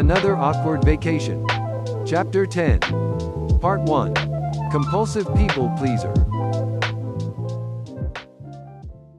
Another 0.00 0.34
Awkward 0.34 0.82
Vacation. 0.82 1.46
Chapter 2.06 2.46
10. 2.46 2.80
Part 3.60 3.82
1. 3.82 4.14
Compulsive 4.70 5.26
People 5.36 5.70
Pleaser. 5.76 6.14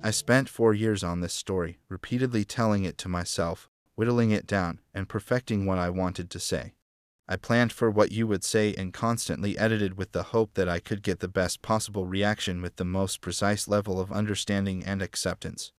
I 0.02 0.09
spent 0.09 0.49
four 0.49 0.73
years 0.73 1.04
on 1.04 1.20
this 1.20 1.34
story, 1.34 1.77
repeatedly 1.88 2.44
telling 2.44 2.84
it 2.84 2.98
to 2.98 3.07
myself, 3.07 3.70
whittling 3.94 4.31
it 4.31 4.48
down, 4.48 4.80
and 4.91 5.07
perfecting 5.07 5.67
what 5.67 5.77
I 5.77 5.91
wanted 5.91 6.31
to 6.31 6.39
say. 6.39 6.73
I 7.27 7.36
planned 7.36 7.71
for 7.71 7.91
what 7.91 8.11
you 8.11 8.25
would 8.25 8.43
say 8.43 8.73
and 8.75 8.91
constantly 8.91 9.59
edited 9.59 10.00
with 10.00 10.13
the 10.13 10.23
hope 10.34 10.55
that 10.55 10.68
I 10.68 10.79
could 10.79 11.04
get 11.04 11.20
the 11.20 11.27
best 11.27 11.62
possible 11.62 12.07
reaction 12.07 12.59
with 12.59 12.77
the 12.77 12.85
most 12.85 13.21
precise 13.21 13.68
level 13.68 14.02
of 14.02 14.12
understanding 14.12 14.84
and 14.84 15.04
acceptance. 15.04 15.73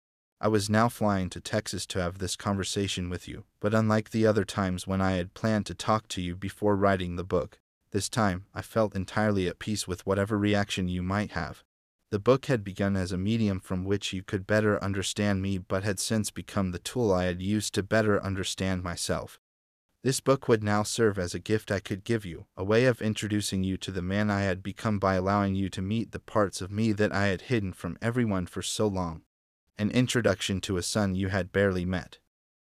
I 0.44 0.48
was 0.48 0.68
now 0.68 0.88
flying 0.88 1.30
to 1.30 1.40
Texas 1.40 1.86
to 1.86 2.02
have 2.02 2.18
this 2.18 2.34
conversation 2.34 3.08
with 3.08 3.28
you, 3.28 3.44
but 3.60 3.72
unlike 3.72 4.10
the 4.10 4.26
other 4.26 4.44
times 4.44 4.88
when 4.88 5.00
I 5.00 5.12
had 5.12 5.34
planned 5.34 5.66
to 5.66 5.74
talk 5.74 6.08
to 6.08 6.20
you 6.20 6.34
before 6.34 6.74
writing 6.74 7.14
the 7.14 7.22
book, 7.22 7.60
this 7.92 8.08
time 8.08 8.46
I 8.52 8.60
felt 8.60 8.96
entirely 8.96 9.46
at 9.46 9.60
peace 9.60 9.86
with 9.86 10.04
whatever 10.04 10.36
reaction 10.36 10.88
you 10.88 11.00
might 11.00 11.30
have. 11.30 11.62
The 12.10 12.18
book 12.18 12.46
had 12.46 12.64
begun 12.64 12.96
as 12.96 13.12
a 13.12 13.16
medium 13.16 13.60
from 13.60 13.84
which 13.84 14.12
you 14.12 14.24
could 14.24 14.44
better 14.44 14.82
understand 14.82 15.42
me, 15.42 15.58
but 15.58 15.84
had 15.84 16.00
since 16.00 16.32
become 16.32 16.72
the 16.72 16.80
tool 16.80 17.12
I 17.12 17.26
had 17.26 17.40
used 17.40 17.72
to 17.74 17.84
better 17.84 18.20
understand 18.20 18.82
myself. 18.82 19.38
This 20.02 20.18
book 20.18 20.48
would 20.48 20.64
now 20.64 20.82
serve 20.82 21.20
as 21.20 21.34
a 21.34 21.38
gift 21.38 21.70
I 21.70 21.78
could 21.78 22.02
give 22.02 22.24
you, 22.24 22.46
a 22.56 22.64
way 22.64 22.86
of 22.86 23.00
introducing 23.00 23.62
you 23.62 23.76
to 23.76 23.92
the 23.92 24.02
man 24.02 24.28
I 24.28 24.40
had 24.40 24.60
become 24.60 24.98
by 24.98 25.14
allowing 25.14 25.54
you 25.54 25.68
to 25.68 25.80
meet 25.80 26.10
the 26.10 26.18
parts 26.18 26.60
of 26.60 26.72
me 26.72 26.90
that 26.94 27.12
I 27.12 27.26
had 27.26 27.42
hidden 27.42 27.72
from 27.72 27.96
everyone 28.02 28.46
for 28.46 28.60
so 28.60 28.88
long 28.88 29.22
an 29.78 29.90
introduction 29.90 30.60
to 30.62 30.76
a 30.76 30.82
son 30.82 31.14
you 31.14 31.28
had 31.28 31.52
barely 31.52 31.84
met. 31.84 32.18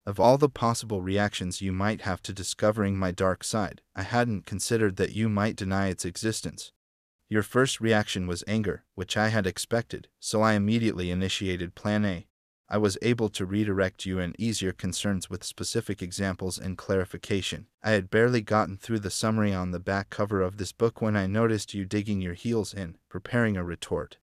Of 0.05 0.19
all 0.19 0.37
the 0.37 0.49
possible 0.49 1.01
reactions 1.01 1.61
you 1.61 1.71
might 1.71 2.01
have 2.01 2.21
to 2.23 2.33
discovering 2.33 2.97
my 2.97 3.11
dark 3.11 3.43
side, 3.43 3.81
I 3.95 4.01
hadn't 4.03 4.45
considered 4.45 4.95
that 4.95 5.13
you 5.13 5.29
might 5.29 5.55
deny 5.55 5.89
its 5.89 6.05
existence. 6.05 6.71
Your 7.29 7.43
first 7.43 7.79
reaction 7.79 8.27
was 8.27 8.43
anger, 8.47 8.83
which 8.95 9.15
I 9.15 9.29
had 9.29 9.47
expected, 9.47 10.07
so 10.19 10.41
I 10.41 10.53
immediately 10.53 11.11
initiated 11.11 11.75
Plan 11.75 12.03
A. 12.03 12.27
I 12.67 12.77
was 12.77 12.97
able 13.01 13.27
to 13.29 13.45
redirect 13.45 14.05
you 14.05 14.17
and 14.19 14.33
ease 14.39 14.61
your 14.61 14.71
concerns 14.71 15.29
with 15.29 15.43
specific 15.43 16.01
examples 16.01 16.57
and 16.57 16.77
clarification. 16.77 17.67
I 17.83 17.91
had 17.91 18.09
barely 18.09 18.41
gotten 18.41 18.77
through 18.77 18.99
the 18.99 19.09
summary 19.09 19.53
on 19.53 19.71
the 19.71 19.79
back 19.79 20.09
cover 20.09 20.41
of 20.41 20.57
this 20.57 20.71
book 20.71 21.01
when 21.01 21.17
I 21.17 21.27
noticed 21.27 21.73
you 21.73 21.85
digging 21.85 22.21
your 22.21 22.33
heels 22.33 22.73
in, 22.73 22.97
preparing 23.09 23.57
a 23.57 23.63
retort. 23.63 24.17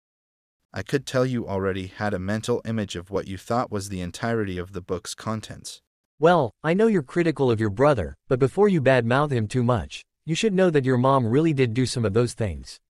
I 0.77 0.83
could 0.83 1.05
tell 1.05 1.25
you 1.25 1.47
already 1.47 1.87
had 1.87 2.13
a 2.13 2.19
mental 2.19 2.61
image 2.65 2.97
of 2.97 3.09
what 3.09 3.29
you 3.29 3.37
thought 3.37 3.71
was 3.71 3.87
the 3.87 4.01
entirety 4.01 4.57
of 4.57 4.73
the 4.73 4.81
book's 4.81 5.15
contents. 5.15 5.81
Well, 6.19 6.51
I 6.65 6.73
know 6.73 6.87
you're 6.87 7.01
critical 7.01 7.49
of 7.49 7.61
your 7.61 7.69
brother, 7.69 8.17
but 8.27 8.39
before 8.39 8.67
you 8.67 8.81
badmouth 8.81 9.31
him 9.31 9.47
too 9.47 9.63
much, 9.63 10.03
you 10.25 10.35
should 10.35 10.53
know 10.53 10.69
that 10.69 10.83
your 10.83 10.97
mom 10.97 11.27
really 11.27 11.53
did 11.53 11.73
do 11.73 11.85
some 11.85 12.03
of 12.03 12.13
those 12.13 12.33
things. 12.33 12.81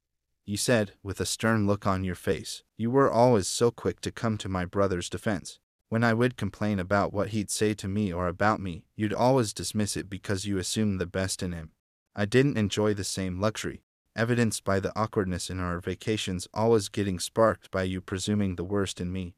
You 0.45 0.58
said, 0.58 0.94
with 1.03 1.19
a 1.19 1.27
stern 1.27 1.67
look 1.67 1.86
on 1.86 2.03
your 2.03 2.16
face, 2.16 2.64
you 2.75 2.89
were 2.89 3.11
always 3.11 3.47
so 3.47 3.69
quick 3.69 4.02
to 4.02 4.11
come 4.11 4.39
to 4.39 4.49
my 4.49 4.66
brother's 4.66 5.08
defense. 5.08 5.59
When 5.89 6.03
I 6.03 6.16
would 6.16 6.38
complain 6.38 6.80
about 6.80 7.14
what 7.14 7.30
he'd 7.30 7.52
say 7.52 7.75
to 7.75 7.88
me 7.88 8.11
or 8.11 8.27
about 8.27 8.59
me, 8.59 8.86
you'd 8.95 9.14
always 9.14 9.53
dismiss 9.53 9.95
it 9.95 10.09
because 10.09 10.47
you 10.47 10.58
assumed 10.58 10.99
the 10.99 11.05
best 11.05 11.44
in 11.44 11.52
him. 11.52 11.70
I 12.16 12.25
didn't 12.25 12.58
enjoy 12.58 12.95
the 12.95 13.03
same 13.03 13.39
luxury, 13.39 13.83
evidenced 14.16 14.63
by 14.63 14.80
the 14.80 14.97
awkwardness 14.97 15.49
in 15.49 15.59
our 15.59 15.80
vacations 15.80 16.47
always 16.53 16.89
getting 16.89 17.19
sparked 17.19 17.69
by 17.71 17.83
you 17.83 18.02
presuming 18.02 18.55
the 18.55 18.63
worst 18.63 19.02
in 19.02 19.11
me. 19.11 19.35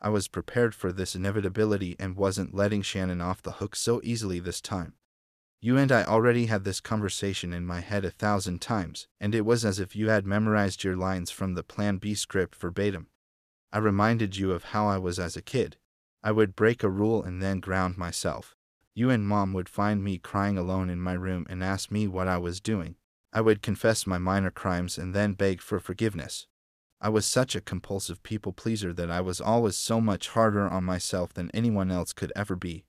I 0.00 0.08
was 0.10 0.28
prepared 0.28 0.74
for 0.74 0.92
this 0.92 1.14
inevitability 1.14 1.96
and 1.98 2.16
wasn't 2.16 2.54
letting 2.54 2.82
Shannon 2.82 3.20
off 3.20 3.42
the 3.42 3.52
hook 3.52 3.74
so 3.74 4.00
easily 4.04 4.38
this 4.38 4.60
time. 4.60 4.94
You 5.60 5.76
and 5.76 5.90
I 5.90 6.04
already 6.04 6.46
had 6.46 6.62
this 6.62 6.80
conversation 6.80 7.52
in 7.52 7.66
my 7.66 7.80
head 7.80 8.04
a 8.04 8.12
thousand 8.12 8.60
times, 8.60 9.08
and 9.20 9.34
it 9.34 9.44
was 9.44 9.64
as 9.64 9.80
if 9.80 9.96
you 9.96 10.08
had 10.08 10.24
memorized 10.24 10.84
your 10.84 10.96
lines 10.96 11.32
from 11.32 11.54
the 11.54 11.64
Plan 11.64 11.98
B 11.98 12.14
script 12.14 12.54
verbatim. 12.54 13.08
I 13.72 13.78
reminded 13.78 14.36
you 14.36 14.52
of 14.52 14.64
how 14.64 14.86
I 14.86 14.98
was 14.98 15.18
as 15.18 15.36
a 15.36 15.42
kid. 15.42 15.76
I 16.22 16.30
would 16.30 16.54
break 16.54 16.84
a 16.84 16.88
rule 16.88 17.24
and 17.24 17.42
then 17.42 17.58
ground 17.58 17.98
myself. 17.98 18.54
You 18.94 19.10
and 19.10 19.26
Mom 19.26 19.52
would 19.52 19.68
find 19.68 20.02
me 20.02 20.18
crying 20.18 20.56
alone 20.56 20.90
in 20.90 21.00
my 21.00 21.14
room 21.14 21.44
and 21.50 21.62
ask 21.62 21.90
me 21.90 22.06
what 22.06 22.28
I 22.28 22.38
was 22.38 22.60
doing. 22.60 22.94
I 23.32 23.40
would 23.40 23.62
confess 23.62 24.06
my 24.06 24.18
minor 24.18 24.50
crimes 24.50 24.96
and 24.98 25.14
then 25.14 25.34
beg 25.34 25.60
for 25.60 25.78
forgiveness. 25.78 26.46
I 27.00 27.10
was 27.10 27.26
such 27.26 27.54
a 27.54 27.60
compulsive 27.60 28.22
people 28.22 28.52
pleaser 28.52 28.92
that 28.92 29.10
I 29.10 29.20
was 29.20 29.40
always 29.40 29.76
so 29.76 30.00
much 30.00 30.28
harder 30.28 30.66
on 30.66 30.84
myself 30.84 31.32
than 31.32 31.50
anyone 31.52 31.90
else 31.90 32.12
could 32.12 32.32
ever 32.34 32.56
be. 32.56 32.86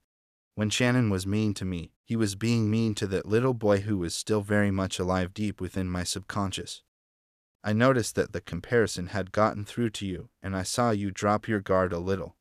When 0.54 0.70
Shannon 0.70 1.10
was 1.10 1.26
mean 1.26 1.54
to 1.54 1.64
me, 1.64 1.92
he 2.04 2.16
was 2.16 2.34
being 2.34 2.70
mean 2.70 2.94
to 2.96 3.06
that 3.06 3.26
little 3.26 3.54
boy 3.54 3.80
who 3.80 3.98
was 3.98 4.14
still 4.14 4.40
very 4.40 4.70
much 4.70 4.98
alive 4.98 5.32
deep 5.32 5.60
within 5.60 5.88
my 5.88 6.02
subconscious. 6.02 6.82
I 7.62 7.72
noticed 7.72 8.14
that 8.16 8.32
the 8.32 8.40
comparison 8.40 9.08
had 9.08 9.32
gotten 9.32 9.64
through 9.64 9.90
to 9.90 10.06
you, 10.06 10.30
and 10.42 10.56
I 10.56 10.62
saw 10.62 10.90
you 10.90 11.10
drop 11.10 11.46
your 11.46 11.60
guard 11.60 11.92
a 11.92 11.98
little. 11.98 12.36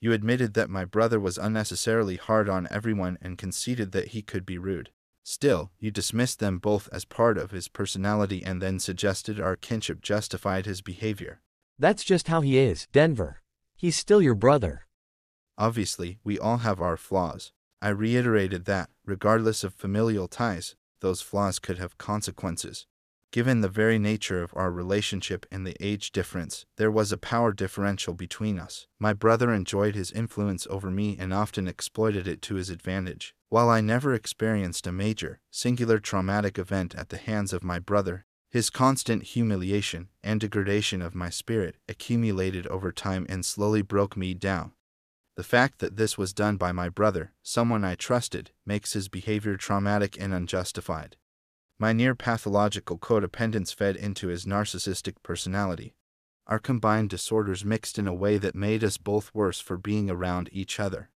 You 0.00 0.12
admitted 0.12 0.54
that 0.54 0.70
my 0.70 0.84
brother 0.84 1.18
was 1.18 1.38
unnecessarily 1.38 2.16
hard 2.16 2.48
on 2.48 2.68
everyone 2.70 3.18
and 3.20 3.36
conceded 3.36 3.92
that 3.92 4.08
he 4.08 4.22
could 4.22 4.46
be 4.46 4.58
rude. 4.58 4.90
Still, 5.30 5.70
you 5.78 5.90
dismissed 5.90 6.38
them 6.38 6.56
both 6.56 6.88
as 6.90 7.04
part 7.04 7.36
of 7.36 7.50
his 7.50 7.68
personality 7.68 8.42
and 8.42 8.62
then 8.62 8.78
suggested 8.78 9.38
our 9.38 9.56
kinship 9.56 10.00
justified 10.00 10.64
his 10.64 10.80
behavior. 10.80 11.42
That's 11.78 12.02
just 12.02 12.28
how 12.28 12.40
he 12.40 12.56
is, 12.56 12.88
Denver. 12.92 13.42
He's 13.76 13.94
still 13.94 14.22
your 14.22 14.34
brother. 14.34 14.86
Obviously, 15.58 16.18
we 16.24 16.38
all 16.38 16.58
have 16.58 16.80
our 16.80 16.96
flaws. 16.96 17.52
I 17.82 17.90
reiterated 17.90 18.64
that, 18.64 18.88
regardless 19.04 19.62
of 19.62 19.74
familial 19.74 20.28
ties, 20.28 20.76
those 21.00 21.20
flaws 21.20 21.58
could 21.58 21.76
have 21.76 21.98
consequences. 21.98 22.86
Given 23.30 23.60
the 23.60 23.68
very 23.68 23.98
nature 23.98 24.42
of 24.42 24.54
our 24.56 24.72
relationship 24.72 25.44
and 25.52 25.66
the 25.66 25.76
age 25.78 26.10
difference, 26.10 26.64
there 26.78 26.90
was 26.90 27.12
a 27.12 27.18
power 27.18 27.52
differential 27.52 28.14
between 28.14 28.58
us. 28.58 28.86
My 28.98 29.12
brother 29.12 29.52
enjoyed 29.52 29.94
his 29.94 30.10
influence 30.10 30.66
over 30.70 30.90
me 30.90 31.18
and 31.20 31.34
often 31.34 31.68
exploited 31.68 32.26
it 32.26 32.40
to 32.42 32.54
his 32.54 32.70
advantage. 32.70 33.34
While 33.50 33.70
I 33.70 33.80
never 33.80 34.12
experienced 34.12 34.86
a 34.86 34.92
major, 34.92 35.40
singular 35.50 35.98
traumatic 35.98 36.58
event 36.58 36.94
at 36.94 37.08
the 37.08 37.16
hands 37.16 37.54
of 37.54 37.64
my 37.64 37.78
brother, 37.78 38.26
his 38.50 38.68
constant 38.68 39.22
humiliation 39.22 40.08
and 40.22 40.38
degradation 40.38 41.00
of 41.00 41.14
my 41.14 41.30
spirit 41.30 41.76
accumulated 41.88 42.66
over 42.66 42.92
time 42.92 43.24
and 43.28 43.44
slowly 43.44 43.80
broke 43.80 44.18
me 44.18 44.34
down. 44.34 44.72
The 45.36 45.44
fact 45.44 45.78
that 45.78 45.96
this 45.96 46.18
was 46.18 46.34
done 46.34 46.56
by 46.56 46.72
my 46.72 46.90
brother, 46.90 47.32
someone 47.42 47.84
I 47.84 47.94
trusted, 47.94 48.50
makes 48.66 48.92
his 48.92 49.08
behavior 49.08 49.56
traumatic 49.56 50.20
and 50.20 50.34
unjustified. 50.34 51.16
My 51.78 51.94
near 51.94 52.14
pathological 52.14 52.98
codependence 52.98 53.74
fed 53.74 53.96
into 53.96 54.28
his 54.28 54.44
narcissistic 54.44 55.14
personality. 55.22 55.94
Our 56.46 56.58
combined 56.58 57.08
disorders 57.08 57.64
mixed 57.64 57.98
in 57.98 58.06
a 58.06 58.14
way 58.14 58.36
that 58.36 58.54
made 58.54 58.84
us 58.84 58.98
both 58.98 59.30
worse 59.32 59.60
for 59.60 59.78
being 59.78 60.10
around 60.10 60.50
each 60.52 60.80
other. 60.80 61.10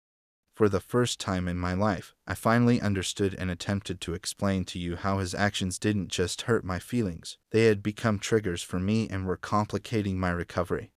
For 0.60 0.68
the 0.68 0.82
first 0.82 1.22
time 1.22 1.48
in 1.48 1.56
my 1.56 1.74
life, 1.74 2.14
I 2.28 2.36
finally 2.36 2.82
understood 2.82 3.34
and 3.34 3.50
attempted 3.50 4.02
to 4.02 4.14
explain 4.14 4.66
to 4.66 4.78
you 4.78 4.98
how 4.98 5.20
his 5.20 5.34
actions 5.34 5.80
didn't 5.80 6.10
just 6.10 6.42
hurt 6.42 6.66
my 6.66 6.80
feelings, 6.80 7.38
they 7.52 7.68
had 7.68 7.82
become 7.82 8.20
triggers 8.20 8.62
for 8.62 8.78
me 8.78 9.08
and 9.08 9.26
were 9.26 9.38
complicating 9.38 10.20
my 10.20 10.32
recovery. 10.32 10.92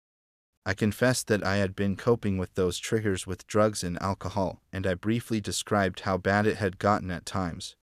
I 0.66 0.74
confessed 0.74 1.28
that 1.28 1.46
I 1.46 1.58
had 1.58 1.76
been 1.76 1.96
coping 1.96 2.40
with 2.40 2.56
those 2.56 2.80
triggers 2.80 3.28
with 3.28 3.46
drugs 3.46 3.84
and 3.84 4.02
alcohol, 4.02 4.64
and 4.74 4.88
I 4.88 4.96
briefly 4.96 5.40
described 5.40 6.00
how 6.00 6.18
bad 6.18 6.48
it 6.48 6.58
had 6.58 6.80
gotten 6.80 7.12
at 7.12 7.28
times, 7.28 7.76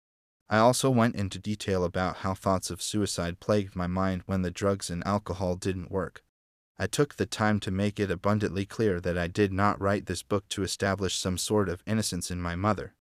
I 0.49 0.57
also 0.57 0.89
went 0.89 1.15
into 1.15 1.39
detail 1.39 1.85
about 1.85 2.17
how 2.17 2.33
thoughts 2.33 2.69
of 2.69 2.81
suicide 2.81 3.39
plagued 3.39 3.73
my 3.73 3.87
mind 3.87 4.23
when 4.25 4.41
the 4.41 4.51
drugs 4.51 4.89
and 4.89 5.01
alcohol 5.07 5.55
didn't 5.55 5.91
work. 5.91 6.23
I 6.81 6.87
took 6.87 7.15
the 7.15 7.25
time 7.25 7.59
to 7.59 7.71
make 7.71 7.99
it 7.99 8.09
abundantly 8.09 8.65
clear 8.65 9.01
that 9.01 9.17
I 9.17 9.27
did 9.27 9.51
not 9.51 9.81
write 9.81 10.05
this 10.05 10.23
book 10.23 10.47
to 10.49 10.63
establish 10.63 11.17
some 11.17 11.37
sort 11.37 11.67
of 11.67 11.83
innocence 11.85 12.31
in 12.31 12.41
my 12.41 12.55
mother. 12.55 12.95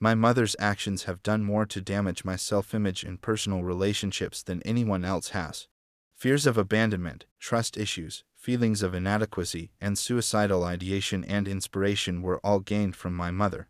My 0.00 0.16
mother's 0.16 0.56
actions 0.58 1.04
have 1.04 1.22
done 1.22 1.44
more 1.44 1.64
to 1.66 1.80
damage 1.80 2.24
my 2.24 2.34
self 2.34 2.74
image 2.74 3.04
and 3.04 3.22
personal 3.22 3.62
relationships 3.62 4.42
than 4.42 4.62
anyone 4.64 5.04
else 5.04 5.28
has. 5.28 5.68
Fears 6.16 6.44
of 6.44 6.58
abandonment, 6.58 7.26
trust 7.38 7.76
issues, 7.76 8.24
feelings 8.34 8.82
of 8.82 8.94
inadequacy, 8.94 9.70
and 9.80 9.96
suicidal 9.96 10.64
ideation 10.64 11.24
and 11.24 11.46
inspiration 11.46 12.22
were 12.22 12.40
all 12.42 12.58
gained 12.58 12.96
from 12.96 13.14
my 13.14 13.30
mother. 13.30 13.68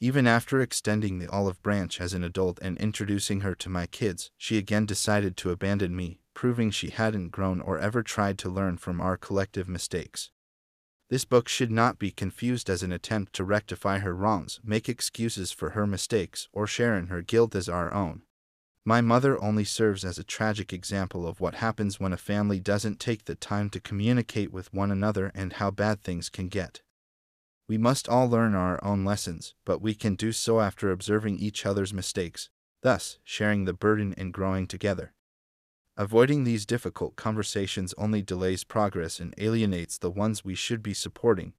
Even 0.00 0.26
after 0.26 0.60
extending 0.60 1.18
the 1.18 1.30
olive 1.30 1.62
branch 1.62 1.98
as 1.98 2.12
an 2.12 2.22
adult 2.22 2.58
and 2.60 2.76
introducing 2.76 3.40
her 3.40 3.54
to 3.54 3.70
my 3.70 3.86
kids, 3.86 4.30
she 4.36 4.58
again 4.58 4.84
decided 4.84 5.34
to 5.38 5.50
abandon 5.50 5.96
me, 5.96 6.20
proving 6.36 6.70
she 6.70 6.90
hadn't 6.90 7.32
grown 7.32 7.62
or 7.62 7.78
ever 7.78 8.02
tried 8.02 8.36
to 8.36 8.50
learn 8.50 8.76
from 8.76 9.00
our 9.00 9.16
collective 9.16 9.70
mistakes. 9.70 10.30
This 11.08 11.24
book 11.24 11.48
should 11.48 11.70
not 11.70 11.98
be 11.98 12.10
confused 12.10 12.68
as 12.68 12.82
an 12.82 12.92
attempt 12.92 13.32
to 13.32 13.44
rectify 13.44 14.00
her 14.00 14.14
wrongs, 14.14 14.60
make 14.62 14.86
excuses 14.86 15.50
for 15.50 15.70
her 15.70 15.86
mistakes, 15.86 16.46
or 16.52 16.66
share 16.66 16.94
in 16.94 17.06
her 17.06 17.22
guilt 17.22 17.54
as 17.54 17.70
our 17.70 17.92
own. 17.94 18.20
My 18.84 19.00
mother 19.00 19.42
only 19.42 19.64
serves 19.64 20.04
as 20.04 20.18
a 20.18 20.24
tragic 20.24 20.74
example 20.74 21.26
of 21.26 21.40
what 21.40 21.54
happens 21.54 21.98
when 21.98 22.12
a 22.12 22.18
family 22.18 22.60
doesn't 22.60 23.00
take 23.00 23.24
the 23.24 23.34
time 23.34 23.70
to 23.70 23.80
communicate 23.80 24.52
with 24.52 24.74
one 24.74 24.90
another 24.90 25.32
and 25.34 25.54
how 25.54 25.70
bad 25.70 26.02
things 26.02 26.28
can 26.28 26.48
get. 26.48 26.82
We 27.66 27.78
must 27.78 28.10
all 28.10 28.28
learn 28.28 28.54
our 28.54 28.78
own 28.84 29.06
lessons, 29.06 29.54
but 29.64 29.80
we 29.80 29.94
can 29.94 30.16
do 30.16 30.32
so 30.32 30.60
after 30.60 30.90
observing 30.90 31.38
each 31.38 31.64
other's 31.64 31.94
mistakes, 31.94 32.50
thus 32.82 33.18
sharing 33.24 33.64
the 33.64 33.72
burden 33.72 34.14
and 34.18 34.34
growing 34.34 34.66
together. 34.66 35.14
Avoiding 35.98 36.44
these 36.44 36.66
difficult 36.66 37.16
conversations 37.16 37.94
only 37.96 38.20
delays 38.20 38.64
progress 38.64 39.18
and 39.18 39.34
alienates 39.38 39.96
the 39.96 40.10
ones 40.10 40.44
we 40.44 40.54
should 40.54 40.82
be 40.82 40.92
supporting. 40.92 41.54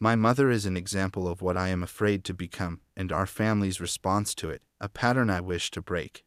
My 0.00 0.14
mother 0.14 0.48
is 0.48 0.64
an 0.64 0.76
example 0.76 1.26
of 1.26 1.42
what 1.42 1.56
I 1.56 1.68
am 1.68 1.82
afraid 1.82 2.22
to 2.24 2.34
become, 2.34 2.82
and 2.96 3.10
our 3.10 3.26
family's 3.26 3.80
response 3.80 4.32
to 4.36 4.50
it, 4.50 4.62
a 4.80 4.88
pattern 4.88 5.28
I 5.28 5.40
wish 5.40 5.72
to 5.72 5.82
break. 5.82 6.24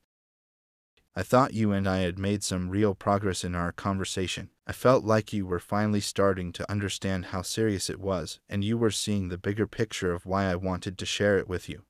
I 1.16 1.24
thought 1.24 1.54
you 1.54 1.72
and 1.72 1.88
I 1.88 2.00
had 2.00 2.20
made 2.20 2.44
some 2.44 2.70
real 2.70 2.94
progress 2.94 3.46
in 3.46 3.56
our 3.56 3.72
conversation. 3.72 4.50
I 4.68 4.74
felt 4.74 5.06
like 5.06 5.32
you 5.32 5.46
were 5.46 5.60
finally 5.60 6.02
starting 6.02 6.52
to 6.54 6.70
understand 6.70 7.28
how 7.28 7.44
serious 7.44 7.90
it 7.90 8.00
was, 8.00 8.40
and 8.50 8.64
you 8.64 8.78
were 8.78 8.92
seeing 8.92 9.30
the 9.30 9.38
bigger 9.38 9.68
picture 9.68 10.12
of 10.14 10.26
why 10.26 10.46
I 10.46 10.56
wanted 10.56 10.98
to 10.98 11.06
share 11.06 11.40
it 11.40 11.48
with 11.48 11.70
you. 11.70 11.84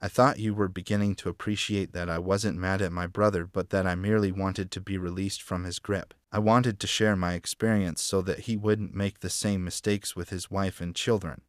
I 0.00 0.08
thought 0.08 0.38
you 0.38 0.54
were 0.54 0.68
beginning 0.68 1.14
to 1.16 1.28
appreciate 1.28 1.92
that 1.92 2.10
I 2.10 2.18
wasn't 2.18 2.58
mad 2.58 2.82
at 2.82 2.92
my 2.92 3.06
brother, 3.06 3.46
but 3.46 3.70
that 3.70 3.86
I 3.86 3.94
merely 3.94 4.30
wanted 4.30 4.70
to 4.72 4.80
be 4.80 4.98
released 4.98 5.42
from 5.42 5.64
his 5.64 5.78
grip. 5.78 6.12
I 6.30 6.38
wanted 6.38 6.78
to 6.80 6.86
share 6.86 7.16
my 7.16 7.32
experience 7.32 8.02
so 8.02 8.20
that 8.22 8.40
he 8.40 8.56
wouldn't 8.56 8.94
make 8.94 9.20
the 9.20 9.30
same 9.30 9.64
mistakes 9.64 10.14
with 10.14 10.30
his 10.30 10.50
wife 10.50 10.80
and 10.80 10.94
children. 10.94 11.42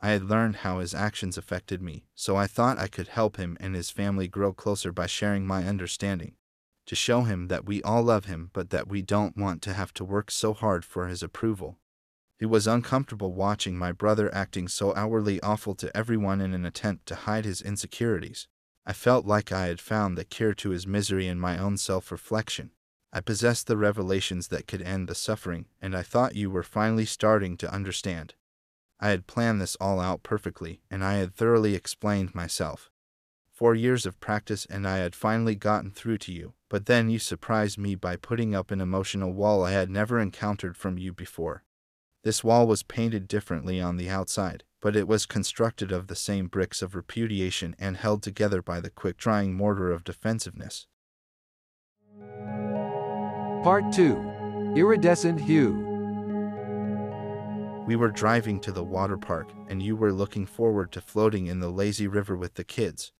I 0.00 0.10
had 0.10 0.24
learned 0.24 0.56
how 0.56 0.80
his 0.80 0.94
actions 0.94 1.38
affected 1.38 1.80
me, 1.80 2.04
so 2.14 2.36
I 2.36 2.46
thought 2.46 2.78
I 2.78 2.86
could 2.86 3.08
help 3.08 3.38
him 3.38 3.56
and 3.60 3.74
his 3.74 3.90
family 3.90 4.28
grow 4.28 4.52
closer 4.52 4.92
by 4.92 5.06
sharing 5.06 5.46
my 5.46 5.66
understanding 5.66 6.34
to 6.86 6.94
show 6.94 7.22
him 7.22 7.48
that 7.48 7.66
we 7.66 7.82
all 7.82 8.02
love 8.02 8.26
him 8.26 8.50
but 8.52 8.70
that 8.70 8.88
we 8.88 9.02
don't 9.02 9.36
want 9.36 9.60
to 9.62 9.72
have 9.72 9.92
to 9.94 10.04
work 10.04 10.30
so 10.30 10.54
hard 10.54 10.84
for 10.84 11.08
his 11.08 11.22
approval. 11.22 11.78
It 12.38 12.46
was 12.46 12.66
uncomfortable 12.66 13.32
watching 13.32 13.78
my 13.78 13.92
brother 13.92 14.32
acting 14.34 14.68
so 14.68 14.94
outwardly 14.94 15.40
awful 15.40 15.74
to 15.76 15.96
everyone 15.96 16.42
in 16.42 16.52
an 16.52 16.66
attempt 16.66 17.06
to 17.06 17.14
hide 17.14 17.46
his 17.46 17.62
insecurities. 17.62 18.46
I 18.84 18.92
felt 18.92 19.24
like 19.24 19.52
I 19.52 19.66
had 19.66 19.80
found 19.80 20.18
the 20.18 20.24
cure 20.24 20.54
to 20.54 20.70
his 20.70 20.86
misery 20.86 21.26
in 21.26 21.40
my 21.40 21.58
own 21.58 21.78
self 21.78 22.12
reflection. 22.12 22.72
I 23.10 23.20
possessed 23.20 23.66
the 23.66 23.78
revelations 23.78 24.48
that 24.48 24.66
could 24.66 24.82
end 24.82 25.08
the 25.08 25.14
suffering, 25.14 25.66
and 25.80 25.96
I 25.96 26.02
thought 26.02 26.36
you 26.36 26.50
were 26.50 26.62
finally 26.62 27.06
starting 27.06 27.56
to 27.56 27.72
understand. 27.72 28.34
I 29.00 29.08
had 29.08 29.26
planned 29.26 29.60
this 29.60 29.76
all 29.76 29.98
out 29.98 30.22
perfectly, 30.22 30.82
and 30.90 31.02
I 31.02 31.14
had 31.14 31.34
thoroughly 31.34 31.74
explained 31.74 32.34
myself. 32.34 32.90
Four 33.50 33.74
years 33.74 34.04
of 34.04 34.20
practice, 34.20 34.66
and 34.66 34.86
I 34.86 34.98
had 34.98 35.14
finally 35.14 35.54
gotten 35.54 35.90
through 35.90 36.18
to 36.18 36.32
you, 36.32 36.52
but 36.68 36.84
then 36.84 37.08
you 37.08 37.18
surprised 37.18 37.78
me 37.78 37.94
by 37.94 38.16
putting 38.16 38.54
up 38.54 38.70
an 38.70 38.82
emotional 38.82 39.32
wall 39.32 39.64
I 39.64 39.72
had 39.72 39.88
never 39.88 40.20
encountered 40.20 40.76
from 40.76 40.98
you 40.98 41.14
before. 41.14 41.64
This 42.26 42.42
wall 42.42 42.66
was 42.66 42.82
painted 42.82 43.28
differently 43.28 43.80
on 43.80 43.98
the 43.98 44.10
outside, 44.10 44.64
but 44.80 44.96
it 44.96 45.06
was 45.06 45.26
constructed 45.26 45.92
of 45.92 46.08
the 46.08 46.16
same 46.16 46.48
bricks 46.48 46.82
of 46.82 46.96
repudiation 46.96 47.76
and 47.78 47.96
held 47.96 48.24
together 48.24 48.60
by 48.62 48.80
the 48.80 48.90
quick 48.90 49.16
drying 49.16 49.54
mortar 49.54 49.92
of 49.92 50.02
defensiveness. 50.02 50.88
Part 53.62 53.92
2 53.92 54.72
Iridescent 54.74 55.40
Hue 55.42 55.70
We 57.86 57.94
were 57.94 58.10
driving 58.10 58.58
to 58.58 58.72
the 58.72 58.82
water 58.82 59.16
park, 59.16 59.52
and 59.68 59.80
you 59.80 59.94
were 59.94 60.12
looking 60.12 60.46
forward 60.46 60.90
to 60.90 61.00
floating 61.00 61.46
in 61.46 61.60
the 61.60 61.70
lazy 61.70 62.08
river 62.08 62.36
with 62.36 62.54
the 62.54 62.64
kids. 62.64 63.12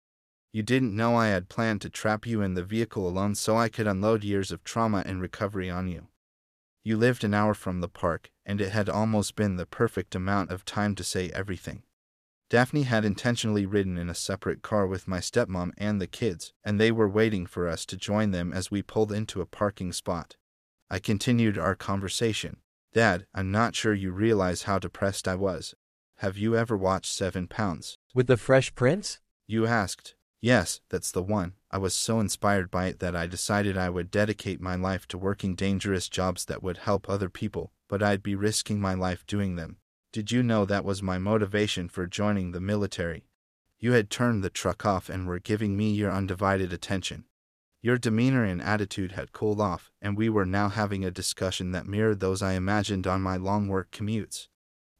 You 0.53 0.65
didn't 0.65 0.97
know 0.97 1.15
I 1.15 1.29
had 1.29 1.49
planned 1.49 1.81
to 1.83 1.91
trap 1.91 2.27
you 2.27 2.43
in 2.43 2.55
the 2.55 2.65
vehicle 2.65 3.09
alone 3.09 3.37
so 3.37 3.57
I 3.57 3.69
could 3.69 3.87
unload 3.87 4.25
years 4.25 4.51
of 4.51 4.65
trauma 4.65 5.05
and 5.07 5.21
recovery 5.21 5.71
on 5.71 5.87
you. 5.87 6.09
You 6.87 6.97
lived 6.97 7.25
an 7.25 7.35
hour 7.35 7.53
from 7.53 7.81
the 7.81 7.89
park, 7.89 8.31
and 8.45 8.61
it 8.61 8.71
had 8.71 8.89
almost 8.89 9.35
been 9.35 9.57
the 9.57 9.67
perfect 9.67 10.15
amount 10.15 10.53
of 10.53 10.65
time 10.65 10.95
to 10.95 11.03
say 11.03 11.31
everything. 11.31 11.83
Daphne 12.49 12.85
had 12.85 13.05
intentionally 13.05 13.67
ridden 13.67 13.99
in 13.99 14.09
a 14.09 14.15
separate 14.15 14.63
car 14.63 14.87
with 14.87 15.09
my 15.09 15.19
stepmom 15.19 15.73
and 15.77 16.01
the 16.01 16.07
kids, 16.07 16.53
and 16.63 16.79
they 16.79 16.93
were 16.93 17.09
waiting 17.09 17.45
for 17.45 17.67
us 17.67 17.87
to 17.87 17.97
join 17.97 18.31
them 18.31 18.53
as 18.53 18.71
we 18.71 18.83
pulled 18.83 19.11
into 19.11 19.41
a 19.41 19.47
parking 19.47 19.93
spot. 19.93 20.37
I 20.89 21.01
continued 21.01 21.59
our 21.59 21.75
conversation. 21.75 22.59
Dad, 22.93 23.27
I'm 23.35 23.51
not 23.51 23.75
sure 23.75 23.93
you 23.93 24.13
realize 24.13 24.63
how 24.63 24.79
depressed 24.79 25.27
I 25.27 25.35
was. 25.35 25.75
Have 26.19 26.39
you 26.39 26.57
ever 26.57 26.77
watched 26.77 27.13
Seven 27.13 27.49
Pounds? 27.49 27.99
With 28.15 28.29
the 28.29 28.37
Fresh 28.37 28.77
Prince? 28.77 29.19
You 29.49 29.67
asked. 29.67 30.15
Yes, 30.41 30.83
that's 30.89 31.11
the 31.11 31.25
one. 31.25 31.55
I 31.77 31.79
was 31.79 31.95
so 31.95 32.21
inspired 32.21 32.71
by 32.71 32.87
it 32.87 33.01
that 33.01 33.15
I 33.15 33.27
decided 33.27 33.77
I 33.77 33.91
would 33.91 34.11
dedicate 34.11 34.63
my 34.63 34.77
life 34.77 35.07
to 35.09 35.19
working 35.19 35.55
dangerous 35.55 36.09
jobs 36.09 36.47
that 36.47 36.63
would 36.63 36.79
help 36.79 37.07
other 37.07 37.29
people, 37.29 37.71
but 37.87 38.03
I'd 38.03 38.23
be 38.23 38.35
risking 38.35 38.81
my 38.81 38.95
life 38.95 39.27
doing 39.27 39.57
them. 39.57 39.77
Did 40.11 40.33
you 40.33 40.43
know 40.43 40.65
that 40.65 40.87
was 40.87 41.03
my 41.03 41.19
motivation 41.19 41.91
for 41.91 42.07
joining 42.07 42.53
the 42.53 42.63
military? 42.63 43.27
You 43.79 43.93
had 43.93 44.09
turned 44.09 44.43
the 44.43 44.49
truck 44.49 44.87
off 44.87 45.11
and 45.11 45.27
were 45.27 45.39
giving 45.39 45.77
me 45.77 45.93
your 45.93 46.11
undivided 46.11 46.73
attention. 46.73 47.27
Your 47.83 47.99
demeanor 47.99 48.43
and 48.43 48.63
attitude 48.63 49.13
had 49.13 49.33
cooled 49.33 49.61
off, 49.61 49.93
and 50.01 50.17
we 50.17 50.31
were 50.31 50.47
now 50.47 50.71
having 50.71 51.05
a 51.05 51.11
discussion 51.11 51.73
that 51.73 51.87
mirrored 51.87 52.21
those 52.21 52.41
I 52.41 52.55
imagined 52.55 53.07
on 53.07 53.21
my 53.21 53.37
long 53.37 53.69
work 53.69 53.91
commutes. 53.91 54.49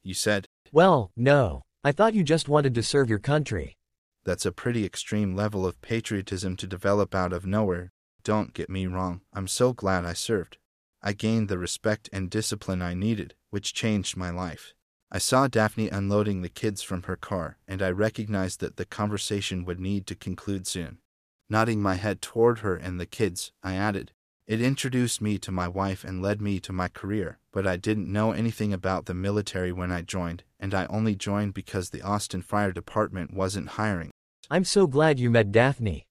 You 0.03 0.13
said, 0.13 0.47
Well, 0.73 1.11
no. 1.17 1.63
I 1.83 1.93
thought 1.93 2.13
you 2.13 2.23
just 2.23 2.51
wanted 2.51 2.75
to 2.75 2.83
serve 2.83 3.09
your 3.09 3.19
country. 3.19 3.79
That's 4.27 4.45
a 4.45 4.51
pretty 4.51 4.85
extreme 4.85 5.37
level 5.37 5.65
of 5.65 5.81
patriotism 5.81 6.57
to 6.57 6.67
develop 6.67 7.15
out 7.15 7.33
of 7.33 7.47
nowhere. 7.47 7.93
Don't 8.25 8.53
get 8.53 8.69
me 8.69 8.89
wrong, 8.89 9.21
I'm 9.33 9.47
so 9.47 9.73
glad 9.73 10.05
I 10.05 10.15
served. 10.15 10.59
I 11.01 11.13
gained 11.13 11.49
the 11.49 11.59
respect 11.59 12.11
and 12.13 12.29
discipline 12.29 12.83
I 12.83 12.93
needed, 12.93 13.35
which 13.51 13.73
changed 13.73 14.17
my 14.17 14.31
life. 14.31 14.75
I 15.13 15.19
saw 15.19 15.47
Daphne 15.47 15.91
unloading 15.91 16.43
the 16.43 16.49
kids 16.49 16.83
from 16.83 17.05
her 17.05 17.15
car, 17.15 17.59
and 17.69 17.81
I 17.81 17.91
recognized 17.93 18.59
that 18.59 18.79
the 18.79 18.85
conversation 18.85 19.65
would 19.65 19.79
need 19.79 20.09
to 20.09 20.17
conclude 20.17 20.67
soon. 20.67 20.99
Nodding 21.49 21.81
my 21.81 21.95
head 21.95 22.21
toward 22.21 22.59
her 22.59 22.75
and 22.75 22.99
the 22.99 23.07
kids, 23.07 23.53
I 23.63 23.75
added, 23.75 24.11
It 24.49 24.61
introduced 24.61 25.23
me 25.23 25.39
to 25.39 25.53
my 25.53 25.69
wife 25.69 26.03
and 26.03 26.21
led 26.21 26.43
me 26.43 26.59
to 26.61 26.73
my 26.73 26.89
career, 26.89 27.39
but 27.53 27.65
I 27.65 27.77
didn't 27.77 28.13
know 28.13 28.33
anything 28.33 28.73
about 28.73 29.07
the 29.07 29.15
military 29.15 29.71
when 29.71 29.93
I 29.93 30.03
joined, 30.03 30.43
and 30.59 30.75
I 30.75 30.87
only 30.87 31.15
joined 31.15 31.55
because 31.55 31.91
the 31.91 32.03
Austin 32.03 32.43
Fire 32.43 32.73
Department 32.73 33.33
wasn't 33.33 33.69
hiring. 33.69 34.11
I'm 34.49 34.63
so 34.63 34.87
glad 34.87 35.19
you 35.19 35.29
met 35.29 35.51
Daphne. 35.51 36.07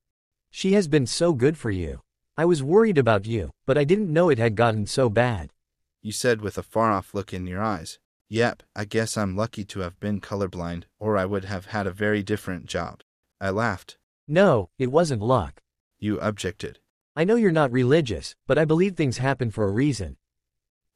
She 0.52 0.74
has 0.74 0.90
been 0.90 1.08
so 1.08 1.32
good 1.32 1.58
for 1.58 1.72
you. 1.72 2.02
I 2.36 2.44
was 2.44 2.62
worried 2.62 2.98
about 2.98 3.26
you, 3.26 3.52
but 3.66 3.78
I 3.78 3.86
didn't 3.86 4.12
know 4.12 4.30
it 4.30 4.40
had 4.40 4.58
gotten 4.58 4.88
so 4.88 5.10
bad. 5.10 5.54
You 6.02 6.12
said 6.12 6.42
with 6.42 6.58
a 6.58 6.64
far 6.64 6.92
off 6.92 7.14
look 7.14 7.34
in 7.34 7.48
your 7.48 7.64
eyes. 7.64 7.98
Yep, 8.28 8.64
I 8.76 8.84
guess 8.84 9.16
I'm 9.16 9.38
lucky 9.38 9.64
to 9.64 9.80
have 9.80 9.98
been 10.02 10.20
colorblind, 10.20 10.84
or 11.00 11.16
I 11.16 11.24
would 11.24 11.46
have 11.46 11.68
had 11.68 11.88
a 11.88 11.92
very 11.92 12.24
different 12.24 12.66
job. 12.66 13.00
I 13.40 13.52
laughed. 13.52 13.98
No, 14.28 14.70
it 14.78 14.92
wasn't 14.92 15.22
luck. 15.22 15.62
You 15.98 16.20
objected. 16.20 16.80
I 17.16 17.24
know 17.24 17.36
you're 17.36 17.52
not 17.52 17.72
religious, 17.72 18.36
but 18.48 18.58
I 18.58 18.66
believe 18.66 18.98
things 18.98 19.20
happen 19.20 19.50
for 19.50 19.64
a 19.64 19.72
reason. 19.72 20.18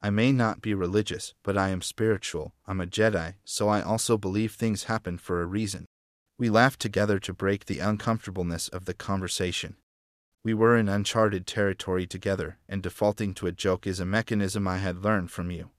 I 0.01 0.09
may 0.09 0.33
not 0.33 0.61
be 0.61 0.73
religious, 0.73 1.35
but 1.43 1.57
I 1.57 1.69
am 1.69 1.81
spiritual. 1.81 2.53
I'm 2.67 2.81
a 2.81 2.85
Jedi, 2.85 3.35
so 3.45 3.69
I 3.69 3.81
also 3.81 4.17
believe 4.17 4.55
things 4.55 4.85
happen 4.85 5.17
for 5.17 5.41
a 5.41 5.45
reason. 5.45 5.85
We 6.39 6.49
laughed 6.49 6.79
together 6.79 7.19
to 7.19 7.33
break 7.33 7.65
the 7.65 7.79
uncomfortableness 7.79 8.69
of 8.69 8.85
the 8.85 8.93
conversation. 8.93 9.75
We 10.41 10.53
were 10.53 10.77
in 10.77 10.87
uncharted 10.87 11.45
territory 11.45 12.07
together, 12.07 12.59
and 12.69 12.81
defaulting 12.81 13.33
to 13.33 13.47
a 13.47 13.51
joke 13.51 13.85
is 13.85 13.99
a 13.99 14.05
mechanism 14.05 14.65
I 14.65 14.77
had 14.77 15.03
learned 15.03 15.31
from 15.31 15.51
you. 15.51 15.71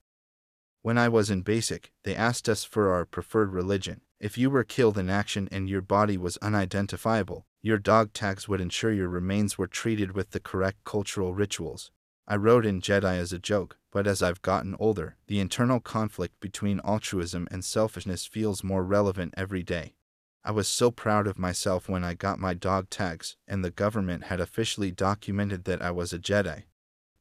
When 0.82 0.98
I 0.98 1.08
was 1.08 1.30
in 1.30 1.40
basic, 1.40 1.92
they 2.04 2.14
asked 2.14 2.46
us 2.46 2.62
for 2.62 2.92
our 2.92 3.06
preferred 3.06 3.54
religion. 3.54 4.02
If 4.20 4.36
you 4.36 4.50
were 4.50 4.62
killed 4.62 4.98
in 4.98 5.08
action 5.08 5.48
and 5.50 5.66
your 5.66 5.80
body 5.80 6.18
was 6.18 6.36
unidentifiable, 6.42 7.46
your 7.62 7.78
dog 7.78 8.12
tags 8.12 8.46
would 8.46 8.60
ensure 8.60 8.92
your 8.92 9.08
remains 9.08 9.56
were 9.56 9.66
treated 9.66 10.12
with 10.12 10.32
the 10.32 10.40
correct 10.40 10.84
cultural 10.84 11.32
rituals. 11.32 11.90
I 12.28 12.36
wrote 12.36 12.66
in 12.66 12.82
Jedi 12.82 13.16
as 13.16 13.32
a 13.32 13.38
joke, 13.38 13.78
but 13.90 14.06
as 14.06 14.22
I've 14.22 14.42
gotten 14.42 14.76
older, 14.78 15.16
the 15.26 15.40
internal 15.40 15.80
conflict 15.80 16.38
between 16.38 16.82
altruism 16.84 17.48
and 17.50 17.64
selfishness 17.64 18.26
feels 18.26 18.62
more 18.62 18.84
relevant 18.84 19.32
every 19.38 19.62
day. 19.62 19.94
I 20.42 20.52
was 20.52 20.68
so 20.68 20.90
proud 20.90 21.26
of 21.26 21.38
myself 21.38 21.88
when 21.88 22.02
I 22.02 22.14
got 22.14 22.38
my 22.38 22.54
dog 22.54 22.88
tags, 22.88 23.36
and 23.46 23.62
the 23.62 23.70
government 23.70 24.24
had 24.24 24.40
officially 24.40 24.90
documented 24.90 25.64
that 25.64 25.82
I 25.82 25.90
was 25.90 26.14
a 26.14 26.18
Jedi. 26.18 26.64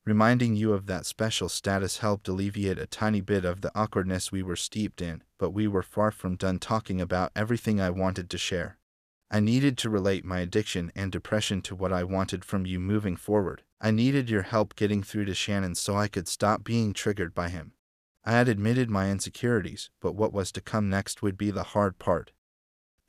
Reminding 0.05 0.55
you 0.55 0.71
of 0.71 0.85
that 0.85 1.05
special 1.05 1.49
status 1.49 1.97
helped 1.97 2.29
alleviate 2.29 2.79
a 2.79 2.87
tiny 2.87 3.19
bit 3.19 3.43
of 3.43 3.59
the 3.59 3.71
awkwardness 3.75 4.31
we 4.31 4.41
were 4.41 4.55
steeped 4.55 5.01
in, 5.01 5.21
but 5.37 5.49
we 5.49 5.67
were 5.67 5.83
far 5.83 6.11
from 6.11 6.37
done 6.37 6.59
talking 6.59 7.01
about 7.01 7.33
everything 7.35 7.81
I 7.81 7.89
wanted 7.89 8.29
to 8.29 8.37
share. 8.37 8.77
I 9.29 9.41
needed 9.41 9.77
to 9.79 9.89
relate 9.89 10.23
my 10.23 10.39
addiction 10.39 10.91
and 10.95 11.11
depression 11.11 11.61
to 11.63 11.75
what 11.75 11.93
I 11.93 12.05
wanted 12.05 12.45
from 12.45 12.65
you 12.65 12.79
moving 12.79 13.17
forward. 13.17 13.63
I 13.81 13.91
needed 13.91 14.29
your 14.29 14.43
help 14.43 14.75
getting 14.75 15.03
through 15.03 15.25
to 15.25 15.35
Shannon 15.35 15.75
so 15.75 15.95
I 15.95 16.07
could 16.07 16.27
stop 16.27 16.63
being 16.63 16.93
triggered 16.93 17.35
by 17.35 17.49
him. 17.49 17.73
I 18.23 18.31
had 18.31 18.47
admitted 18.47 18.89
my 18.89 19.11
insecurities, 19.11 19.91
but 20.01 20.15
what 20.15 20.33
was 20.33 20.51
to 20.53 20.61
come 20.61 20.89
next 20.89 21.21
would 21.21 21.37
be 21.37 21.51
the 21.51 21.63
hard 21.63 21.99
part. 21.99 22.31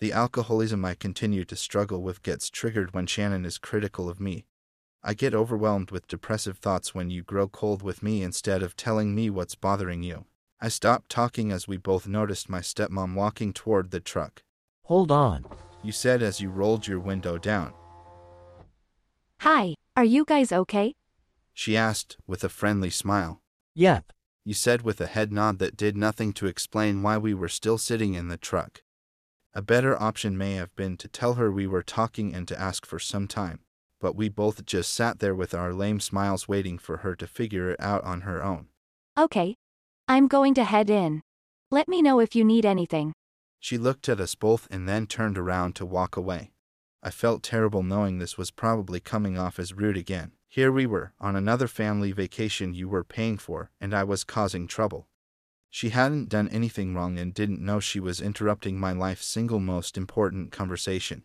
The 0.00 0.12
alcoholism 0.12 0.82
I 0.82 0.94
continue 0.94 1.44
to 1.44 1.54
struggle 1.54 2.02
with 2.02 2.22
gets 2.22 2.48
triggered 2.48 2.94
when 2.94 3.06
Shannon 3.06 3.44
is 3.44 3.58
critical 3.58 4.08
of 4.08 4.18
me. 4.18 4.46
I 5.02 5.12
get 5.12 5.34
overwhelmed 5.34 5.90
with 5.90 6.08
depressive 6.08 6.56
thoughts 6.56 6.94
when 6.94 7.10
you 7.10 7.22
grow 7.22 7.48
cold 7.48 7.82
with 7.82 8.02
me 8.02 8.22
instead 8.22 8.62
of 8.62 8.76
telling 8.76 9.14
me 9.14 9.28
what's 9.28 9.54
bothering 9.54 10.02
you. 10.02 10.24
I 10.58 10.68
stopped 10.68 11.10
talking 11.10 11.52
as 11.52 11.68
we 11.68 11.76
both 11.76 12.08
noticed 12.08 12.48
my 12.48 12.60
stepmom 12.60 13.14
walking 13.14 13.52
toward 13.52 13.90
the 13.90 14.00
truck. 14.00 14.42
Hold 14.84 15.10
on. 15.12 15.44
You 15.82 15.92
said 15.92 16.22
as 16.22 16.40
you 16.40 16.48
rolled 16.48 16.86
your 16.86 16.98
window 16.98 17.36
down. 17.36 17.74
Hi, 19.40 19.74
are 19.96 20.04
you 20.04 20.24
guys 20.24 20.50
okay? 20.50 20.94
She 21.52 21.76
asked 21.76 22.16
with 22.26 22.42
a 22.42 22.48
friendly 22.48 22.90
smile. 22.90 23.42
Yep. 23.74 24.12
You 24.46 24.54
said 24.54 24.80
with 24.80 24.98
a 25.02 25.06
head 25.06 25.30
nod 25.30 25.58
that 25.58 25.76
did 25.76 25.94
nothing 25.94 26.32
to 26.34 26.46
explain 26.46 27.02
why 27.02 27.18
we 27.18 27.34
were 27.34 27.48
still 27.48 27.76
sitting 27.76 28.14
in 28.14 28.28
the 28.28 28.38
truck. 28.38 28.82
A 29.52 29.62
better 29.62 30.00
option 30.00 30.38
may 30.38 30.54
have 30.54 30.74
been 30.76 30.96
to 30.98 31.08
tell 31.08 31.34
her 31.34 31.50
we 31.50 31.66
were 31.66 31.82
talking 31.82 32.32
and 32.32 32.46
to 32.46 32.60
ask 32.60 32.86
for 32.86 33.00
some 33.00 33.26
time, 33.26 33.60
but 34.00 34.14
we 34.14 34.28
both 34.28 34.64
just 34.64 34.94
sat 34.94 35.18
there 35.18 35.34
with 35.34 35.54
our 35.54 35.72
lame 35.72 35.98
smiles 35.98 36.46
waiting 36.46 36.78
for 36.78 36.98
her 36.98 37.16
to 37.16 37.26
figure 37.26 37.70
it 37.70 37.80
out 37.80 38.04
on 38.04 38.20
her 38.20 38.44
own. 38.44 38.68
Okay. 39.18 39.56
I'm 40.06 40.28
going 40.28 40.54
to 40.54 40.64
head 40.64 40.88
in. 40.88 41.22
Let 41.70 41.88
me 41.88 42.00
know 42.00 42.20
if 42.20 42.36
you 42.36 42.44
need 42.44 42.64
anything. 42.64 43.12
She 43.58 43.76
looked 43.76 44.08
at 44.08 44.20
us 44.20 44.36
both 44.36 44.68
and 44.70 44.88
then 44.88 45.06
turned 45.06 45.36
around 45.36 45.74
to 45.76 45.86
walk 45.86 46.16
away. 46.16 46.52
I 47.02 47.10
felt 47.10 47.42
terrible 47.42 47.82
knowing 47.82 48.18
this 48.18 48.38
was 48.38 48.50
probably 48.50 49.00
coming 49.00 49.36
off 49.36 49.58
as 49.58 49.72
rude 49.72 49.96
again. 49.96 50.32
Here 50.48 50.70
we 50.70 50.86
were, 50.86 51.12
on 51.20 51.34
another 51.34 51.66
family 51.66 52.12
vacation 52.12 52.72
you 52.72 52.88
were 52.88 53.04
paying 53.04 53.36
for, 53.36 53.70
and 53.80 53.94
I 53.94 54.04
was 54.04 54.22
causing 54.22 54.66
trouble. 54.66 55.08
She 55.72 55.90
hadn't 55.90 56.28
done 56.28 56.48
anything 56.48 56.94
wrong 56.94 57.18
and 57.18 57.32
didn't 57.32 57.64
know 57.64 57.78
she 57.78 58.00
was 58.00 58.20
interrupting 58.20 58.78
my 58.78 58.92
life's 58.92 59.26
single 59.26 59.60
most 59.60 59.96
important 59.96 60.50
conversation. 60.50 61.22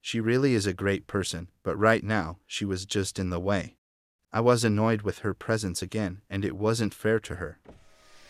She 0.00 0.20
really 0.20 0.54
is 0.54 0.66
a 0.66 0.72
great 0.72 1.06
person, 1.06 1.48
but 1.62 1.76
right 1.76 2.02
now, 2.02 2.38
she 2.46 2.64
was 2.64 2.86
just 2.86 3.18
in 3.18 3.30
the 3.30 3.40
way. 3.40 3.76
I 4.32 4.40
was 4.40 4.64
annoyed 4.64 5.02
with 5.02 5.18
her 5.18 5.34
presence 5.34 5.82
again, 5.82 6.22
and 6.30 6.44
it 6.44 6.56
wasn't 6.56 6.94
fair 6.94 7.20
to 7.20 7.34
her. 7.36 7.58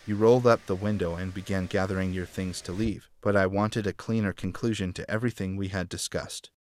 You 0.05 0.15
rolled 0.15 0.45
up 0.45 0.65
the 0.65 0.75
window 0.75 1.15
and 1.15 1.33
began 1.33 1.67
gathering 1.67 2.13
your 2.13 2.25
things 2.25 2.59
to 2.61 2.73
leave, 2.73 3.07
but 3.21 3.37
I 3.37 3.45
wanted 3.45 3.87
a 3.87 3.93
cleaner 3.93 4.33
conclusion 4.33 4.91
to 4.93 5.09
everything 5.09 5.55
we 5.55 5.69
had 5.69 5.87
discussed. 5.87 6.51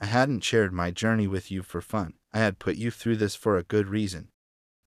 I 0.00 0.06
hadn't 0.06 0.44
shared 0.44 0.72
my 0.72 0.90
journey 0.90 1.28
with 1.28 1.50
you 1.50 1.62
for 1.62 1.80
fun. 1.80 2.14
I 2.32 2.38
had 2.38 2.58
put 2.58 2.76
you 2.76 2.90
through 2.90 3.16
this 3.16 3.36
for 3.36 3.56
a 3.56 3.62
good 3.62 3.86
reason. 3.86 4.30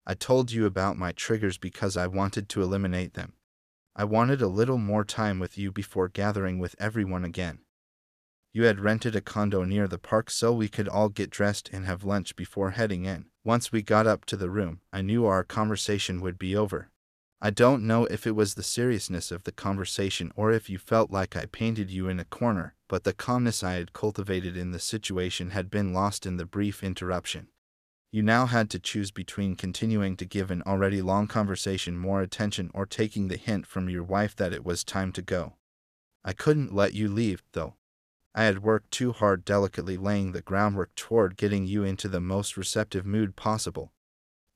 I 0.06 0.16
told 0.16 0.52
you 0.52 0.66
about 0.66 0.98
my 0.98 1.14
triggers 1.14 1.58
because 1.58 1.96
I 1.96 2.08
wanted 2.08 2.50
to 2.50 2.62
eliminate 2.62 3.14
them. 3.14 3.34
I 3.96 4.06
wanted 4.06 4.42
a 4.42 4.48
little 4.48 4.80
more 4.80 5.06
time 5.06 5.38
with 5.38 5.56
you 5.56 5.72
before 5.72 6.10
gathering 6.10 6.58
with 6.58 6.76
everyone 6.80 7.24
again. 7.24 7.60
You 8.52 8.64
had 8.64 8.80
rented 8.80 9.16
a 9.16 9.22
condo 9.22 9.64
near 9.66 9.88
the 9.88 10.00
park 10.00 10.32
so 10.32 10.52
we 10.52 10.68
could 10.68 10.88
all 10.88 11.10
get 11.10 11.30
dressed 11.30 11.70
and 11.72 11.86
have 11.86 12.04
lunch 12.04 12.36
before 12.36 12.72
heading 12.72 13.06
in. 13.06 13.26
Once 13.44 13.72
we 13.72 13.84
got 13.84 14.08
up 14.08 14.26
to 14.26 14.38
the 14.38 14.50
room, 14.50 14.82
I 14.92 15.02
knew 15.02 15.26
our 15.26 15.44
conversation 15.44 16.22
would 16.22 16.40
be 16.40 16.56
over. 16.56 16.90
I 17.40 17.52
don't 17.52 17.86
know 17.86 18.06
if 18.06 18.26
it 18.26 18.36
was 18.36 18.54
the 18.54 18.64
seriousness 18.64 19.30
of 19.30 19.44
the 19.44 19.52
conversation 19.52 20.32
or 20.36 20.52
if 20.52 20.70
you 20.70 20.80
felt 20.80 21.12
like 21.12 21.36
I 21.36 21.46
painted 21.46 21.92
you 21.92 22.08
in 22.08 22.20
a 22.20 22.26
corner, 22.26 22.74
but 22.88 23.04
the 23.04 23.14
calmness 23.14 23.64
I 23.64 23.74
had 23.74 23.94
cultivated 23.94 24.58
in 24.58 24.72
the 24.72 24.80
situation 24.80 25.50
had 25.50 25.70
been 25.70 25.94
lost 25.94 26.26
in 26.26 26.38
the 26.38 26.46
brief 26.46 26.84
interruption. 26.84 27.50
You 28.14 28.22
now 28.22 28.46
had 28.46 28.70
to 28.70 28.80
choose 28.80 29.10
between 29.10 29.56
continuing 29.56 30.16
to 30.18 30.26
give 30.26 30.52
an 30.52 30.62
already 30.68 31.02
long 31.02 31.26
conversation 31.26 31.98
more 31.98 32.22
attention 32.22 32.70
or 32.72 32.86
taking 32.86 33.28
the 33.28 33.38
hint 33.38 33.66
from 33.66 33.90
your 33.90 34.04
wife 34.04 34.36
that 34.36 34.54
it 34.54 34.64
was 34.64 34.84
time 34.84 35.12
to 35.14 35.24
go. 35.24 35.56
I 36.24 36.34
couldn't 36.34 36.76
let 36.76 36.94
you 36.94 37.10
leave, 37.10 37.42
though. 37.54 37.74
I 38.36 38.44
had 38.44 38.62
worked 38.62 38.92
too 38.92 39.14
hard 39.14 39.44
delicately 39.44 39.98
laying 39.98 40.32
the 40.32 40.44
groundwork 40.44 40.94
toward 40.94 41.38
getting 41.38 41.66
you 41.66 41.84
into 41.84 42.08
the 42.08 42.20
most 42.20 42.56
receptive 42.56 43.04
mood 43.04 43.36
possible. 43.36 43.92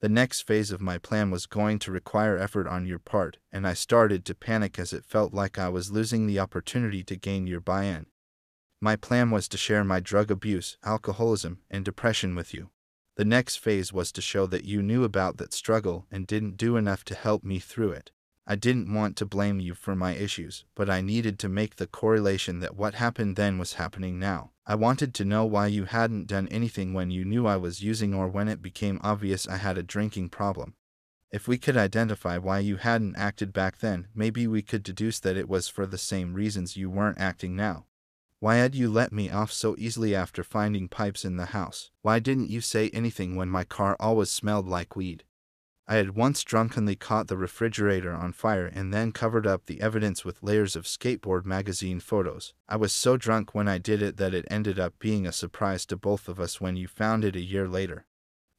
The 0.01 0.09
next 0.09 0.41
phase 0.41 0.69
of 0.69 0.79
my 0.79 0.99
plan 0.99 1.31
was 1.31 1.47
going 1.47 1.79
to 1.79 1.91
require 1.91 2.37
effort 2.37 2.67
on 2.67 2.85
your 2.85 2.99
part, 2.99 3.37
and 3.51 3.65
I 3.65 3.73
started 3.73 4.23
to 4.25 4.35
panic 4.35 4.77
as 4.77 4.93
it 4.93 5.03
felt 5.03 5.33
like 5.33 5.57
I 5.57 5.69
was 5.69 5.91
losing 5.91 6.27
the 6.27 6.37
opportunity 6.37 7.03
to 7.05 7.15
gain 7.15 7.47
your 7.47 7.61
buy 7.61 7.85
in. 7.85 8.05
My 8.79 8.95
plan 8.95 9.31
was 9.31 9.47
to 9.47 9.57
share 9.57 9.83
my 9.83 9.99
drug 9.99 10.29
abuse, 10.29 10.77
alcoholism, 10.83 11.61
and 11.71 11.83
depression 11.83 12.35
with 12.35 12.53
you. 12.53 12.69
The 13.17 13.25
next 13.25 13.55
phase 13.55 13.91
was 13.91 14.11
to 14.11 14.21
show 14.21 14.45
that 14.45 14.63
you 14.63 14.83
knew 14.83 15.03
about 15.03 15.37
that 15.37 15.51
struggle 15.51 16.05
and 16.11 16.27
didn't 16.27 16.55
do 16.55 16.77
enough 16.77 17.03
to 17.05 17.15
help 17.15 17.43
me 17.43 17.57
through 17.57 17.93
it. 17.93 18.11
I 18.45 18.55
didn't 18.55 18.93
want 18.93 19.17
to 19.17 19.25
blame 19.25 19.59
you 19.59 19.73
for 19.73 19.95
my 19.95 20.13
issues, 20.13 20.65
but 20.75 20.87
I 20.87 21.01
needed 21.01 21.39
to 21.39 21.49
make 21.49 21.77
the 21.77 21.87
correlation 21.87 22.59
that 22.59 22.75
what 22.75 22.93
happened 22.93 23.35
then 23.35 23.57
was 23.57 23.73
happening 23.73 24.19
now. 24.19 24.51
I 24.67 24.75
wanted 24.75 25.15
to 25.15 25.25
know 25.25 25.45
why 25.45 25.65
you 25.65 25.85
hadn't 25.85 26.27
done 26.27 26.47
anything 26.49 26.93
when 26.93 27.09
you 27.09 27.25
knew 27.25 27.47
I 27.47 27.57
was 27.57 27.81
using 27.81 28.13
or 28.13 28.27
when 28.27 28.47
it 28.47 28.61
became 28.61 29.01
obvious 29.03 29.47
I 29.47 29.57
had 29.57 29.79
a 29.79 29.83
drinking 29.83 30.29
problem. 30.29 30.75
If 31.31 31.47
we 31.47 31.57
could 31.57 31.75
identify 31.75 32.37
why 32.37 32.59
you 32.59 32.77
hadn't 32.77 33.17
acted 33.17 33.51
back 33.51 33.79
then, 33.79 34.09
maybe 34.13 34.45
we 34.45 34.61
could 34.61 34.83
deduce 34.83 35.19
that 35.21 35.37
it 35.37 35.49
was 35.49 35.67
for 35.67 35.87
the 35.87 35.97
same 35.97 36.35
reasons 36.35 36.77
you 36.77 36.91
weren't 36.91 37.19
acting 37.19 37.55
now. 37.55 37.87
Why 38.39 38.57
had 38.57 38.75
you 38.75 38.87
let 38.91 39.11
me 39.11 39.31
off 39.31 39.51
so 39.51 39.75
easily 39.79 40.13
after 40.13 40.43
finding 40.43 40.87
pipes 40.87 41.25
in 41.25 41.37
the 41.37 41.47
house? 41.47 41.89
Why 42.03 42.19
didn't 42.19 42.51
you 42.51 42.61
say 42.61 42.89
anything 42.89 43.35
when 43.35 43.49
my 43.49 43.63
car 43.63 43.97
always 43.99 44.29
smelled 44.29 44.67
like 44.67 44.95
weed? 44.95 45.23
I 45.87 45.95
had 45.95 46.15
once 46.15 46.43
drunkenly 46.43 46.95
caught 46.95 47.29
the 47.29 47.37
refrigerator 47.37 48.13
on 48.13 48.33
fire 48.33 48.67
and 48.67 48.93
then 48.93 49.11
covered 49.11 49.47
up 49.47 49.65
the 49.65 49.81
evidence 49.81 50.23
with 50.23 50.43
layers 50.43 50.75
of 50.75 50.85
skateboard 50.85 51.45
magazine 51.45 51.99
photos. 51.99 52.53
I 52.69 52.75
was 52.75 52.93
so 52.93 53.17
drunk 53.17 53.55
when 53.55 53.67
I 53.67 53.79
did 53.79 54.03
it 54.03 54.17
that 54.17 54.35
it 54.35 54.45
ended 54.51 54.77
up 54.77 54.99
being 54.99 55.25
a 55.25 55.31
surprise 55.31 55.87
to 55.87 55.97
both 55.97 56.27
of 56.27 56.39
us 56.39 56.61
when 56.61 56.75
you 56.75 56.87
found 56.87 57.25
it 57.25 57.35
a 57.35 57.41
year 57.41 57.67
later. 57.67 58.05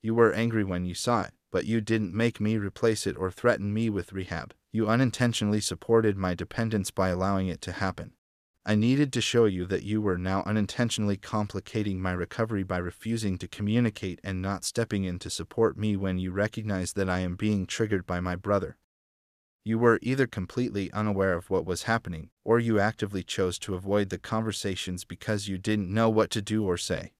You 0.02 0.12
were 0.14 0.32
angry 0.32 0.64
when 0.64 0.86
you 0.86 0.94
saw 0.94 1.22
it, 1.22 1.34
but 1.52 1.66
you 1.66 1.80
didn't 1.80 2.14
make 2.14 2.40
me 2.40 2.56
replace 2.56 3.06
it 3.06 3.16
or 3.16 3.30
threaten 3.30 3.72
me 3.72 3.90
with 3.90 4.12
rehab. 4.12 4.54
You 4.72 4.88
unintentionally 4.88 5.60
supported 5.60 6.16
my 6.16 6.34
dependence 6.34 6.90
by 6.90 7.10
allowing 7.10 7.46
it 7.46 7.60
to 7.62 7.72
happen. 7.72 8.14
I 8.68 8.74
needed 8.74 9.14
to 9.14 9.22
show 9.22 9.46
you 9.46 9.64
that 9.64 9.84
you 9.84 10.02
were 10.02 10.18
now 10.18 10.42
unintentionally 10.42 11.16
complicating 11.16 12.02
my 12.02 12.12
recovery 12.12 12.64
by 12.64 12.76
refusing 12.76 13.38
to 13.38 13.48
communicate 13.48 14.20
and 14.22 14.42
not 14.42 14.62
stepping 14.62 15.04
in 15.04 15.18
to 15.20 15.30
support 15.30 15.78
me 15.78 15.96
when 15.96 16.18
you 16.18 16.32
recognized 16.32 16.94
that 16.96 17.08
I 17.08 17.20
am 17.20 17.34
being 17.34 17.64
triggered 17.64 18.06
by 18.06 18.20
my 18.20 18.36
brother. 18.36 18.76
You 19.64 19.78
were 19.78 19.98
either 20.02 20.26
completely 20.26 20.92
unaware 20.92 21.32
of 21.32 21.48
what 21.48 21.64
was 21.64 21.84
happening, 21.84 22.28
or 22.44 22.58
you 22.58 22.78
actively 22.78 23.22
chose 23.22 23.58
to 23.60 23.74
avoid 23.74 24.10
the 24.10 24.18
conversations 24.18 25.02
because 25.02 25.48
you 25.48 25.56
didn't 25.56 25.88
know 25.88 26.10
what 26.10 26.28
to 26.32 26.42
do 26.42 26.66
or 26.66 26.76
say. 26.76 27.14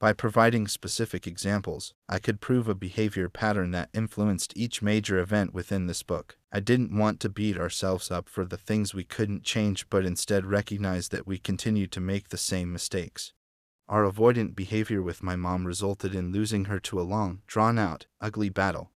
By 0.00 0.12
providing 0.12 0.68
specific 0.68 1.26
examples, 1.26 1.94
I 2.08 2.18
could 2.18 2.40
prove 2.40 2.68
a 2.68 2.74
behavior 2.74 3.28
pattern 3.28 3.70
that 3.70 3.90
influenced 3.94 4.52
each 4.56 4.82
major 4.82 5.18
event 5.18 5.54
within 5.54 5.86
this 5.86 6.02
book. 6.02 6.36
I 6.52 6.60
didn't 6.60 6.96
want 6.96 7.20
to 7.20 7.28
beat 7.28 7.56
ourselves 7.56 8.10
up 8.10 8.28
for 8.28 8.44
the 8.44 8.56
things 8.56 8.92
we 8.92 9.04
couldn't 9.04 9.44
change, 9.44 9.88
but 9.88 10.04
instead 10.04 10.46
recognize 10.46 11.08
that 11.08 11.26
we 11.26 11.38
continued 11.38 11.92
to 11.92 12.00
make 12.00 12.28
the 12.28 12.36
same 12.36 12.72
mistakes. 12.72 13.32
Our 13.88 14.10
avoidant 14.10 14.56
behavior 14.56 15.02
with 15.02 15.22
my 15.22 15.36
mom 15.36 15.66
resulted 15.66 16.14
in 16.14 16.32
losing 16.32 16.66
her 16.66 16.80
to 16.80 17.00
a 17.00 17.02
long, 17.02 17.42
drawn 17.46 17.78
out, 17.78 18.06
ugly 18.20 18.48
battle. 18.48 18.90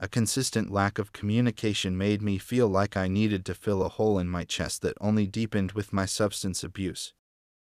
A 0.00 0.08
consistent 0.08 0.70
lack 0.72 0.98
of 0.98 1.12
communication 1.12 1.96
made 1.96 2.20
me 2.20 2.36
feel 2.36 2.66
like 2.66 2.96
I 2.96 3.08
needed 3.08 3.44
to 3.46 3.54
fill 3.54 3.84
a 3.84 3.88
hole 3.88 4.18
in 4.18 4.28
my 4.28 4.42
chest 4.44 4.82
that 4.82 4.96
only 5.00 5.26
deepened 5.26 5.72
with 5.72 5.92
my 5.92 6.06
substance 6.06 6.64
abuse. 6.64 7.14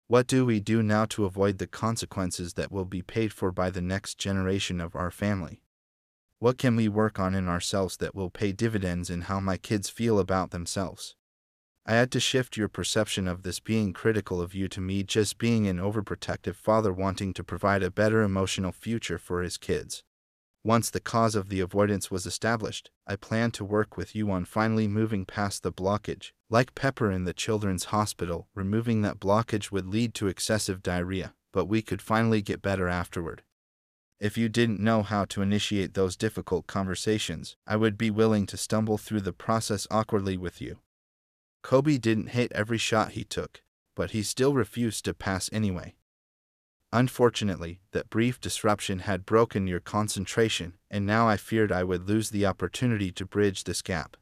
What 0.07 0.27
do 0.27 0.45
we 0.45 0.59
do 0.59 0.83
now 0.83 1.05
to 1.05 1.25
avoid 1.25 1.57
the 1.57 1.65
consequences 1.65 2.53
that 2.53 2.71
will 2.71 2.85
be 2.85 3.01
paid 3.01 3.33
for 3.33 3.51
by 3.51 3.71
the 3.71 3.81
next 3.81 4.19
generation 4.19 4.79
of 4.79 4.95
our 4.95 5.09
family? 5.09 5.63
What 6.37 6.59
can 6.59 6.75
we 6.75 6.87
work 6.87 7.17
on 7.17 7.33
in 7.33 7.47
ourselves 7.47 7.97
that 7.97 8.13
will 8.13 8.29
pay 8.29 8.51
dividends 8.51 9.09
in 9.09 9.21
how 9.21 9.39
my 9.39 9.57
kids 9.57 9.89
feel 9.89 10.19
about 10.19 10.51
themselves? 10.51 11.15
I 11.87 11.93
had 11.93 12.11
to 12.11 12.19
shift 12.19 12.55
your 12.55 12.67
perception 12.67 13.27
of 13.27 13.41
this 13.41 13.59
being 13.59 13.93
critical 13.93 14.39
of 14.41 14.53
you 14.53 14.67
to 14.67 14.81
me 14.81 15.01
just 15.01 15.39
being 15.39 15.65
an 15.65 15.79
overprotective 15.79 16.55
father 16.55 16.93
wanting 16.93 17.33
to 17.33 17.43
provide 17.43 17.81
a 17.81 17.89
better 17.89 18.21
emotional 18.21 18.71
future 18.71 19.17
for 19.17 19.41
his 19.41 19.57
kids. 19.57 20.03
Once 20.65 20.89
the 20.89 20.99
cause 20.99 21.35
of 21.35 21.49
the 21.49 21.59
avoidance 21.59 22.09
was 22.09 22.25
established, 22.25 22.89
I 23.05 23.17
planned 23.17 23.53
to 23.53 23.63
work 23.63 23.97
with 23.97 24.15
you 24.15 24.31
on 24.31 24.45
finally 24.45 24.87
moving 24.87 25.23
past 25.23 25.61
the 25.61 25.71
blockage. 25.71 26.31
Like 26.49 26.73
Pepper 26.73 27.11
in 27.11 27.23
the 27.23 27.33
children's 27.33 27.85
hospital, 27.85 28.47
removing 28.55 29.03
that 29.03 29.19
blockage 29.19 29.71
would 29.71 29.85
lead 29.85 30.15
to 30.15 30.27
excessive 30.27 30.81
diarrhea, 30.81 31.35
but 31.53 31.65
we 31.65 31.83
could 31.83 32.01
finally 32.01 32.41
get 32.41 32.63
better 32.63 32.87
afterward. 32.87 33.43
If 34.19 34.39
you 34.39 34.49
didn't 34.49 34.79
know 34.79 35.03
how 35.03 35.25
to 35.25 35.43
initiate 35.43 35.93
those 35.93 36.17
difficult 36.17 36.65
conversations, 36.65 37.57
I 37.67 37.75
would 37.75 37.95
be 37.95 38.09
willing 38.09 38.47
to 38.47 38.57
stumble 38.57 38.97
through 38.97 39.21
the 39.21 39.33
process 39.33 39.85
awkwardly 39.91 40.35
with 40.35 40.59
you. 40.59 40.79
Kobe 41.61 41.99
didn't 41.99 42.29
hit 42.29 42.51
every 42.53 42.79
shot 42.79 43.11
he 43.11 43.23
took, 43.23 43.61
but 43.95 44.11
he 44.11 44.23
still 44.23 44.55
refused 44.55 45.05
to 45.05 45.13
pass 45.13 45.47
anyway. 45.53 45.93
Unfortunately, 46.95 47.81
that 47.91 48.09
brief 48.09 48.39
disruption 48.39 48.99
had 48.99 49.25
broken 49.25 49.67
your 49.67 49.81
concentration, 49.81 50.77
and 50.89 51.05
now 51.05 51.27
I 51.27 51.35
feared 51.35 51.69
I 51.69 51.83
would 51.83 52.07
lose 52.07 52.29
the 52.29 52.45
opportunity 52.45 53.11
to 53.11 53.25
bridge 53.25 53.65
this 53.65 53.81
gap. 53.81 54.15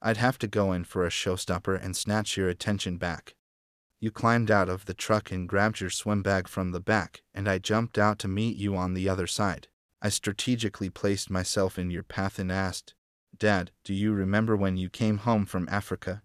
I'd 0.00 0.18
have 0.18 0.38
to 0.38 0.46
go 0.46 0.72
in 0.72 0.84
for 0.84 1.04
a 1.04 1.10
showstopper 1.10 1.76
and 1.82 1.96
snatch 1.96 2.36
your 2.36 2.48
attention 2.48 2.98
back. 2.98 3.34
You 4.00 4.12
climbed 4.12 4.48
out 4.48 4.68
of 4.68 4.84
the 4.84 4.94
truck 4.94 5.32
and 5.32 5.48
grabbed 5.48 5.80
your 5.80 5.90
swim 5.90 6.22
bag 6.22 6.46
from 6.46 6.70
the 6.70 6.78
back, 6.78 7.22
and 7.34 7.48
I 7.48 7.58
jumped 7.58 7.98
out 7.98 8.20
to 8.20 8.28
meet 8.28 8.56
you 8.56 8.76
on 8.76 8.94
the 8.94 9.08
other 9.08 9.26
side. 9.26 9.66
I 10.00 10.08
strategically 10.08 10.90
placed 10.90 11.30
myself 11.30 11.80
in 11.80 11.90
your 11.90 12.04
path 12.04 12.38
and 12.38 12.52
asked, 12.52 12.94
Dad, 13.36 13.72
do 13.82 13.92
you 13.92 14.12
remember 14.12 14.54
when 14.56 14.76
you 14.76 14.88
came 14.88 15.18
home 15.18 15.46
from 15.46 15.68
Africa? 15.68 16.22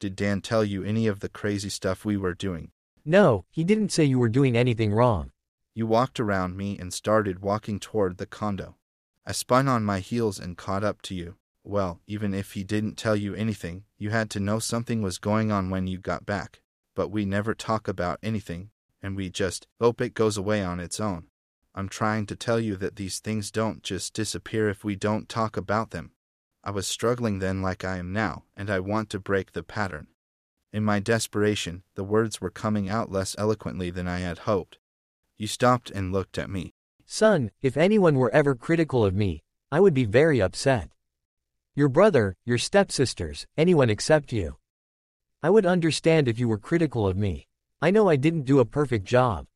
Did 0.00 0.16
Dan 0.16 0.40
tell 0.40 0.64
you 0.64 0.82
any 0.82 1.06
of 1.06 1.20
the 1.20 1.28
crazy 1.28 1.68
stuff 1.68 2.04
we 2.04 2.16
were 2.16 2.34
doing? 2.34 2.72
No, 3.10 3.46
he 3.48 3.64
didn't 3.64 3.90
say 3.90 4.04
you 4.04 4.18
were 4.18 4.28
doing 4.28 4.54
anything 4.54 4.92
wrong. 4.92 5.30
You 5.74 5.86
walked 5.86 6.20
around 6.20 6.58
me 6.58 6.78
and 6.78 6.92
started 6.92 7.40
walking 7.40 7.80
toward 7.80 8.18
the 8.18 8.26
condo. 8.26 8.76
I 9.24 9.32
spun 9.32 9.66
on 9.66 9.82
my 9.82 10.00
heels 10.00 10.38
and 10.38 10.58
caught 10.58 10.84
up 10.84 11.00
to 11.04 11.14
you. 11.14 11.36
Well, 11.64 12.02
even 12.06 12.34
if 12.34 12.52
he 12.52 12.64
didn't 12.64 12.98
tell 12.98 13.16
you 13.16 13.34
anything, 13.34 13.84
you 13.96 14.10
had 14.10 14.28
to 14.32 14.40
know 14.40 14.58
something 14.58 15.00
was 15.00 15.16
going 15.16 15.50
on 15.50 15.70
when 15.70 15.86
you 15.86 15.96
got 15.96 16.26
back. 16.26 16.60
But 16.94 17.08
we 17.08 17.24
never 17.24 17.54
talk 17.54 17.88
about 17.88 18.18
anything, 18.22 18.72
and 19.00 19.16
we 19.16 19.30
just 19.30 19.66
hope 19.80 20.02
it 20.02 20.12
goes 20.12 20.36
away 20.36 20.62
on 20.62 20.78
its 20.78 21.00
own. 21.00 21.28
I'm 21.74 21.88
trying 21.88 22.26
to 22.26 22.36
tell 22.36 22.60
you 22.60 22.76
that 22.76 22.96
these 22.96 23.20
things 23.20 23.50
don't 23.50 23.82
just 23.82 24.12
disappear 24.12 24.68
if 24.68 24.84
we 24.84 24.96
don't 24.96 25.30
talk 25.30 25.56
about 25.56 25.92
them. 25.92 26.10
I 26.62 26.72
was 26.72 26.86
struggling 26.86 27.38
then 27.38 27.62
like 27.62 27.86
I 27.86 27.96
am 27.96 28.12
now, 28.12 28.44
and 28.54 28.68
I 28.68 28.80
want 28.80 29.08
to 29.10 29.18
break 29.18 29.52
the 29.52 29.62
pattern. 29.62 30.08
In 30.72 30.84
my 30.84 31.00
desperation, 31.00 31.82
the 31.94 32.04
words 32.04 32.40
were 32.40 32.50
coming 32.50 32.88
out 32.88 33.10
less 33.10 33.34
eloquently 33.38 33.90
than 33.90 34.06
I 34.06 34.18
had 34.18 34.40
hoped. 34.40 34.78
You 35.38 35.46
stopped 35.46 35.90
and 35.90 36.12
looked 36.12 36.36
at 36.36 36.50
me. 36.50 36.74
Son, 37.06 37.50
if 37.62 37.76
anyone 37.76 38.16
were 38.16 38.30
ever 38.34 38.54
critical 38.54 39.04
of 39.04 39.14
me, 39.14 39.42
I 39.72 39.80
would 39.80 39.94
be 39.94 40.04
very 40.04 40.42
upset. 40.42 40.90
Your 41.74 41.88
brother, 41.88 42.36
your 42.44 42.58
stepsisters, 42.58 43.46
anyone 43.56 43.88
except 43.88 44.32
you. 44.32 44.56
I 45.42 45.48
would 45.50 45.64
understand 45.64 46.28
if 46.28 46.38
you 46.38 46.48
were 46.48 46.58
critical 46.58 47.06
of 47.06 47.16
me. 47.16 47.46
I 47.80 47.90
know 47.90 48.08
I 48.08 48.16
didn't 48.16 48.42
do 48.42 48.58
a 48.58 48.64
perfect 48.64 49.06
job. 49.06 49.46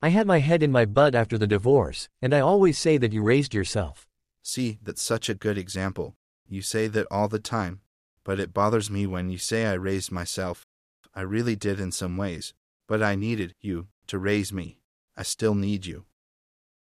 I 0.00 0.10
had 0.10 0.26
my 0.26 0.38
head 0.38 0.62
in 0.62 0.70
my 0.70 0.84
butt 0.84 1.14
after 1.14 1.36
the 1.36 1.46
divorce, 1.46 2.08
and 2.22 2.32
I 2.32 2.40
always 2.40 2.78
say 2.78 2.96
that 2.98 3.12
you 3.12 3.22
raised 3.22 3.52
yourself. 3.52 4.06
See, 4.42 4.78
that's 4.82 5.02
such 5.02 5.28
a 5.28 5.34
good 5.34 5.58
example. 5.58 6.14
You 6.48 6.62
say 6.62 6.86
that 6.86 7.08
all 7.10 7.26
the 7.26 7.40
time, 7.40 7.80
but 8.26 8.40
it 8.40 8.52
bothers 8.52 8.90
me 8.90 9.06
when 9.06 9.30
you 9.30 9.38
say 9.38 9.66
I 9.66 9.74
raised 9.74 10.10
myself. 10.10 10.66
I 11.14 11.20
really 11.20 11.54
did 11.54 11.78
in 11.78 11.92
some 11.92 12.16
ways, 12.16 12.52
but 12.88 13.00
I 13.00 13.14
needed 13.14 13.54
you 13.60 13.86
to 14.08 14.18
raise 14.18 14.52
me. 14.52 14.80
I 15.16 15.22
still 15.22 15.54
need 15.54 15.86
you. 15.86 16.06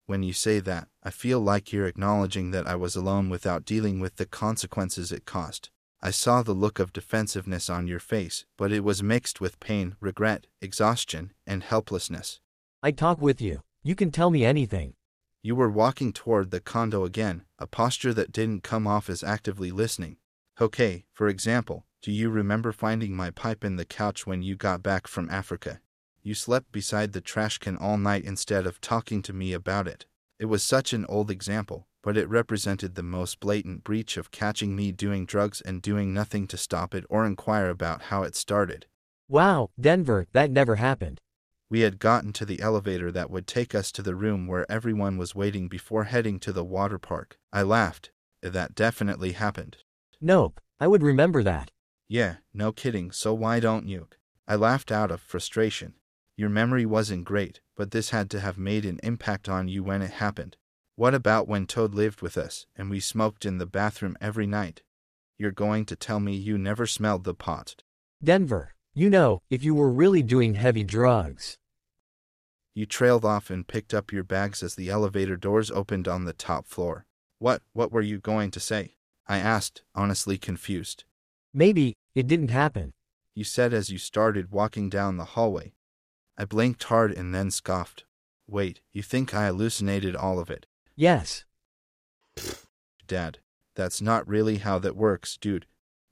When 0.06 0.24
you 0.24 0.32
say 0.32 0.62
that, 0.62 0.88
I 1.04 1.10
feel 1.10 1.42
like 1.42 1.74
you're 1.74 1.86
acknowledging 1.86 2.52
that 2.52 2.66
I 2.66 2.76
was 2.76 2.96
alone 2.96 3.30
without 3.30 3.66
dealing 3.66 4.00
with 4.00 4.16
the 4.16 4.26
consequences 4.26 5.12
it 5.12 5.26
cost. 5.26 5.70
I 6.02 6.12
saw 6.12 6.44
the 6.44 6.54
look 6.54 6.80
of 6.80 6.94
defensiveness 6.94 7.70
on 7.70 7.88
your 7.88 8.00
face, 8.00 8.46
but 8.58 8.72
it 8.72 8.86
was 8.86 9.04
mixed 9.04 9.42
with 9.42 9.60
pain, 9.60 9.98
regret, 10.00 10.48
exhaustion, 10.62 11.34
and 11.46 11.62
helplessness. 11.62 12.40
I 12.82 12.92
talk 12.92 13.22
with 13.22 13.42
you. 13.42 13.64
You 13.84 13.96
can 13.96 14.12
tell 14.12 14.30
me 14.30 14.46
anything. 14.46 14.94
You 15.42 15.56
were 15.56 15.70
walking 15.70 16.14
toward 16.14 16.52
the 16.52 16.62
condo 16.62 17.04
again, 17.04 17.44
a 17.60 17.68
posture 17.68 18.14
that 18.14 18.32
didn't 18.32 18.64
come 18.64 18.88
off 18.88 19.10
as 19.10 19.24
actively 19.24 19.72
listening. 19.72 20.16
Okay, 20.62 21.06
for 21.12 21.28
example, 21.28 21.86
do 22.04 22.12
you 22.12 22.30
remember 22.30 22.72
finding 22.72 23.16
my 23.16 23.32
pipe 23.32 23.64
in 23.64 23.76
the 23.76 23.86
couch 23.86 24.28
when 24.28 24.44
you 24.44 24.56
got 24.56 24.84
back 24.84 25.08
from 25.08 25.30
Africa? 25.30 25.82
You 26.22 26.36
slept 26.36 26.72
beside 26.72 27.14
the 27.14 27.22
trash 27.22 27.58
can 27.58 27.76
all 27.76 27.98
night 27.98 28.24
instead 28.24 28.68
of 28.68 28.80
talking 28.80 29.22
to 29.24 29.34
me 29.34 29.54
about 29.54 29.88
it. 29.88 30.06
It 30.40 30.46
was 30.46 30.64
such 30.64 30.94
an 30.94 31.06
old 31.10 31.32
example, 31.32 31.88
but 32.04 32.18
it 32.18 32.30
represented 32.30 32.96
the 32.96 33.04
most 33.04 33.40
blatant 33.40 33.84
breach 33.84 34.16
of 34.16 34.32
catching 34.32 34.76
me 34.76 34.92
doing 34.92 35.26
drugs 35.26 35.60
and 35.62 35.82
doing 35.82 36.14
nothing 36.14 36.46
to 36.48 36.58
stop 36.58 36.94
it 36.94 37.06
or 37.10 37.26
inquire 37.26 37.70
about 37.70 38.04
how 38.04 38.24
it 38.24 38.36
started. 38.36 38.86
Wow, 39.28 39.72
Denver, 39.80 40.28
that 40.34 40.52
never 40.52 40.76
happened. 40.76 41.20
We 41.70 41.80
had 41.80 41.98
gotten 41.98 42.32
to 42.34 42.46
the 42.46 42.62
elevator 42.62 43.12
that 43.12 43.32
would 43.32 43.48
take 43.48 43.74
us 43.74 43.92
to 43.94 44.04
the 44.04 44.16
room 44.16 44.46
where 44.46 44.72
everyone 44.72 45.18
was 45.18 45.34
waiting 45.34 45.68
before 45.68 46.04
heading 46.04 46.40
to 46.42 46.52
the 46.52 46.64
water 46.64 47.00
park. 47.00 47.40
I 47.52 47.64
laughed. 47.64 48.12
That 48.42 48.76
definitely 48.76 49.32
happened. 49.32 49.78
Nope, 50.26 50.62
I 50.80 50.88
would 50.88 51.04
remember 51.04 51.44
that. 51.44 51.70
Yeah, 52.08 52.38
no 52.54 52.72
kidding, 52.72 53.12
so 53.12 53.34
why 53.34 53.60
don't 53.60 53.90
you? 53.90 54.08
I 54.48 54.56
laughed 54.56 54.90
out 54.90 55.12
of 55.12 55.20
frustration. 55.20 55.96
Your 56.38 56.50
memory 56.50 56.86
wasn't 56.86 57.26
great, 57.26 57.60
but 57.76 57.92
this 57.92 58.12
had 58.12 58.30
to 58.30 58.40
have 58.40 58.58
made 58.58 58.86
an 58.86 59.02
impact 59.04 59.50
on 59.50 59.68
you 59.68 59.84
when 59.84 60.02
it 60.02 60.12
happened. 60.12 60.56
What 60.96 61.14
about 61.14 61.50
when 61.50 61.68
Toad 61.68 61.94
lived 61.94 62.22
with 62.22 62.38
us 62.38 62.68
and 62.74 62.90
we 62.90 63.02
smoked 63.02 63.46
in 63.46 63.58
the 63.58 63.66
bathroom 63.66 64.16
every 64.22 64.48
night? 64.48 64.82
You're 65.38 65.52
going 65.52 65.84
to 65.88 65.96
tell 65.98 66.22
me 66.22 66.34
you 66.38 66.58
never 66.58 66.88
smelled 66.88 67.26
the 67.26 67.34
pot. 67.34 67.84
Denver, 68.24 68.76
you 68.94 69.10
know, 69.10 69.42
if 69.50 69.62
you 69.62 69.76
were 69.76 69.92
really 69.92 70.24
doing 70.24 70.54
heavy 70.54 70.86
drugs. 70.86 71.58
You 72.74 72.86
trailed 72.86 73.26
off 73.26 73.50
and 73.50 73.68
picked 73.68 73.94
up 73.94 74.14
your 74.14 74.24
bags 74.24 74.64
as 74.64 74.76
the 74.76 74.90
elevator 74.90 75.36
doors 75.36 75.70
opened 75.70 76.08
on 76.08 76.24
the 76.24 76.32
top 76.32 76.66
floor. 76.66 77.06
What, 77.40 77.62
what 77.74 77.92
were 77.92 78.02
you 78.02 78.20
going 78.20 78.52
to 78.52 78.62
say? 78.62 78.96
I 79.28 79.38
asked, 79.40 79.84
honestly 79.96 80.38
confused. 80.38 81.06
Maybe, 81.54 81.96
it 82.14 82.28
didn't 82.28 82.50
happen. 82.50 82.94
You 83.36 83.44
said 83.44 83.74
as 83.74 83.90
you 83.90 83.98
started 83.98 84.52
walking 84.52 84.90
down 84.90 85.18
the 85.18 85.26
hallway. 85.26 85.74
I 86.38 86.46
blinked 86.46 86.84
hard 86.84 87.12
and 87.12 87.34
then 87.34 87.52
scoffed. 87.52 88.06
Wait, 88.48 88.82
you 88.92 89.02
think 89.02 89.34
I 89.34 89.48
hallucinated 89.48 90.16
all 90.16 90.40
of 90.40 90.50
it? 90.50 90.66
Yes. 90.96 91.46
Dad, 93.08 93.40
that's 93.76 94.02
not 94.02 94.28
really 94.28 94.58
how 94.58 94.80
that 94.80 94.96
works, 94.96 95.38
dude. 95.38 95.66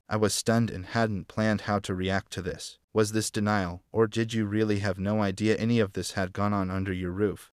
I 0.08 0.16
was 0.16 0.34
stunned 0.34 0.70
and 0.70 0.86
hadn't 0.86 1.28
planned 1.28 1.62
how 1.62 1.78
to 1.80 1.94
react 1.94 2.32
to 2.32 2.42
this. 2.42 2.78
Was 2.92 3.12
this 3.12 3.30
denial, 3.30 3.82
or 3.92 4.06
did 4.06 4.34
you 4.34 4.44
really 4.46 4.80
have 4.80 4.98
no 4.98 5.22
idea 5.22 5.56
any 5.56 5.78
of 5.78 5.92
this 5.92 6.12
had 6.12 6.32
gone 6.32 6.52
on 6.52 6.70
under 6.70 6.92
your 6.92 7.12
roof? 7.12 7.51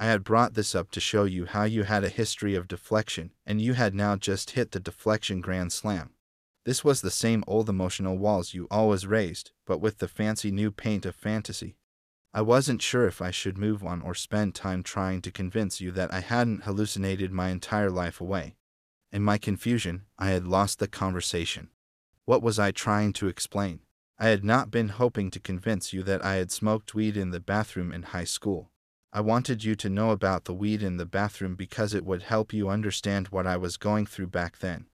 I 0.00 0.06
had 0.06 0.22
brought 0.22 0.54
this 0.54 0.76
up 0.76 0.92
to 0.92 1.00
show 1.00 1.24
you 1.24 1.46
how 1.46 1.64
you 1.64 1.82
had 1.82 2.04
a 2.04 2.08
history 2.08 2.54
of 2.54 2.68
deflection, 2.68 3.32
and 3.44 3.60
you 3.60 3.74
had 3.74 3.96
now 3.96 4.14
just 4.14 4.52
hit 4.52 4.70
the 4.70 4.78
deflection 4.78 5.40
grand 5.40 5.72
slam. 5.72 6.10
This 6.64 6.84
was 6.84 7.00
the 7.00 7.10
same 7.10 7.42
old 7.48 7.68
emotional 7.68 8.16
walls 8.16 8.54
you 8.54 8.68
always 8.70 9.08
raised, 9.08 9.50
but 9.66 9.80
with 9.80 9.98
the 9.98 10.06
fancy 10.06 10.52
new 10.52 10.70
paint 10.70 11.04
of 11.04 11.16
fantasy. 11.16 11.76
I 12.32 12.42
wasn't 12.42 12.80
sure 12.80 13.08
if 13.08 13.20
I 13.20 13.32
should 13.32 13.58
move 13.58 13.82
on 13.82 14.00
or 14.02 14.14
spend 14.14 14.54
time 14.54 14.84
trying 14.84 15.20
to 15.22 15.32
convince 15.32 15.80
you 15.80 15.90
that 15.92 16.14
I 16.14 16.20
hadn't 16.20 16.62
hallucinated 16.62 17.32
my 17.32 17.48
entire 17.48 17.90
life 17.90 18.20
away. 18.20 18.54
In 19.10 19.24
my 19.24 19.36
confusion, 19.36 20.02
I 20.16 20.28
had 20.28 20.46
lost 20.46 20.78
the 20.78 20.86
conversation. 20.86 21.70
What 22.24 22.42
was 22.42 22.58
I 22.58 22.70
trying 22.70 23.14
to 23.14 23.26
explain? 23.26 23.80
I 24.16 24.28
had 24.28 24.44
not 24.44 24.70
been 24.70 24.90
hoping 24.90 25.30
to 25.32 25.40
convince 25.40 25.92
you 25.92 26.04
that 26.04 26.24
I 26.24 26.34
had 26.34 26.52
smoked 26.52 26.94
weed 26.94 27.16
in 27.16 27.30
the 27.30 27.40
bathroom 27.40 27.92
in 27.92 28.02
high 28.02 28.24
school. 28.24 28.70
I 29.10 29.22
wanted 29.22 29.64
you 29.64 29.74
to 29.76 29.88
know 29.88 30.10
about 30.10 30.44
the 30.44 30.52
weed 30.52 30.82
in 30.82 30.98
the 30.98 31.06
bathroom 31.06 31.54
because 31.54 31.94
it 31.94 32.04
would 32.04 32.24
help 32.24 32.52
you 32.52 32.68
understand 32.68 33.28
what 33.28 33.46
I 33.46 33.56
was 33.56 33.78
going 33.78 34.04
through 34.04 34.26
back 34.26 34.58
then. 34.58 34.86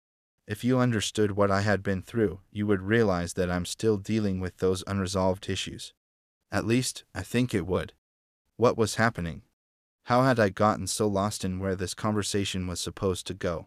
If 0.47 0.63
you 0.63 0.79
understood 0.79 1.33
what 1.33 1.51
I 1.51 1.63
had 1.63 1.83
been 1.83 2.01
through, 2.01 2.41
you 2.53 2.67
would 2.67 2.83
realize 2.83 3.33
that 3.33 3.51
I'm 3.51 3.65
still 3.65 3.97
dealing 3.97 4.39
with 4.39 4.59
those 4.59 4.85
unresolved 4.87 5.49
issues. 5.49 5.95
At 6.53 6.65
least, 6.65 7.03
I 7.13 7.23
think 7.23 7.53
it 7.55 7.67
would. 7.67 7.95
What 8.57 8.79
was 8.79 8.95
happening? 8.95 9.43
How 10.05 10.23
had 10.23 10.39
I 10.39 10.51
gotten 10.51 10.87
so 10.87 11.09
lost 11.09 11.45
in 11.45 11.59
where 11.59 11.75
this 11.75 11.95
conversation 11.95 12.69
was 12.69 12.79
supposed 12.79 13.27
to 13.27 13.35
go? 13.35 13.67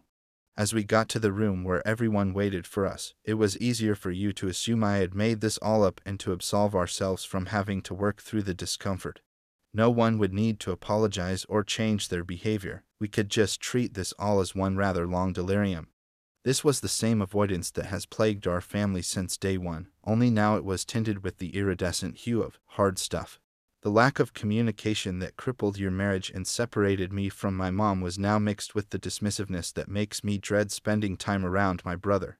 As 0.56 0.72
we 0.72 0.82
got 0.82 1.08
to 1.10 1.18
the 1.18 1.32
room 1.32 1.62
where 1.62 1.86
everyone 1.86 2.32
waited 2.32 2.66
for 2.66 2.86
us, 2.86 3.12
it 3.22 3.34
was 3.34 3.58
easier 3.58 3.94
for 3.94 4.10
you 4.10 4.32
to 4.32 4.48
assume 4.48 4.82
I 4.82 4.96
had 4.96 5.14
made 5.14 5.40
this 5.40 5.58
all 5.58 5.84
up 5.84 6.00
and 6.06 6.18
to 6.20 6.32
absolve 6.32 6.74
ourselves 6.74 7.24
from 7.24 7.46
having 7.46 7.82
to 7.82 7.94
work 7.94 8.22
through 8.22 8.42
the 8.42 8.54
discomfort. 8.54 9.20
No 9.74 9.90
one 9.90 10.18
would 10.18 10.32
need 10.32 10.60
to 10.60 10.72
apologize 10.72 11.44
or 11.48 11.62
change 11.62 12.08
their 12.08 12.24
behavior. 12.24 12.84
We 13.00 13.08
could 13.08 13.28
just 13.28 13.60
treat 13.60 13.94
this 13.94 14.12
all 14.18 14.40
as 14.40 14.54
one 14.54 14.76
rather 14.76 15.06
long 15.06 15.32
delirium. 15.32 15.88
This 16.44 16.64
was 16.64 16.80
the 16.80 16.88
same 16.88 17.20
avoidance 17.20 17.70
that 17.72 17.86
has 17.86 18.06
plagued 18.06 18.46
our 18.46 18.60
family 18.60 19.02
since 19.02 19.36
day 19.36 19.58
one, 19.58 19.88
only 20.04 20.30
now 20.30 20.56
it 20.56 20.64
was 20.64 20.84
tinted 20.84 21.22
with 21.22 21.38
the 21.38 21.54
iridescent 21.54 22.18
hue 22.18 22.42
of 22.42 22.58
hard 22.66 22.98
stuff. 22.98 23.38
The 23.82 23.90
lack 23.90 24.18
of 24.18 24.34
communication 24.34 25.18
that 25.18 25.36
crippled 25.36 25.78
your 25.78 25.90
marriage 25.90 26.30
and 26.30 26.46
separated 26.46 27.12
me 27.12 27.28
from 27.28 27.56
my 27.56 27.70
mom 27.70 28.00
was 28.00 28.18
now 28.18 28.38
mixed 28.38 28.74
with 28.74 28.90
the 28.90 28.98
dismissiveness 28.98 29.72
that 29.74 29.88
makes 29.88 30.24
me 30.24 30.38
dread 30.38 30.72
spending 30.72 31.16
time 31.16 31.44
around 31.44 31.84
my 31.84 31.94
brother. 31.94 32.38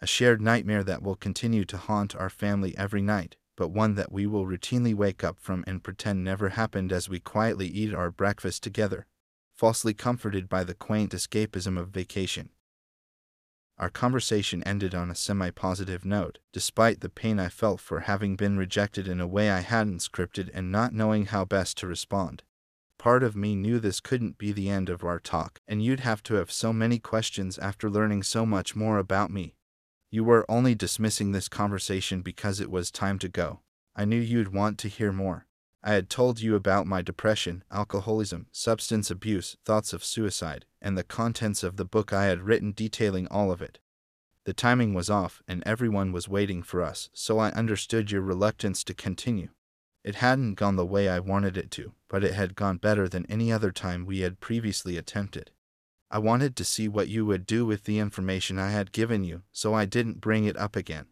A 0.00 0.06
shared 0.06 0.40
nightmare 0.40 0.84
that 0.84 1.02
will 1.02 1.16
continue 1.16 1.64
to 1.64 1.76
haunt 1.76 2.14
our 2.14 2.30
family 2.30 2.76
every 2.76 3.02
night, 3.02 3.36
but 3.56 3.68
one 3.68 3.94
that 3.94 4.12
we 4.12 4.26
will 4.26 4.46
routinely 4.46 4.94
wake 4.94 5.24
up 5.24 5.38
from 5.40 5.64
and 5.66 5.82
pretend 5.82 6.22
never 6.22 6.50
happened 6.50 6.92
as 6.92 7.08
we 7.08 7.18
quietly 7.18 7.66
eat 7.66 7.94
our 7.94 8.10
breakfast 8.10 8.62
together, 8.62 9.06
falsely 9.54 9.94
comforted 9.94 10.48
by 10.48 10.62
the 10.62 10.74
quaint 10.74 11.12
escapism 11.12 11.78
of 11.78 11.88
vacation. 11.88 12.50
Our 13.78 13.90
conversation 13.90 14.62
ended 14.62 14.94
on 14.94 15.10
a 15.10 15.14
semi 15.14 15.50
positive 15.50 16.04
note, 16.04 16.38
despite 16.52 17.00
the 17.00 17.10
pain 17.10 17.38
I 17.38 17.48
felt 17.48 17.80
for 17.80 18.00
having 18.00 18.34
been 18.34 18.56
rejected 18.56 19.06
in 19.06 19.20
a 19.20 19.26
way 19.26 19.50
I 19.50 19.60
hadn't 19.60 19.98
scripted 19.98 20.50
and 20.54 20.72
not 20.72 20.94
knowing 20.94 21.26
how 21.26 21.44
best 21.44 21.76
to 21.78 21.86
respond. 21.86 22.42
Part 22.98 23.22
of 23.22 23.36
me 23.36 23.54
knew 23.54 23.78
this 23.78 24.00
couldn't 24.00 24.38
be 24.38 24.52
the 24.52 24.70
end 24.70 24.88
of 24.88 25.04
our 25.04 25.20
talk, 25.20 25.60
and 25.68 25.84
you'd 25.84 26.00
have 26.00 26.22
to 26.24 26.34
have 26.34 26.50
so 26.50 26.72
many 26.72 26.98
questions 26.98 27.58
after 27.58 27.90
learning 27.90 28.22
so 28.22 28.46
much 28.46 28.74
more 28.74 28.98
about 28.98 29.30
me. 29.30 29.54
You 30.10 30.24
were 30.24 30.44
only 30.48 30.74
dismissing 30.74 31.32
this 31.32 31.48
conversation 31.48 32.22
because 32.22 32.60
it 32.60 32.70
was 32.70 32.90
time 32.90 33.18
to 33.18 33.28
go. 33.28 33.60
I 33.94 34.04
knew 34.04 34.20
you'd 34.20 34.52
want 34.52 34.78
to 34.78 34.88
hear 34.88 35.12
more. 35.12 35.46
I 35.82 35.92
had 35.92 36.10
told 36.10 36.40
you 36.40 36.54
about 36.54 36.86
my 36.86 37.02
depression, 37.02 37.64
alcoholism, 37.70 38.46
substance 38.50 39.10
abuse, 39.10 39.56
thoughts 39.64 39.92
of 39.92 40.04
suicide, 40.04 40.64
and 40.82 40.96
the 40.96 41.04
contents 41.04 41.62
of 41.62 41.76
the 41.76 41.84
book 41.84 42.12
I 42.12 42.24
had 42.24 42.42
written 42.42 42.72
detailing 42.72 43.26
all 43.28 43.52
of 43.52 43.62
it. 43.62 43.78
The 44.44 44.52
timing 44.52 44.94
was 44.94 45.10
off, 45.10 45.42
and 45.48 45.62
everyone 45.66 46.12
was 46.12 46.28
waiting 46.28 46.62
for 46.62 46.82
us, 46.82 47.10
so 47.12 47.38
I 47.38 47.50
understood 47.50 48.10
your 48.10 48.22
reluctance 48.22 48.84
to 48.84 48.94
continue. 48.94 49.48
It 50.04 50.16
hadn't 50.16 50.54
gone 50.54 50.76
the 50.76 50.86
way 50.86 51.08
I 51.08 51.18
wanted 51.18 51.56
it 51.56 51.70
to, 51.72 51.94
but 52.08 52.22
it 52.22 52.34
had 52.34 52.54
gone 52.54 52.76
better 52.76 53.08
than 53.08 53.26
any 53.26 53.50
other 53.50 53.72
time 53.72 54.06
we 54.06 54.20
had 54.20 54.38
previously 54.38 54.96
attempted. 54.96 55.50
I 56.10 56.18
wanted 56.18 56.54
to 56.56 56.64
see 56.64 56.88
what 56.88 57.08
you 57.08 57.26
would 57.26 57.46
do 57.46 57.66
with 57.66 57.84
the 57.84 57.98
information 57.98 58.58
I 58.58 58.70
had 58.70 58.92
given 58.92 59.24
you, 59.24 59.42
so 59.50 59.74
I 59.74 59.86
didn't 59.86 60.20
bring 60.20 60.44
it 60.44 60.56
up 60.56 60.76
again. 60.76 61.06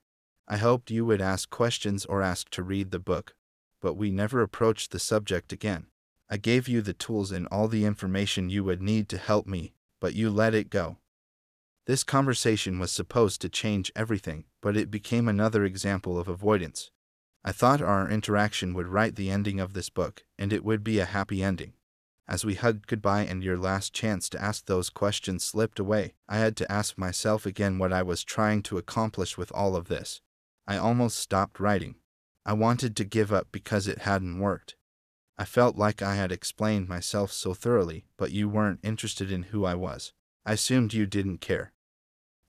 I 0.46 0.58
hoped 0.58 0.90
you 0.90 1.04
would 1.06 1.20
ask 1.20 1.50
questions 1.50 2.04
or 2.04 2.22
ask 2.22 2.50
to 2.50 2.62
read 2.62 2.90
the 2.90 2.98
book, 2.98 3.34
but 3.80 3.94
we 3.94 4.10
never 4.10 4.40
approached 4.40 4.92
the 4.92 4.98
subject 4.98 5.52
again. 5.52 5.86
I 6.30 6.36
gave 6.36 6.68
you 6.68 6.80
the 6.80 6.92
tools 6.92 7.32
and 7.32 7.48
all 7.48 7.68
the 7.68 7.84
information 7.84 8.50
you 8.50 8.62
would 8.64 8.80
need 8.80 9.08
to 9.10 9.18
help 9.18 9.46
me, 9.46 9.74
but 10.00 10.14
you 10.14 10.30
let 10.30 10.54
it 10.54 10.70
go. 10.70 10.98
This 11.86 12.04
conversation 12.04 12.78
was 12.78 12.92
supposed 12.92 13.40
to 13.42 13.48
change 13.48 13.92
everything, 13.94 14.44
but 14.62 14.76
it 14.76 14.90
became 14.90 15.28
another 15.28 15.64
example 15.64 16.18
of 16.18 16.28
avoidance. 16.28 16.90
I 17.44 17.52
thought 17.52 17.82
our 17.82 18.08
interaction 18.08 18.72
would 18.72 18.86
write 18.86 19.16
the 19.16 19.30
ending 19.30 19.60
of 19.60 19.74
this 19.74 19.90
book, 19.90 20.24
and 20.38 20.52
it 20.52 20.64
would 20.64 20.82
be 20.82 20.98
a 20.98 21.04
happy 21.04 21.42
ending. 21.42 21.74
As 22.26 22.44
we 22.44 22.54
hugged 22.54 22.86
goodbye 22.86 23.22
and 23.22 23.44
your 23.44 23.58
last 23.58 23.92
chance 23.92 24.28
to 24.30 24.42
ask 24.42 24.64
those 24.64 24.88
questions 24.88 25.44
slipped 25.44 25.78
away, 25.78 26.14
I 26.28 26.38
had 26.38 26.56
to 26.56 26.72
ask 26.72 26.96
myself 26.96 27.44
again 27.44 27.78
what 27.78 27.92
I 27.92 28.02
was 28.02 28.24
trying 28.24 28.62
to 28.64 28.78
accomplish 28.78 29.36
with 29.36 29.52
all 29.52 29.76
of 29.76 29.88
this. 29.88 30.22
I 30.66 30.78
almost 30.78 31.18
stopped 31.18 31.60
writing. 31.60 31.96
I 32.46 32.54
wanted 32.54 32.96
to 32.96 33.04
give 33.04 33.32
up 33.32 33.48
because 33.52 33.86
it 33.86 33.98
hadn't 33.98 34.38
worked. 34.38 34.76
I 35.36 35.44
felt 35.44 35.76
like 35.76 36.00
I 36.00 36.14
had 36.14 36.32
explained 36.32 36.88
myself 36.88 37.32
so 37.32 37.52
thoroughly, 37.52 38.06
but 38.16 38.30
you 38.30 38.48
weren't 38.48 38.80
interested 38.82 39.30
in 39.30 39.44
who 39.44 39.64
I 39.64 39.74
was. 39.74 40.12
I 40.46 40.52
assumed 40.52 40.94
you 40.94 41.06
didn't 41.06 41.38
care. 41.38 41.72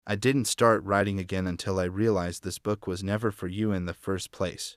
I 0.07 0.17
didn't 0.17 0.45
start 0.45 0.85
writing 0.85 1.19
again 1.19 1.47
until 1.47 1.81
I 1.81 1.85
realized 1.85 2.45
this 2.45 2.59
book 2.59 2.87
was 2.87 3.03
never 3.03 3.31
for 3.31 3.47
you 3.47 3.73
in 3.73 3.87
the 3.87 3.95
first 3.95 4.31
place. 4.31 4.77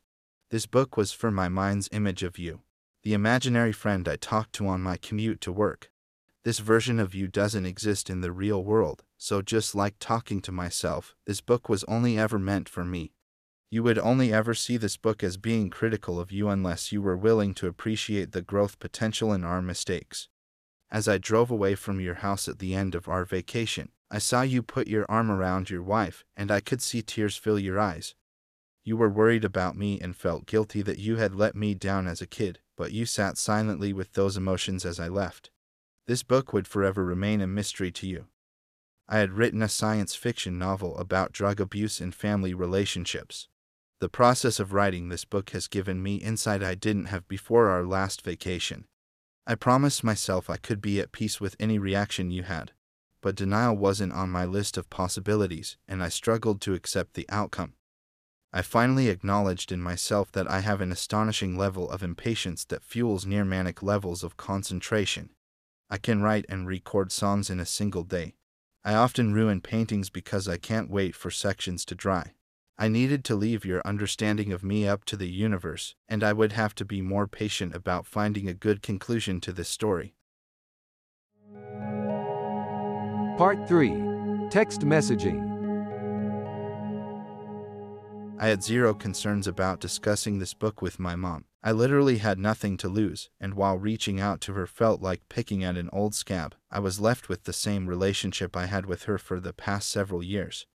This 0.50 0.66
book 0.66 0.96
was 0.96 1.12
for 1.12 1.30
my 1.30 1.50
mind's 1.50 1.90
image 1.92 2.24
of 2.24 2.40
you, 2.40 2.62
the 3.08 3.14
imaginary 3.14 3.72
friend 3.72 4.06
I 4.06 4.18
talked 4.18 4.52
to 4.56 4.68
on 4.68 4.82
my 4.82 4.98
commute 4.98 5.40
to 5.40 5.50
work. 5.54 5.90
This 6.44 6.60
version 6.60 7.00
of 7.00 7.16
you 7.16 7.30
doesn't 7.30 7.66
exist 7.66 8.10
in 8.10 8.20
the 8.20 8.34
real 8.34 8.62
world, 8.62 9.06
so 9.18 9.42
just 9.42 9.74
like 9.74 9.96
talking 9.98 10.42
to 10.42 10.52
myself, 10.52 11.16
this 11.26 11.40
book 11.40 11.70
was 11.70 11.86
only 11.86 12.20
ever 12.20 12.38
meant 12.38 12.68
for 12.68 12.84
me. 12.84 13.14
You 13.72 13.82
would 13.84 13.98
only 13.98 14.34
ever 14.34 14.54
see 14.54 14.76
this 14.76 14.98
book 14.98 15.24
as 15.24 15.38
being 15.38 15.70
critical 15.70 16.20
of 16.20 16.34
you 16.34 16.50
unless 16.50 16.92
you 16.92 17.02
were 17.02 17.16
willing 17.16 17.54
to 17.54 17.68
appreciate 17.68 18.34
the 18.34 18.42
growth 18.42 18.78
potential 18.78 19.32
in 19.32 19.46
our 19.46 19.62
mistakes. 19.62 20.28
As 20.92 21.08
I 21.08 21.18
drove 21.18 21.50
away 21.50 21.76
from 21.76 22.02
your 22.02 22.16
house 22.16 22.50
at 22.50 22.60
the 22.60 22.76
end 22.76 22.94
of 22.94 23.08
our 23.08 23.24
vacation, 23.24 23.88
I 24.12 24.18
saw 24.18 24.42
you 24.42 24.62
put 24.62 24.90
your 24.90 25.06
arm 25.08 25.32
around 25.32 25.70
your 25.70 25.82
wife, 25.82 26.26
and 26.36 26.52
I 26.52 26.60
could 26.60 26.82
see 26.82 27.02
tears 27.02 27.38
fill 27.38 27.58
your 27.58 27.80
eyes. 27.80 28.16
You 28.88 28.96
were 28.96 29.10
worried 29.10 29.44
about 29.44 29.76
me 29.76 30.00
and 30.00 30.16
felt 30.16 30.46
guilty 30.46 30.82
that 30.84 30.98
you 30.98 31.18
had 31.18 31.36
let 31.36 31.58
me 31.58 31.74
down 31.74 32.08
as 32.08 32.22
a 32.22 32.26
kid, 32.26 32.60
but 32.78 32.94
you 32.94 33.06
sat 33.06 33.38
silently 33.38 33.92
with 33.92 34.14
those 34.14 34.38
emotions 34.38 34.86
as 34.86 34.98
I 34.98 35.10
left. 35.10 35.52
This 36.06 36.24
book 36.24 36.54
would 36.54 36.70
forever 36.70 37.04
remain 37.04 37.42
a 37.42 37.48
mystery 37.48 37.92
to 37.92 38.08
you. 38.08 38.28
I 39.10 39.18
had 39.18 39.34
written 39.34 39.62
a 39.62 39.68
science 39.68 40.16
fiction 40.16 40.58
novel 40.58 40.98
about 40.98 41.34
drug 41.34 41.60
abuse 41.60 42.00
and 42.00 42.16
family 42.16 42.54
relationships. 42.54 43.50
The 44.00 44.08
process 44.08 44.58
of 44.58 44.72
writing 44.72 45.10
this 45.10 45.26
book 45.26 45.50
has 45.50 45.68
given 45.68 46.02
me 46.02 46.16
insight 46.16 46.64
I 46.64 46.74
didn't 46.74 47.08
have 47.08 47.28
before 47.28 47.68
our 47.68 47.84
last 47.84 48.22
vacation. 48.22 48.86
I 49.46 49.56
promised 49.56 50.02
myself 50.02 50.50
I 50.50 50.56
could 50.56 50.80
be 50.80 51.02
at 51.02 51.12
peace 51.12 51.42
with 51.42 51.58
any 51.60 51.78
reaction 51.78 52.32
you 52.32 52.44
had, 52.44 52.72
but 53.20 53.36
denial 53.36 53.76
wasn't 53.76 54.14
on 54.14 54.30
my 54.30 54.46
list 54.46 54.78
of 54.78 54.90
possibilities, 54.90 55.76
and 55.90 56.02
I 56.02 56.08
struggled 56.08 56.62
to 56.62 56.74
accept 56.74 57.16
the 57.16 57.26
outcome. 57.28 57.74
I 58.54 58.62
finally 58.62 59.10
acknowledged 59.10 59.72
in 59.72 59.82
myself 59.82 60.32
that 60.32 60.50
I 60.50 60.62
have 60.62 60.80
an 60.82 60.92
astonishing 60.92 61.58
level 61.58 61.90
of 61.90 62.02
impatience 62.02 62.64
that 62.66 62.84
fuels 62.84 63.26
near 63.26 63.44
manic 63.44 63.84
levels 63.84 64.24
of 64.24 64.38
concentration. 64.38 65.32
I 65.90 65.98
can 65.98 66.22
write 66.22 66.46
and 66.48 66.68
record 66.68 67.12
songs 67.12 67.50
in 67.50 67.60
a 67.60 67.66
single 67.66 68.04
day. 68.04 68.36
I 68.84 68.94
often 68.94 69.34
ruin 69.34 69.62
paintings 69.62 70.10
because 70.10 70.48
I 70.48 70.58
can't 70.58 70.90
wait 70.90 71.14
for 71.16 71.30
sections 71.30 71.84
to 71.86 71.96
dry. 71.96 72.34
I 72.78 72.88
needed 72.88 73.24
to 73.26 73.36
leave 73.36 73.66
your 73.66 73.82
understanding 73.86 74.54
of 74.54 74.64
me 74.64 74.88
up 74.88 75.04
to 75.06 75.18
the 75.18 75.30
universe, 75.30 75.96
and 76.08 76.24
I 76.24 76.32
would 76.32 76.52
have 76.52 76.76
to 76.76 76.86
be 76.86 77.02
more 77.02 77.28
patient 77.28 77.76
about 77.76 78.06
finding 78.06 78.48
a 78.48 78.54
good 78.54 78.82
conclusion 78.82 79.42
to 79.42 79.52
this 79.52 79.68
story. 79.68 80.14
Part 83.38 83.68
3 83.68 84.50
Text 84.50 84.82
Messaging 84.82 85.47
I 88.40 88.50
had 88.50 88.64
zero 88.64 88.94
concerns 88.94 89.48
about 89.48 89.80
discussing 89.80 90.38
this 90.38 90.54
book 90.54 90.80
with 90.80 91.00
my 91.00 91.16
mom. 91.16 91.46
I 91.64 91.72
literally 91.72 92.20
had 92.20 92.38
nothing 92.38 92.78
to 92.78 92.88
lose, 92.88 93.32
and 93.40 93.56
while 93.56 93.80
reaching 93.80 94.20
out 94.20 94.42
to 94.42 94.54
her 94.54 94.68
felt 94.68 95.02
like 95.02 95.28
picking 95.28 95.64
at 95.64 95.76
an 95.76 95.90
old 95.92 96.14
scab, 96.14 96.54
I 96.70 96.80
was 96.80 97.00
left 97.00 97.30
with 97.30 97.46
the 97.46 97.54
same 97.54 97.88
relationship 97.88 98.56
I 98.56 98.68
had 98.68 98.86
with 98.86 99.04
her 99.04 99.18
for 99.18 99.40
the 99.40 99.54
past 99.54 99.90
several 99.90 100.22
years. 100.22 100.68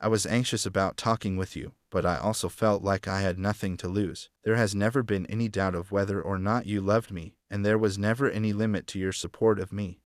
I 0.00 0.08
was 0.08 0.26
anxious 0.26 0.66
about 0.66 0.96
talking 0.96 1.36
with 1.36 1.54
you, 1.54 1.74
but 1.90 2.04
I 2.04 2.16
also 2.16 2.48
felt 2.48 2.82
like 2.82 3.06
I 3.06 3.20
had 3.20 3.38
nothing 3.38 3.76
to 3.78 3.88
lose. 3.88 4.28
There 4.42 4.56
has 4.56 4.74
never 4.74 5.04
been 5.04 5.26
any 5.26 5.48
doubt 5.48 5.76
of 5.76 5.92
whether 5.92 6.20
or 6.20 6.38
not 6.38 6.66
you 6.66 6.80
loved 6.80 7.12
me, 7.12 7.36
and 7.48 7.64
there 7.64 7.78
was 7.78 7.98
never 7.98 8.28
any 8.28 8.52
limit 8.52 8.88
to 8.88 8.98
your 8.98 9.12
support 9.12 9.60
of 9.60 9.72
me. 9.72 10.00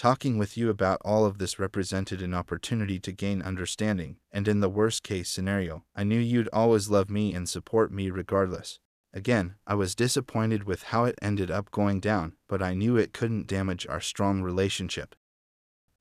Talking 0.00 0.38
with 0.38 0.56
you 0.56 0.70
about 0.70 1.02
all 1.04 1.26
of 1.26 1.36
this 1.36 1.58
represented 1.58 2.22
an 2.22 2.32
opportunity 2.32 2.98
to 3.00 3.12
gain 3.12 3.42
understanding, 3.42 4.16
and 4.32 4.48
in 4.48 4.60
the 4.60 4.70
worst 4.70 5.02
case 5.02 5.28
scenario, 5.28 5.84
I 5.94 6.04
knew 6.04 6.18
you'd 6.18 6.48
always 6.54 6.88
love 6.88 7.10
me 7.10 7.34
and 7.34 7.46
support 7.46 7.92
me 7.92 8.10
regardless. 8.10 8.80
Again, 9.12 9.56
I 9.66 9.74
was 9.74 9.94
disappointed 9.94 10.64
with 10.64 10.84
how 10.84 11.04
it 11.04 11.18
ended 11.20 11.50
up 11.50 11.70
going 11.70 12.00
down, 12.00 12.32
but 12.48 12.62
I 12.62 12.72
knew 12.72 12.96
it 12.96 13.12
couldn't 13.12 13.46
damage 13.46 13.86
our 13.86 14.00
strong 14.00 14.40
relationship. 14.40 15.14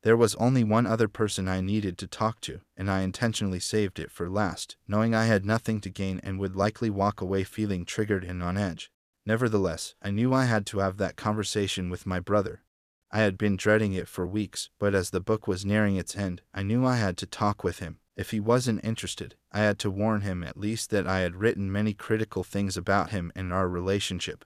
There 0.03 0.15
was 0.15 0.33
only 0.35 0.63
one 0.63 0.87
other 0.87 1.09
person 1.09 1.49
I 1.49 1.59
needed 1.59 1.97
to 1.97 2.07
talk 2.07 2.39
to, 2.43 2.61
and 2.77 2.89
I 2.89 3.01
intentionally 3.01 3.59
saved 3.59 3.99
it 3.99 4.11
for 4.11 4.29
last, 4.29 4.77
knowing 4.87 5.13
I 5.13 5.25
had 5.25 5.45
nothing 5.45 5.81
to 5.81 5.89
gain 5.89 6.21
and 6.23 6.39
would 6.39 6.55
likely 6.55 6.89
walk 6.89 7.19
away 7.19 7.43
feeling 7.43 7.83
triggered 7.83 8.23
and 8.23 8.41
on 8.41 8.57
edge. 8.57 8.91
Nevertheless, 9.25 9.95
I 10.01 10.09
knew 10.11 10.33
I 10.33 10.45
had 10.45 10.65
to 10.67 10.79
have 10.79 10.95
that 10.99 11.17
conversation 11.17 11.89
with 11.89 12.05
my 12.05 12.21
brother, 12.21 12.61
I 13.11 13.19
had 13.19 13.37
been 13.37 13.57
dreading 13.57 13.93
it 13.93 14.07
for 14.07 14.27
weeks, 14.27 14.69
but 14.77 14.93
as 14.93 15.09
the 15.09 15.19
book 15.19 15.47
was 15.47 15.65
nearing 15.65 15.95
its 15.95 16.15
end, 16.15 16.41
I 16.53 16.61
knew 16.61 16.85
I 16.85 16.97
had 16.97 17.17
to 17.17 17.25
talk 17.25 17.63
with 17.63 17.79
him. 17.79 17.97
If 18.15 18.31
he 18.31 18.39
wasn't 18.39 18.83
interested, 18.83 19.35
I 19.51 19.59
had 19.59 19.79
to 19.79 19.89
warn 19.89 20.21
him 20.21 20.43
at 20.43 20.57
least 20.57 20.91
that 20.91 21.07
I 21.07 21.21
had 21.21 21.37
written 21.37 21.71
many 21.71 21.93
critical 21.93 22.43
things 22.43 22.77
about 22.77 23.09
him 23.09 23.31
and 23.35 23.51
our 23.51 23.67
relationship. 23.67 24.45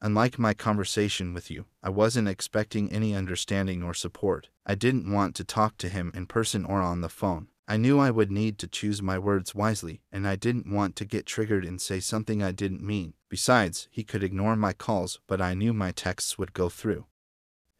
Unlike 0.00 0.38
my 0.38 0.54
conversation 0.54 1.34
with 1.34 1.50
you, 1.50 1.64
I 1.82 1.88
wasn't 1.88 2.28
expecting 2.28 2.92
any 2.92 3.16
understanding 3.16 3.82
or 3.82 3.94
support. 3.94 4.48
I 4.66 4.74
didn't 4.74 5.10
want 5.10 5.34
to 5.36 5.44
talk 5.44 5.78
to 5.78 5.88
him 5.88 6.12
in 6.14 6.26
person 6.26 6.64
or 6.64 6.82
on 6.82 7.00
the 7.00 7.08
phone. 7.08 7.48
I 7.66 7.78
knew 7.78 7.98
I 7.98 8.10
would 8.10 8.30
need 8.30 8.58
to 8.58 8.68
choose 8.68 9.00
my 9.00 9.18
words 9.18 9.54
wisely, 9.54 10.02
and 10.12 10.28
I 10.28 10.36
didn't 10.36 10.70
want 10.70 10.94
to 10.96 11.06
get 11.06 11.24
triggered 11.24 11.64
and 11.64 11.80
say 11.80 11.98
something 11.98 12.42
I 12.42 12.52
didn't 12.52 12.82
mean. 12.82 13.14
Besides, 13.30 13.88
he 13.90 14.04
could 14.04 14.22
ignore 14.22 14.54
my 14.54 14.74
calls, 14.74 15.18
but 15.26 15.40
I 15.40 15.54
knew 15.54 15.72
my 15.72 15.90
texts 15.90 16.36
would 16.36 16.52
go 16.52 16.68
through. 16.68 17.06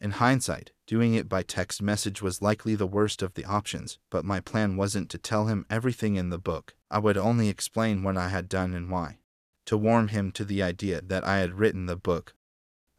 In 0.01 0.11
hindsight, 0.11 0.71
doing 0.85 1.13
it 1.13 1.29
by 1.29 1.41
text 1.41 1.81
message 1.81 2.21
was 2.21 2.41
likely 2.41 2.75
the 2.75 2.85
worst 2.85 3.21
of 3.21 3.33
the 3.33 3.45
options, 3.45 3.97
but 4.09 4.25
my 4.25 4.39
plan 4.39 4.75
wasn't 4.75 5.09
to 5.11 5.17
tell 5.17 5.47
him 5.47 5.65
everything 5.69 6.15
in 6.15 6.29
the 6.29 6.37
book. 6.37 6.75
I 6.91 6.99
would 6.99 7.17
only 7.17 7.49
explain 7.49 8.03
what 8.03 8.17
I 8.17 8.29
had 8.29 8.49
done 8.49 8.73
and 8.73 8.91
why. 8.91 9.19
To 9.67 9.77
warm 9.77 10.09
him 10.09 10.31
to 10.33 10.45
the 10.45 10.61
idea 10.61 11.01
that 11.01 11.23
I 11.23 11.37
had 11.37 11.57
written 11.57 11.85
the 11.85 11.95
book, 11.95 12.35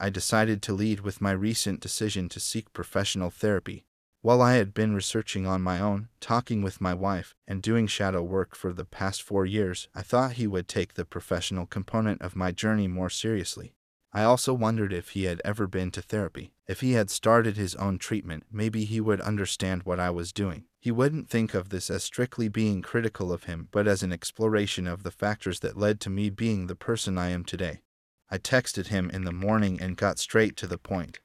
I 0.01 0.11
decided 0.11 0.63
to 0.63 0.73
lead 0.73 1.01
with 1.01 1.21
my 1.21 1.31
recent 1.31 1.81
decision 1.81 2.29
to 2.31 2.41
seek 2.41 2.73
professional 2.73 3.31
therapy. 3.31 3.87
While 4.23 4.43
I 4.43 4.55
had 4.55 4.75
been 4.75 4.95
researching 4.95 5.47
on 5.47 5.63
my 5.63 5.79
own, 5.79 6.09
talking 6.19 6.61
with 6.61 6.81
my 6.81 6.93
wife, 6.93 7.37
and 7.47 7.63
doing 7.63 7.87
shadow 7.87 8.23
work 8.23 8.57
for 8.57 8.73
the 8.73 8.85
past 8.85 9.23
four 9.23 9.47
years, 9.47 9.89
I 9.95 10.03
thought 10.03 10.33
he 10.33 10.49
would 10.49 10.67
take 10.67 10.95
the 10.95 11.05
professional 11.05 11.67
component 11.67 12.21
of 12.23 12.35
my 12.35 12.51
journey 12.51 12.89
more 12.89 13.11
seriously. 13.11 13.76
I 14.17 14.23
also 14.23 14.55
wondered 14.55 14.95
if 14.95 15.11
he 15.11 15.25
had 15.25 15.43
ever 15.45 15.67
been 15.67 15.91
to 15.91 16.01
therapy. 16.01 16.55
If 16.67 16.81
he 16.81 16.93
had 16.93 17.11
started 17.11 17.59
his 17.59 17.75
own 17.75 17.99
treatment, 17.99 18.45
maybe 18.51 18.87
he 18.87 18.99
would 18.99 19.21
understand 19.21 19.83
what 19.83 20.01
I 20.01 20.09
was 20.09 20.33
doing. 20.33 20.65
He 20.81 20.91
wouldn't 20.91 21.29
think 21.29 21.53
of 21.53 21.69
this 21.69 21.91
as 21.91 22.03
strictly 22.03 22.49
being 22.49 22.81
critical 22.81 23.31
of 23.31 23.45
him, 23.45 23.69
but 23.71 23.87
as 23.87 24.03
an 24.03 24.15
exploration 24.15 24.87
of 24.87 25.03
the 25.03 25.11
factors 25.11 25.61
that 25.61 25.77
led 25.77 26.01
to 26.01 26.09
me 26.09 26.31
being 26.31 26.67
the 26.67 26.75
person 26.75 27.19
I 27.19 27.29
am 27.29 27.45
today. 27.45 27.83
I 28.31 28.39
texted 28.39 28.87
him 28.87 29.11
in 29.11 29.25
the 29.25 29.33
morning 29.33 29.83
and 29.83 29.99
got 29.99 30.19
straight 30.19 30.57
to 30.57 30.67
the 30.67 30.79
point. 30.79 31.21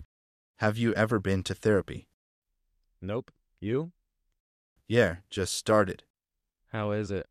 Have 0.57 0.77
you 0.77 0.93
ever 0.93 1.17
been 1.17 1.43
to 1.43 1.55
therapy? 1.55 2.09
Nope. 3.01 3.31
You? 3.61 3.93
Yeah, 4.89 5.15
just 5.29 5.53
started. 5.53 6.03
How 6.73 6.91
is 6.91 7.09
it? 7.09 7.29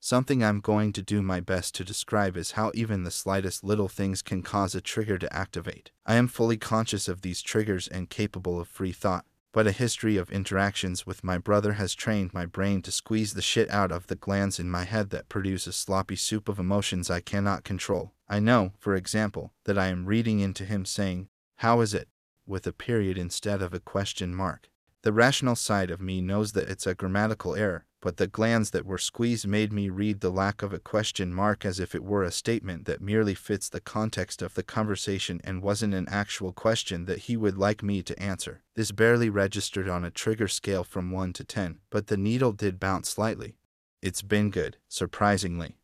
Something 0.00 0.44
I'm 0.44 0.60
going 0.60 0.92
to 0.92 1.02
do 1.02 1.22
my 1.22 1.40
best 1.40 1.74
to 1.74 1.84
describe 1.84 2.36
is 2.36 2.52
how 2.52 2.70
even 2.72 3.02
the 3.02 3.10
slightest 3.10 3.64
little 3.64 3.88
things 3.88 4.22
can 4.22 4.42
cause 4.42 4.74
a 4.74 4.80
trigger 4.80 5.18
to 5.18 5.32
activate. 5.36 5.90
I 6.06 6.14
am 6.14 6.28
fully 6.28 6.56
conscious 6.56 7.08
of 7.08 7.22
these 7.22 7.42
triggers 7.42 7.88
and 7.88 8.08
capable 8.08 8.60
of 8.60 8.68
free 8.68 8.92
thought, 8.92 9.26
but 9.52 9.66
a 9.66 9.72
history 9.72 10.16
of 10.16 10.30
interactions 10.30 11.04
with 11.04 11.24
my 11.24 11.36
brother 11.36 11.72
has 11.72 11.94
trained 11.94 12.32
my 12.32 12.46
brain 12.46 12.80
to 12.82 12.92
squeeze 12.92 13.34
the 13.34 13.42
shit 13.42 13.68
out 13.70 13.90
of 13.90 14.06
the 14.06 14.14
glands 14.14 14.60
in 14.60 14.70
my 14.70 14.84
head 14.84 15.10
that 15.10 15.28
produce 15.28 15.66
a 15.66 15.72
sloppy 15.72 16.16
soup 16.16 16.48
of 16.48 16.60
emotions 16.60 17.10
I 17.10 17.20
cannot 17.20 17.64
control. 17.64 18.12
I 18.28 18.38
know, 18.38 18.72
for 18.78 18.94
example, 18.94 19.52
that 19.64 19.78
I 19.78 19.88
am 19.88 20.06
reading 20.06 20.38
into 20.38 20.64
him 20.64 20.84
saying, 20.84 21.28
How 21.56 21.80
is 21.80 21.92
it? 21.92 22.08
with 22.46 22.66
a 22.66 22.72
period 22.72 23.18
instead 23.18 23.60
of 23.60 23.74
a 23.74 23.80
question 23.80 24.34
mark. 24.34 24.70
The 25.02 25.12
rational 25.12 25.54
side 25.54 25.90
of 25.90 26.00
me 26.00 26.20
knows 26.20 26.52
that 26.52 26.68
it's 26.68 26.86
a 26.86 26.94
grammatical 26.94 27.54
error, 27.54 27.84
but 28.00 28.16
the 28.16 28.26
glands 28.26 28.70
that 28.70 28.86
were 28.86 28.98
squeezed 28.98 29.46
made 29.46 29.72
me 29.72 29.88
read 29.88 30.20
the 30.20 30.30
lack 30.30 30.62
of 30.62 30.72
a 30.72 30.78
question 30.78 31.34
mark 31.34 31.64
as 31.64 31.80
if 31.80 31.94
it 31.94 32.04
were 32.04 32.22
a 32.22 32.30
statement 32.30 32.84
that 32.84 33.00
merely 33.00 33.34
fits 33.34 33.68
the 33.68 33.80
context 33.80 34.40
of 34.40 34.54
the 34.54 34.62
conversation 34.62 35.40
and 35.42 35.62
wasn't 35.62 35.94
an 35.94 36.08
actual 36.08 36.52
question 36.52 37.06
that 37.06 37.20
he 37.20 37.36
would 37.36 37.58
like 37.58 37.82
me 37.82 38.02
to 38.02 38.20
answer. 38.22 38.62
This 38.76 38.92
barely 38.92 39.28
registered 39.28 39.88
on 39.88 40.04
a 40.04 40.10
trigger 40.10 40.48
scale 40.48 40.84
from 40.84 41.10
1 41.10 41.32
to 41.34 41.44
10, 41.44 41.80
but 41.90 42.06
the 42.06 42.16
needle 42.16 42.52
did 42.52 42.78
bounce 42.78 43.08
slightly. 43.08 43.56
It's 44.00 44.22
been 44.22 44.50
good, 44.50 44.76
surprisingly. 44.88 45.76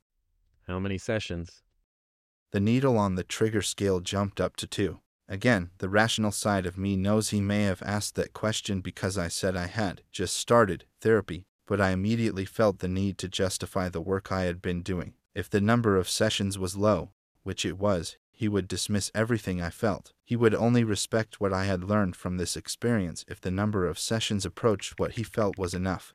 How 0.68 0.79
many 0.79 0.98
sessions? 0.98 1.62
The 2.53 2.61
needle 2.61 2.96
on 2.96 3.16
the 3.16 3.24
trigger 3.24 3.62
scale 3.62 3.98
jumped 3.98 4.40
up 4.40 4.55
to 4.57 4.66
2. 4.68 5.00
Again, 5.29 5.70
the 5.79 5.88
rational 5.88 6.31
side 6.31 6.66
of 6.66 6.79
me 6.79 6.96
knows 6.96 7.31
he 7.31 7.40
may 7.40 7.64
have 7.64 7.83
asked 7.83 8.14
that 8.14 8.33
question 8.33 8.81
because 8.81 9.18
I 9.18 9.29
said 9.29 9.57
I 9.57 9.66
had 9.66 10.03
just 10.12 10.37
started 10.37 10.85
therapy, 11.00 11.46
but 11.66 11.81
I 11.81 11.90
immediately 11.90 12.44
felt 12.44 12.79
the 12.79 12.88
need 12.88 13.18
to 13.18 13.29
justify 13.29 13.88
the 13.88 14.00
work 14.00 14.31
I 14.31 14.42
had 14.42 14.61
been 14.61 14.83
doing. 14.83 15.14
If 15.35 15.50
the 15.50 15.61
number 15.61 15.96
of 15.96 16.09
sessions 16.09 16.59
was 16.59 16.77
low, 16.77 17.11
which 17.42 17.64
it 17.64 17.79
was, 17.79 18.16
he 18.31 18.48
would 18.48 18.66
dismiss 18.66 19.11
everything 19.14 19.62
I 19.62 19.70
felt. 19.70 20.12
He 20.24 20.37
would 20.37 20.55
only 20.55 20.83
respect 20.83 21.40
what 21.40 21.53
I 21.53 21.64
had 21.66 21.85
learned 21.85 22.16
from 22.16 22.37
this 22.37 22.57
experience 22.57 23.24
if 23.29 23.40
the 23.40 23.50
number 23.50 23.87
of 23.87 23.98
sessions 23.98 24.44
approached 24.44 24.98
what 24.98 25.12
he 25.12 25.22
felt 25.22 25.57
was 25.57 25.74
enough. 25.74 26.14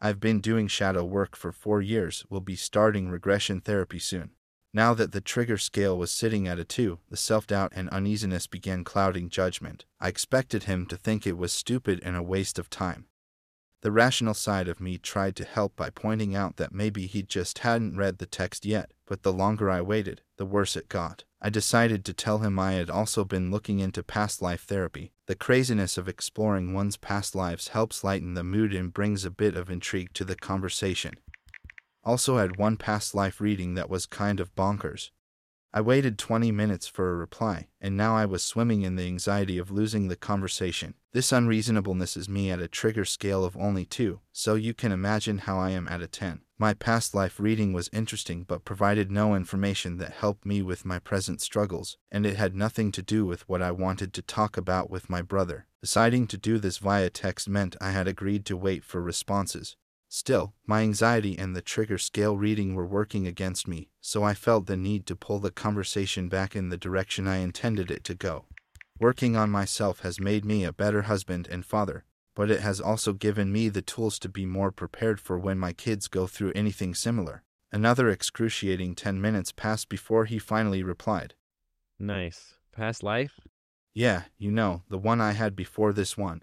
I've 0.00 0.18
been 0.18 0.40
doing 0.40 0.66
shadow 0.66 1.04
work 1.04 1.36
for 1.36 1.52
four 1.52 1.82
years, 1.82 2.24
will 2.30 2.40
be 2.40 2.56
starting 2.56 3.10
regression 3.10 3.60
therapy 3.60 3.98
soon. 3.98 4.30
Now 4.72 4.94
that 4.94 5.10
the 5.10 5.20
trigger 5.20 5.58
scale 5.58 5.98
was 5.98 6.12
sitting 6.12 6.46
at 6.46 6.60
a 6.60 6.64
2, 6.64 7.00
the 7.10 7.16
self 7.16 7.46
doubt 7.46 7.72
and 7.74 7.88
uneasiness 7.88 8.46
began 8.46 8.84
clouding 8.84 9.28
judgment. 9.28 9.84
I 9.98 10.08
expected 10.08 10.64
him 10.64 10.86
to 10.86 10.96
think 10.96 11.26
it 11.26 11.36
was 11.36 11.52
stupid 11.52 12.00
and 12.04 12.16
a 12.16 12.22
waste 12.22 12.56
of 12.56 12.70
time. 12.70 13.06
The 13.82 13.90
rational 13.90 14.34
side 14.34 14.68
of 14.68 14.78
me 14.78 14.98
tried 14.98 15.34
to 15.36 15.44
help 15.44 15.74
by 15.74 15.90
pointing 15.90 16.36
out 16.36 16.56
that 16.56 16.74
maybe 16.74 17.06
he 17.06 17.22
just 17.22 17.60
hadn't 17.60 17.96
read 17.96 18.18
the 18.18 18.26
text 18.26 18.66
yet, 18.66 18.92
but 19.06 19.22
the 19.22 19.32
longer 19.32 19.70
I 19.70 19.80
waited, 19.80 20.20
the 20.36 20.44
worse 20.44 20.76
it 20.76 20.88
got. 20.88 21.24
I 21.40 21.48
decided 21.48 22.04
to 22.04 22.12
tell 22.12 22.38
him 22.38 22.58
I 22.58 22.72
had 22.72 22.90
also 22.90 23.24
been 23.24 23.50
looking 23.50 23.80
into 23.80 24.02
past 24.02 24.42
life 24.42 24.64
therapy. 24.64 25.12
The 25.26 25.34
craziness 25.34 25.96
of 25.96 26.08
exploring 26.08 26.74
one's 26.74 26.98
past 26.98 27.34
lives 27.34 27.68
helps 27.68 28.04
lighten 28.04 28.34
the 28.34 28.44
mood 28.44 28.74
and 28.74 28.92
brings 28.92 29.24
a 29.24 29.30
bit 29.30 29.56
of 29.56 29.70
intrigue 29.70 30.12
to 30.14 30.24
the 30.24 30.36
conversation. 30.36 31.14
Also 32.04 32.38
had 32.38 32.56
one 32.56 32.76
past 32.76 33.14
life 33.14 33.40
reading 33.40 33.74
that 33.74 33.90
was 33.90 34.06
kind 34.06 34.40
of 34.40 34.54
bonkers. 34.54 35.10
I 35.72 35.80
waited 35.80 36.18
20 36.18 36.50
minutes 36.50 36.88
for 36.88 37.12
a 37.12 37.16
reply, 37.16 37.68
and 37.80 37.96
now 37.96 38.16
I 38.16 38.26
was 38.26 38.42
swimming 38.42 38.82
in 38.82 38.96
the 38.96 39.06
anxiety 39.06 39.56
of 39.56 39.70
losing 39.70 40.08
the 40.08 40.16
conversation. 40.16 40.94
This 41.12 41.30
unreasonableness 41.30 42.16
is 42.16 42.28
me 42.28 42.50
at 42.50 42.60
a 42.60 42.66
trigger 42.66 43.04
scale 43.04 43.44
of 43.44 43.56
only 43.56 43.84
2, 43.84 44.18
so 44.32 44.56
you 44.56 44.74
can 44.74 44.90
imagine 44.90 45.38
how 45.38 45.60
I 45.60 45.70
am 45.70 45.86
at 45.86 46.02
a 46.02 46.08
10. 46.08 46.40
My 46.58 46.74
past 46.74 47.14
life 47.14 47.38
reading 47.38 47.72
was 47.72 47.88
interesting 47.92 48.42
but 48.42 48.64
provided 48.64 49.12
no 49.12 49.36
information 49.36 49.98
that 49.98 50.14
helped 50.14 50.44
me 50.44 50.60
with 50.60 50.84
my 50.84 50.98
present 50.98 51.40
struggles, 51.40 51.98
and 52.10 52.26
it 52.26 52.36
had 52.36 52.56
nothing 52.56 52.90
to 52.90 53.02
do 53.02 53.24
with 53.24 53.48
what 53.48 53.62
I 53.62 53.70
wanted 53.70 54.12
to 54.14 54.22
talk 54.22 54.56
about 54.56 54.90
with 54.90 55.08
my 55.08 55.22
brother. 55.22 55.66
Deciding 55.80 56.26
to 56.28 56.36
do 56.36 56.58
this 56.58 56.78
via 56.78 57.10
text 57.10 57.48
meant 57.48 57.76
I 57.80 57.92
had 57.92 58.08
agreed 58.08 58.44
to 58.46 58.56
wait 58.56 58.82
for 58.82 59.00
responses. 59.00 59.76
Still, 60.12 60.54
my 60.66 60.82
anxiety 60.82 61.38
and 61.38 61.54
the 61.54 61.62
trigger 61.62 61.96
scale 61.96 62.36
reading 62.36 62.74
were 62.74 62.84
working 62.84 63.28
against 63.28 63.68
me, 63.68 63.90
so 64.00 64.24
I 64.24 64.34
felt 64.34 64.66
the 64.66 64.76
need 64.76 65.06
to 65.06 65.14
pull 65.14 65.38
the 65.38 65.52
conversation 65.52 66.28
back 66.28 66.56
in 66.56 66.68
the 66.68 66.76
direction 66.76 67.28
I 67.28 67.36
intended 67.36 67.92
it 67.92 68.02
to 68.04 68.16
go. 68.16 68.46
Working 68.98 69.36
on 69.36 69.50
myself 69.50 70.00
has 70.00 70.18
made 70.18 70.44
me 70.44 70.64
a 70.64 70.72
better 70.72 71.02
husband 71.02 71.46
and 71.48 71.64
father, 71.64 72.04
but 72.34 72.50
it 72.50 72.60
has 72.60 72.80
also 72.80 73.12
given 73.12 73.52
me 73.52 73.68
the 73.68 73.82
tools 73.82 74.18
to 74.18 74.28
be 74.28 74.44
more 74.44 74.72
prepared 74.72 75.20
for 75.20 75.38
when 75.38 75.60
my 75.60 75.72
kids 75.72 76.08
go 76.08 76.26
through 76.26 76.52
anything 76.56 76.92
similar. 76.92 77.44
Another 77.70 78.10
excruciating 78.10 78.96
10 78.96 79.20
minutes 79.20 79.52
passed 79.52 79.88
before 79.88 80.24
he 80.24 80.40
finally 80.40 80.82
replied. 80.82 81.34
Nice. 82.00 82.54
Past 82.72 83.04
life? 83.04 83.38
Yeah, 83.94 84.24
you 84.38 84.50
know, 84.50 84.82
the 84.90 84.98
one 84.98 85.20
I 85.20 85.32
had 85.32 85.54
before 85.54 85.92
this 85.92 86.18
one. 86.18 86.42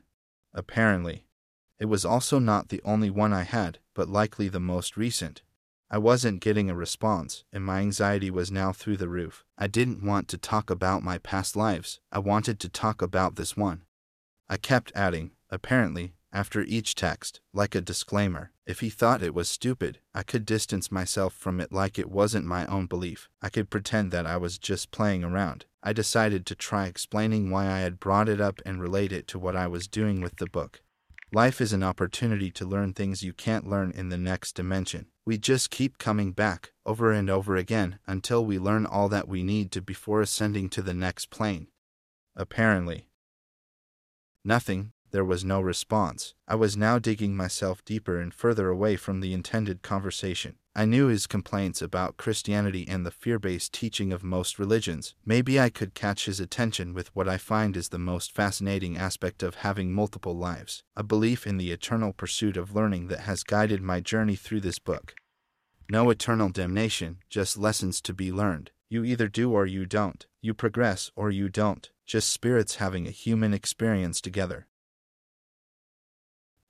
Apparently. 0.54 1.27
It 1.80 1.86
was 1.86 2.06
also 2.06 2.40
not 2.40 2.70
the 2.70 2.82
only 2.84 3.10
one 3.10 3.34
I 3.34 3.44
had, 3.44 3.80
but 3.94 4.10
likely 4.10 4.48
the 4.48 4.60
most 4.60 4.98
recent. 4.98 5.44
I 5.90 5.98
wasn't 6.00 6.42
getting 6.42 6.70
a 6.70 6.76
response, 6.76 7.46
and 7.54 7.64
my 7.64 7.80
anxiety 7.80 8.30
was 8.30 8.52
now 8.52 8.74
through 8.74 8.98
the 8.98 9.08
roof. 9.08 9.46
I 9.58 9.68
didn't 9.68 10.04
want 10.04 10.28
to 10.30 10.38
talk 10.38 10.70
about 10.70 11.04
my 11.04 11.18
past 11.18 11.56
lives, 11.56 12.02
I 12.12 12.20
wanted 12.20 12.60
to 12.60 12.70
talk 12.70 13.02
about 13.02 13.36
this 13.36 13.56
one. 13.56 13.84
I 14.50 14.58
kept 14.58 14.92
adding, 14.96 15.32
apparently, 15.50 16.14
after 16.34 16.62
each 16.62 16.94
text, 16.94 17.40
like 17.54 17.74
a 17.74 17.82
disclaimer. 17.82 18.52
If 18.66 18.82
he 18.82 18.90
thought 18.90 19.24
it 19.24 19.34
was 19.34 19.48
stupid, 19.48 20.00
I 20.14 20.24
could 20.24 20.46
distance 20.46 20.92
myself 20.92 21.34
from 21.34 21.62
it 21.62 21.72
like 21.72 21.98
it 21.98 22.12
wasn't 22.12 22.46
my 22.46 22.66
own 22.66 22.88
belief. 22.88 23.30
I 23.42 23.50
could 23.50 23.70
pretend 23.70 24.12
that 24.12 24.26
I 24.26 24.36
was 24.36 24.58
just 24.58 24.92
playing 24.92 25.24
around. 25.24 25.66
I 25.82 25.94
decided 25.94 26.46
to 26.46 26.56
try 26.56 26.88
explaining 26.88 27.50
why 27.50 27.68
I 27.68 27.80
had 27.80 28.00
brought 28.00 28.28
it 28.28 28.42
up 28.42 28.62
and 28.66 28.82
relate 28.82 29.14
it 29.14 29.26
to 29.30 29.40
what 29.40 29.56
I 29.56 29.68
was 29.68 29.88
doing 29.88 30.20
with 30.20 30.36
the 30.36 30.48
book. 30.48 30.82
Life 31.34 31.60
is 31.60 31.74
an 31.74 31.84
opportunity 31.84 32.50
to 32.52 32.66
learn 32.66 32.94
things 32.94 33.22
you 33.22 33.34
can't 33.34 33.68
learn 33.68 33.92
in 33.92 34.08
the 34.08 34.18
next 34.18 34.54
dimension. 34.54 35.08
We 35.26 35.38
just 35.38 35.70
keep 35.70 35.98
coming 35.98 36.32
back, 36.32 36.72
over 36.86 37.12
and 37.12 37.30
over 37.30 37.58
again, 37.58 38.00
until 38.08 38.46
we 38.46 38.58
learn 38.58 38.86
all 38.86 39.10
that 39.10 39.28
we 39.28 39.44
need 39.44 39.70
to 39.74 39.82
before 39.82 40.22
ascending 40.22 40.70
to 40.70 40.82
the 40.82 40.94
next 40.94 41.30
plane. 41.30 41.68
Apparently. 42.34 43.10
Nothing, 44.46 44.94
there 45.12 45.26
was 45.26 45.44
no 45.44 45.60
response. 45.60 46.34
I 46.48 46.56
was 46.56 46.78
now 46.78 46.98
digging 46.98 47.36
myself 47.36 47.84
deeper 47.84 48.22
and 48.22 48.34
further 48.34 48.70
away 48.70 48.96
from 48.96 49.20
the 49.20 49.34
intended 49.34 49.82
conversation. 49.82 50.56
I 50.80 50.86
knew 50.86 51.08
his 51.08 51.26
complaints 51.26 51.82
about 51.82 52.18
Christianity 52.18 52.86
and 52.88 53.04
the 53.04 53.10
fear 53.10 53.40
based 53.40 53.74
teaching 53.74 54.14
of 54.14 54.24
most 54.24 54.60
religions. 54.60 55.16
Maybe 55.26 55.60
I 55.60 55.72
could 55.72 55.96
catch 55.96 56.28
his 56.28 56.40
attention 56.40 56.94
with 56.94 57.16
what 57.16 57.28
I 57.28 57.38
find 57.38 57.76
is 57.76 57.90
the 57.90 57.98
most 57.98 58.32
fascinating 58.32 58.96
aspect 58.96 59.42
of 59.42 59.56
having 59.56 59.92
multiple 59.92 60.38
lives 60.38 60.84
a 60.96 61.02
belief 61.02 61.48
in 61.48 61.58
the 61.58 61.72
eternal 61.72 62.14
pursuit 62.14 62.58
of 62.58 62.76
learning 62.76 63.08
that 63.08 63.22
has 63.22 63.42
guided 63.42 63.82
my 63.82 64.00
journey 64.02 64.36
through 64.36 64.62
this 64.62 64.78
book. 64.78 65.16
No 65.90 66.12
eternal 66.12 66.50
damnation, 66.50 67.18
just 67.28 67.58
lessons 67.58 68.00
to 68.02 68.14
be 68.14 68.32
learned. 68.32 68.70
You 68.88 69.04
either 69.04 69.28
do 69.28 69.54
or 69.54 69.66
you 69.66 69.88
don't. 69.88 70.28
You 70.44 70.54
progress 70.54 71.10
or 71.16 71.32
you 71.32 71.50
don't. 71.50 71.90
Just 72.06 72.30
spirits 72.30 72.76
having 72.76 73.08
a 73.08 73.12
human 73.26 73.52
experience 73.52 74.22
together. 74.22 74.68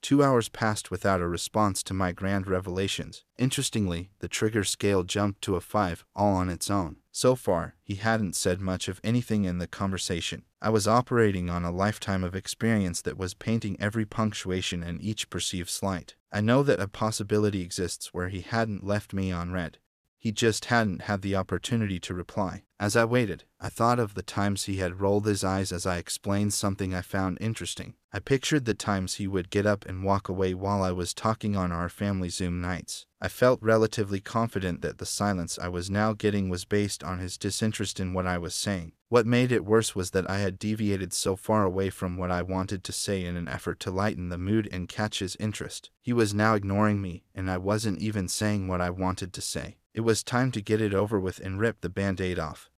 Two 0.02 0.24
hours 0.24 0.48
passed 0.48 0.92
without 0.92 1.22
a 1.22 1.28
response 1.28 1.84
to 1.84 1.94
my 1.94 2.12
grand 2.12 2.48
revelations. 2.48 3.24
Interestingly, 3.38 4.12
the 4.20 4.28
trigger 4.28 4.64
scale 4.64 5.04
jumped 5.04 5.42
to 5.44 5.56
a 5.56 5.62
5, 5.62 6.06
all 6.16 6.36
on 6.36 6.50
its 6.50 6.70
own. 6.70 6.98
So 7.12 7.36
far, 7.36 7.76
he 7.82 7.96
hadn't 7.96 8.36
said 8.36 8.62
much 8.62 8.88
of 8.88 9.02
anything 9.04 9.46
in 9.46 9.58
the 9.58 9.68
conversation. 9.68 10.44
I 10.62 10.70
was 10.70 10.88
operating 10.88 11.50
on 11.50 11.66
a 11.66 11.72
lifetime 11.72 12.24
of 12.24 12.36
experience 12.36 13.02
that 13.02 13.18
was 13.18 13.34
painting 13.34 13.76
every 13.80 14.06
punctuation 14.06 14.84
and 14.84 15.02
each 15.02 15.30
perceived 15.30 15.70
slight. 15.70 16.16
I 16.32 16.42
know 16.42 16.62
that 16.64 16.80
a 16.80 16.88
possibility 16.88 17.62
exists 17.62 18.14
where 18.14 18.30
he 18.30 18.42
hadn't 18.42 18.86
left 18.86 19.14
me 19.14 19.32
on 19.32 19.52
read. 19.52 19.80
He 20.28 20.34
just 20.34 20.66
hadn't 20.66 21.04
had 21.04 21.22
the 21.22 21.38
opportunity 21.38 22.02
to 22.02 22.14
reply. 22.14 22.64
As 22.82 22.98
I 22.98 23.06
waited, 23.06 23.46
I 23.62 23.70
thought 23.70 23.98
of 23.98 24.14
the 24.14 24.22
times 24.22 24.66
he 24.66 24.76
had 24.76 25.00
rolled 25.00 25.26
his 25.26 25.42
eyes 25.42 25.72
as 25.72 25.86
I 25.86 26.00
explained 26.00 26.54
something 26.54 26.94
I 26.94 27.00
found 27.00 27.38
interesting. 27.40 27.94
I 28.12 28.20
pictured 28.20 28.66
the 28.66 28.74
times 28.74 29.14
he 29.14 29.26
would 29.26 29.50
get 29.50 29.66
up 29.66 29.86
and 29.86 30.04
walk 30.04 30.28
away 30.28 30.54
while 30.54 30.84
I 30.84 30.92
was 30.92 31.14
talking 31.14 31.56
on 31.56 31.72
our 31.72 31.88
family 31.88 32.28
Zoom 32.28 32.60
nights. 32.60 33.06
I 33.22 33.30
felt 33.30 33.64
relatively 33.64 34.20
confident 34.20 34.82
that 34.82 34.98
the 34.98 35.06
silence 35.06 35.58
I 35.58 35.70
was 35.70 35.90
now 35.90 36.12
getting 36.12 36.50
was 36.50 36.66
based 36.66 37.06
on 37.06 37.20
his 37.20 37.38
disinterest 37.38 37.98
in 37.98 38.12
what 38.12 38.28
I 38.28 38.38
was 38.38 38.54
saying. 38.54 38.92
What 39.10 39.26
made 39.26 39.54
it 39.54 39.64
worse 39.64 39.96
was 39.96 40.12
that 40.12 40.30
I 40.30 40.40
had 40.40 40.60
deviated 40.60 41.14
so 41.14 41.38
far 41.38 41.64
away 41.64 41.90
from 41.90 42.18
what 42.18 42.30
I 42.30 42.42
wanted 42.42 42.84
to 42.84 42.92
say 42.92 43.24
in 43.24 43.38
an 43.38 43.48
effort 43.48 43.80
to 43.82 43.92
lighten 43.92 44.28
the 44.28 44.38
mood 44.38 44.68
and 44.70 44.90
catch 44.90 45.20
his 45.20 45.38
interest. 45.40 45.92
He 46.02 46.12
was 46.12 46.34
now 46.34 46.56
ignoring 46.56 47.02
me, 47.02 47.24
and 47.34 47.50
I 47.50 47.58
wasn't 47.58 48.02
even 48.02 48.28
saying 48.28 48.68
what 48.68 48.82
I 48.82 48.90
wanted 48.90 49.32
to 49.32 49.42
say. 49.42 49.78
It 49.94 50.02
was 50.02 50.24
time 50.24 50.52
to 50.52 50.62
get 50.62 50.82
it 50.82 50.94
over 50.94 51.22
with 51.22 51.40
and 51.40 51.58
rip 51.58 51.80
the 51.80 51.90
band 51.90 52.20
aid 52.20 52.38
off. 52.38 52.70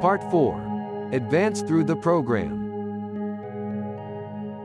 Part 0.00 0.28
4 0.32 1.10
Advance 1.12 1.62
through 1.62 1.84
the 1.84 1.94
program. 1.94 2.72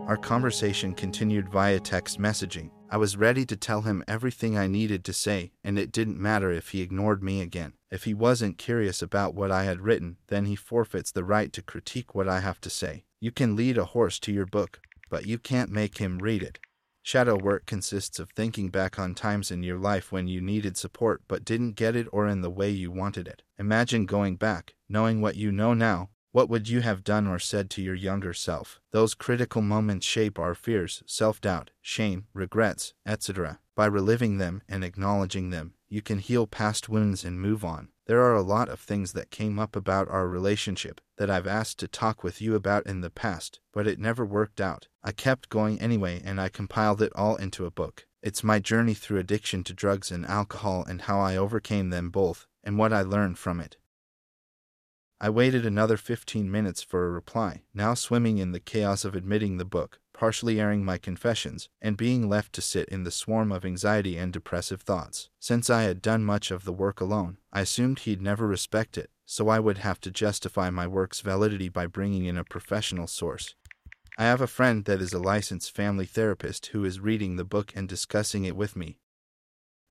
Our 0.08 0.18
conversation 0.18 0.96
continued 0.96 1.50
via 1.50 1.80
text 1.80 2.20
messaging. 2.20 2.72
I 2.90 2.98
was 2.98 3.16
ready 3.16 3.46
to 3.46 3.56
tell 3.56 3.82
him 3.82 4.04
everything 4.08 4.58
I 4.58 4.66
needed 4.66 5.06
to 5.06 5.14
say, 5.14 5.52
and 5.64 5.78
it 5.78 5.92
didn't 5.92 6.20
matter 6.20 6.52
if 6.52 6.70
he 6.70 6.82
ignored 6.82 7.22
me 7.22 7.42
again. 7.42 7.74
If 7.90 8.04
he 8.04 8.14
wasn't 8.14 8.58
curious 8.58 9.02
about 9.02 9.34
what 9.34 9.52
I 9.52 9.64
had 9.64 9.82
written, 9.82 10.18
then 10.28 10.46
he 10.46 10.56
forfeits 10.56 11.12
the 11.12 11.24
right 11.24 11.54
to 11.54 11.62
critique 11.62 12.14
what 12.14 12.28
I 12.28 12.42
have 12.42 12.60
to 12.62 12.70
say. 12.70 13.06
You 13.20 13.32
can 13.32 13.56
lead 13.56 13.78
a 13.78 13.86
horse 13.86 14.20
to 14.20 14.32
your 14.34 14.46
book, 14.46 14.82
but 15.10 15.26
you 15.26 15.38
can't 15.38 15.72
make 15.72 15.98
him 15.98 16.20
read 16.20 16.44
it. 16.44 16.60
Shadow 17.02 17.38
work 17.38 17.66
consists 17.66 18.20
of 18.20 18.32
thinking 18.32 18.68
back 18.68 19.00
on 19.00 19.16
times 19.16 19.50
in 19.50 19.64
your 19.64 19.80
life 19.80 20.12
when 20.12 20.28
you 20.28 20.42
needed 20.42 20.76
support 20.76 21.22
but 21.30 21.46
didn't 21.46 21.78
get 21.78 21.96
it 21.96 22.08
or 22.12 22.28
in 22.28 22.42
the 22.42 22.50
way 22.50 22.70
you 22.70 22.92
wanted 22.92 23.30
it. 23.30 23.44
Imagine 23.58 24.06
going 24.06 24.36
back, 24.36 24.74
knowing 24.90 25.22
what 25.22 25.38
you 25.38 25.50
know 25.50 25.74
now. 25.74 26.10
What 26.34 26.50
would 26.50 26.68
you 26.68 26.82
have 26.82 27.06
done 27.06 27.26
or 27.26 27.40
said 27.40 27.70
to 27.72 27.82
your 27.82 27.96
younger 27.96 28.34
self? 28.34 28.82
Those 28.92 29.16
critical 29.16 29.62
moments 29.62 30.06
shape 30.06 30.38
our 30.38 30.54
fears, 30.54 31.02
self 31.08 31.40
doubt, 31.40 31.72
shame, 31.82 32.28
regrets, 32.34 32.94
etc. 33.06 33.60
By 33.74 33.86
reliving 33.86 34.38
them 34.38 34.62
and 34.68 34.84
acknowledging 34.84 35.50
them, 35.50 35.76
you 35.90 36.02
can 36.02 36.20
heal 36.20 36.48
past 36.48 36.90
wounds 36.90 37.24
and 37.24 37.40
move 37.40 37.64
on. 37.64 37.90
There 38.06 38.22
are 38.22 38.36
a 38.36 38.42
lot 38.42 38.70
of 38.70 38.80
things 38.80 39.14
that 39.14 39.32
came 39.32 39.60
up 39.60 39.76
about 39.76 40.10
our 40.10 40.28
relationship 40.28 41.02
that 41.18 41.30
I've 41.30 41.48
asked 41.48 41.80
to 41.80 41.88
talk 41.88 42.24
with 42.24 42.42
you 42.42 42.56
about 42.56 42.86
in 42.86 43.02
the 43.02 43.10
past, 43.10 43.60
but 43.74 43.88
it 43.88 44.00
never 44.00 44.26
worked 44.26 44.62
out. 44.62 44.88
I 45.04 45.12
kept 45.12 45.50
going 45.50 45.80
anyway 45.82 46.22
and 46.24 46.40
I 46.40 46.50
compiled 46.50 47.02
it 47.02 47.12
all 47.16 47.36
into 47.36 47.66
a 47.66 47.72
book. 47.72 48.06
It's 48.22 48.44
my 48.44 48.60
journey 48.60 48.94
through 48.94 49.20
addiction 49.20 49.64
to 49.66 49.74
drugs 49.74 50.12
and 50.12 50.26
alcohol 50.26 50.86
and 50.88 51.02
how 51.02 51.20
I 51.20 51.38
overcame 51.38 51.90
them 51.90 52.10
both, 52.10 52.48
and 52.64 52.78
what 52.78 52.92
I 52.92 53.02
learned 53.02 53.38
from 53.38 53.60
it. 53.60 53.78
I 55.20 55.30
waited 55.30 55.66
another 55.66 55.98
15 55.98 56.52
minutes 56.52 56.84
for 56.84 57.06
a 57.06 57.12
reply, 57.12 57.64
now 57.74 57.94
swimming 57.94 58.38
in 58.38 58.52
the 58.52 58.60
chaos 58.60 59.04
of 59.04 59.16
admitting 59.16 59.58
the 59.58 59.66
book, 59.66 60.00
partially 60.18 60.60
airing 60.60 60.84
my 60.84 60.98
confessions, 60.98 61.70
and 61.80 61.96
being 61.96 62.28
left 62.28 62.52
to 62.52 62.62
sit 62.62 62.90
in 62.90 63.04
the 63.04 63.12
swarm 63.12 63.52
of 63.52 63.64
anxiety 63.64 64.18
and 64.18 64.34
depressive 64.34 64.82
thoughts. 64.82 65.30
Since 65.40 65.70
I 65.70 65.84
had 65.84 66.02
done 66.02 66.24
much 66.24 66.50
of 66.50 66.66
the 66.66 66.74
work 66.74 67.00
alone, 67.00 67.38
I 67.54 67.62
assumed 67.62 68.00
he'd 68.00 68.22
never 68.22 68.48
respect 68.48 68.98
it, 68.98 69.12
so 69.26 69.48
I 69.48 69.60
would 69.60 69.78
have 69.78 70.02
to 70.02 70.12
justify 70.12 70.72
my 70.72 70.88
work's 70.88 71.22
validity 71.22 71.70
by 71.70 71.86
bringing 71.86 72.26
in 72.26 72.36
a 72.36 72.44
professional 72.44 73.06
source. 73.06 73.54
I 74.18 74.24
have 74.24 74.42
a 74.42 74.48
friend 74.48 74.86
that 74.86 75.02
is 75.02 75.14
a 75.14 75.20
licensed 75.20 75.76
family 75.76 76.08
therapist 76.08 76.66
who 76.68 76.84
is 76.84 77.00
reading 77.00 77.36
the 77.36 77.46
book 77.46 77.72
and 77.76 77.88
discussing 77.88 78.46
it 78.46 78.56
with 78.56 78.76
me. 78.76 78.98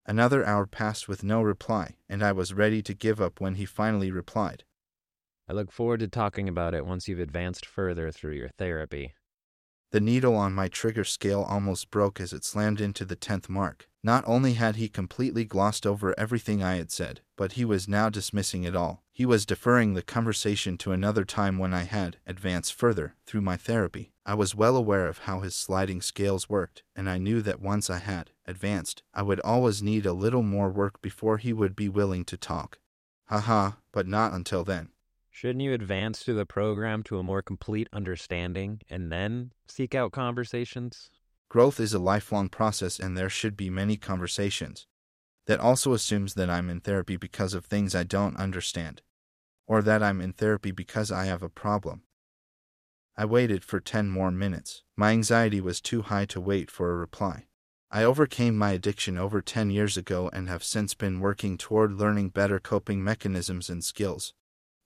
Another 0.04 0.44
hour 0.44 0.66
passed 0.66 1.06
with 1.06 1.22
no 1.22 1.40
reply, 1.40 1.94
and 2.08 2.24
I 2.24 2.32
was 2.32 2.52
ready 2.52 2.82
to 2.82 2.94
give 2.94 3.20
up 3.20 3.40
when 3.40 3.54
he 3.54 3.64
finally 3.64 4.10
replied. 4.10 4.64
I 5.48 5.52
look 5.52 5.70
forward 5.70 6.00
to 6.00 6.08
talking 6.08 6.48
about 6.48 6.74
it 6.74 6.84
once 6.84 7.06
you've 7.06 7.20
advanced 7.20 7.64
further 7.64 8.10
through 8.10 8.32
your 8.32 8.50
therapy. 8.58 9.14
The 9.92 10.00
needle 10.00 10.34
on 10.34 10.52
my 10.52 10.68
trigger 10.68 11.04
scale 11.04 11.42
almost 11.42 11.90
broke 11.90 12.20
as 12.20 12.32
it 12.32 12.44
slammed 12.44 12.80
into 12.80 13.04
the 13.04 13.16
tenth 13.16 13.48
mark. 13.48 13.88
Not 14.02 14.24
only 14.26 14.54
had 14.54 14.76
he 14.76 14.88
completely 14.88 15.44
glossed 15.44 15.86
over 15.86 16.14
everything 16.18 16.62
I 16.62 16.76
had 16.76 16.90
said, 16.90 17.20
but 17.36 17.52
he 17.52 17.64
was 17.64 17.88
now 17.88 18.08
dismissing 18.08 18.64
it 18.64 18.76
all. 18.76 19.02
He 19.12 19.26
was 19.26 19.46
deferring 19.46 19.94
the 19.94 20.02
conversation 20.02 20.76
to 20.78 20.92
another 20.92 21.24
time 21.24 21.58
when 21.58 21.72
I 21.72 21.84
had 21.84 22.18
advanced 22.26 22.74
further 22.74 23.14
through 23.26 23.40
my 23.40 23.56
therapy. 23.56 24.12
I 24.24 24.34
was 24.34 24.54
well 24.54 24.76
aware 24.76 25.08
of 25.08 25.18
how 25.18 25.40
his 25.40 25.54
sliding 25.54 26.02
scales 26.02 26.48
worked, 26.48 26.82
and 26.94 27.08
I 27.08 27.18
knew 27.18 27.40
that 27.42 27.60
once 27.60 27.88
I 27.88 27.98
had 27.98 28.30
advanced, 28.46 29.02
I 29.14 29.22
would 29.22 29.40
always 29.40 29.82
need 29.82 30.04
a 30.04 30.12
little 30.12 30.42
more 30.42 30.70
work 30.70 31.00
before 31.00 31.38
he 31.38 31.52
would 31.52 31.74
be 31.74 31.88
willing 31.88 32.24
to 32.26 32.36
talk. 32.36 32.78
Haha, 33.26 33.72
but 33.92 34.06
not 34.06 34.32
until 34.32 34.62
then. 34.62 34.90
Shouldn't 35.36 35.60
you 35.60 35.74
advance 35.74 36.22
through 36.22 36.36
the 36.36 36.46
program 36.46 37.02
to 37.02 37.18
a 37.18 37.22
more 37.22 37.42
complete 37.42 37.90
understanding 37.92 38.80
and 38.88 39.12
then 39.12 39.52
seek 39.68 39.94
out 39.94 40.10
conversations? 40.10 41.10
Growth 41.50 41.78
is 41.78 41.92
a 41.92 41.98
lifelong 41.98 42.48
process, 42.48 42.98
and 42.98 43.18
there 43.18 43.28
should 43.28 43.54
be 43.54 43.68
many 43.68 43.98
conversations. 43.98 44.86
That 45.46 45.60
also 45.60 45.92
assumes 45.92 46.32
that 46.36 46.48
I'm 46.48 46.70
in 46.70 46.80
therapy 46.80 47.18
because 47.18 47.52
of 47.52 47.66
things 47.66 47.94
I 47.94 48.02
don't 48.02 48.38
understand, 48.38 49.02
or 49.66 49.82
that 49.82 50.02
I'm 50.02 50.22
in 50.22 50.32
therapy 50.32 50.70
because 50.70 51.12
I 51.12 51.26
have 51.26 51.42
a 51.42 51.50
problem. 51.50 52.04
I 53.14 53.26
waited 53.26 53.62
for 53.62 53.78
10 53.78 54.08
more 54.08 54.30
minutes. 54.30 54.84
My 54.96 55.10
anxiety 55.10 55.60
was 55.60 55.82
too 55.82 56.00
high 56.00 56.24
to 56.24 56.40
wait 56.40 56.70
for 56.70 56.90
a 56.90 56.96
reply. 56.96 57.44
I 57.90 58.04
overcame 58.04 58.56
my 58.56 58.70
addiction 58.70 59.18
over 59.18 59.42
10 59.42 59.68
years 59.68 59.98
ago 59.98 60.30
and 60.32 60.48
have 60.48 60.64
since 60.64 60.94
been 60.94 61.20
working 61.20 61.58
toward 61.58 61.92
learning 61.92 62.30
better 62.30 62.58
coping 62.58 63.04
mechanisms 63.04 63.68
and 63.68 63.84
skills 63.84 64.32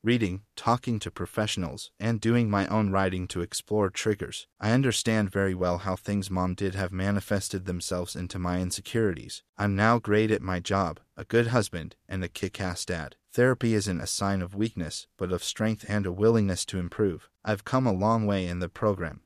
reading, 0.03 0.41
talking 0.57 0.99
to 0.99 1.11
professionals, 1.11 1.91
and 2.01 2.21
doing 2.21 2.49
my 2.49 2.67
own 2.69 2.91
writing 2.91 3.29
to 3.29 3.43
explore 3.43 3.91
triggers. 3.91 4.47
I 4.59 4.71
understand 4.73 5.31
very 5.31 5.55
well 5.55 5.79
how 5.79 5.97
things 5.97 6.31
mom 6.31 6.55
did 6.55 6.75
have 6.75 6.91
manifested 6.91 7.67
themselves 7.67 8.17
into 8.17 8.39
my 8.39 8.61
insecurities. 8.61 9.43
I'm 9.59 9.77
now 9.77 9.99
great 9.99 10.31
at 10.31 10.41
my 10.41 10.59
job, 10.59 11.01
a 11.17 11.25
good 11.25 11.49
husband, 11.49 11.97
and 12.09 12.25
a 12.25 12.29
kick 12.29 12.61
ass 12.61 12.85
dad. 12.85 13.17
Therapy 13.33 13.75
isn't 13.75 14.01
a 14.01 14.07
sign 14.07 14.41
of 14.41 14.55
weakness, 14.55 15.07
but 15.19 15.33
of 15.33 15.45
strength 15.45 15.85
and 15.87 16.07
a 16.07 16.13
willingness 16.13 16.65
to 16.67 16.79
improve. 16.79 17.29
I've 17.45 17.65
come 17.65 17.87
a 17.87 17.93
long 17.93 18.27
way 18.27 18.47
in 18.47 18.59
the 18.59 18.69
program. 18.69 19.21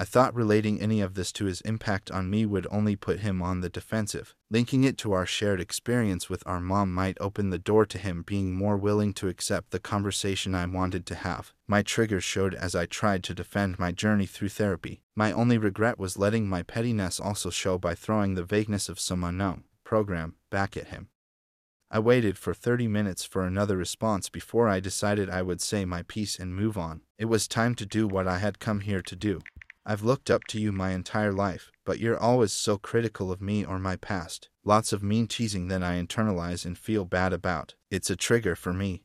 I 0.00 0.04
thought 0.04 0.32
relating 0.32 0.80
any 0.80 1.00
of 1.00 1.14
this 1.14 1.32
to 1.32 1.46
his 1.46 1.60
impact 1.62 2.08
on 2.12 2.30
me 2.30 2.46
would 2.46 2.68
only 2.70 2.94
put 2.94 3.18
him 3.18 3.42
on 3.42 3.62
the 3.62 3.68
defensive. 3.68 4.32
Linking 4.48 4.84
it 4.84 4.96
to 4.98 5.12
our 5.12 5.26
shared 5.26 5.60
experience 5.60 6.30
with 6.30 6.44
our 6.46 6.60
mom 6.60 6.94
might 6.94 7.18
open 7.20 7.50
the 7.50 7.58
door 7.58 7.84
to 7.86 7.98
him 7.98 8.22
being 8.22 8.54
more 8.54 8.76
willing 8.76 9.12
to 9.14 9.26
accept 9.26 9.72
the 9.72 9.80
conversation 9.80 10.54
I 10.54 10.66
wanted 10.66 11.04
to 11.06 11.16
have. 11.16 11.52
My 11.66 11.82
triggers 11.82 12.22
showed 12.22 12.54
as 12.54 12.76
I 12.76 12.86
tried 12.86 13.24
to 13.24 13.34
defend 13.34 13.80
my 13.80 13.90
journey 13.90 14.26
through 14.26 14.50
therapy. 14.50 15.00
My 15.16 15.32
only 15.32 15.58
regret 15.58 15.98
was 15.98 16.16
letting 16.16 16.48
my 16.48 16.62
pettiness 16.62 17.18
also 17.18 17.50
show 17.50 17.76
by 17.76 17.96
throwing 17.96 18.34
the 18.36 18.44
vagueness 18.44 18.88
of 18.88 19.00
some 19.00 19.24
unknown 19.24 19.64
program 19.82 20.36
back 20.48 20.76
at 20.76 20.88
him. 20.88 21.08
I 21.90 21.98
waited 21.98 22.38
for 22.38 22.54
30 22.54 22.86
minutes 22.86 23.24
for 23.24 23.44
another 23.44 23.76
response 23.76 24.28
before 24.28 24.68
I 24.68 24.78
decided 24.78 25.28
I 25.28 25.42
would 25.42 25.60
say 25.60 25.84
my 25.84 26.02
piece 26.02 26.38
and 26.38 26.54
move 26.54 26.78
on. 26.78 27.00
It 27.18 27.24
was 27.24 27.48
time 27.48 27.74
to 27.76 27.86
do 27.86 28.06
what 28.06 28.28
I 28.28 28.38
had 28.38 28.60
come 28.60 28.80
here 28.80 29.00
to 29.00 29.16
do. 29.16 29.40
I've 29.90 30.02
looked 30.02 30.30
up 30.30 30.44
to 30.48 30.60
you 30.60 30.70
my 30.70 30.90
entire 30.90 31.32
life, 31.32 31.72
but 31.86 31.98
you're 31.98 32.18
always 32.18 32.52
so 32.52 32.76
critical 32.76 33.32
of 33.32 33.40
me 33.40 33.64
or 33.64 33.78
my 33.78 33.96
past. 33.96 34.50
Lots 34.62 34.92
of 34.92 35.02
mean 35.02 35.26
teasing 35.26 35.68
that 35.68 35.82
I 35.82 35.94
internalize 35.94 36.66
and 36.66 36.76
feel 36.76 37.06
bad 37.06 37.32
about. 37.32 37.74
It's 37.90 38.10
a 38.10 38.14
trigger 38.14 38.54
for 38.54 38.74
me. 38.74 39.04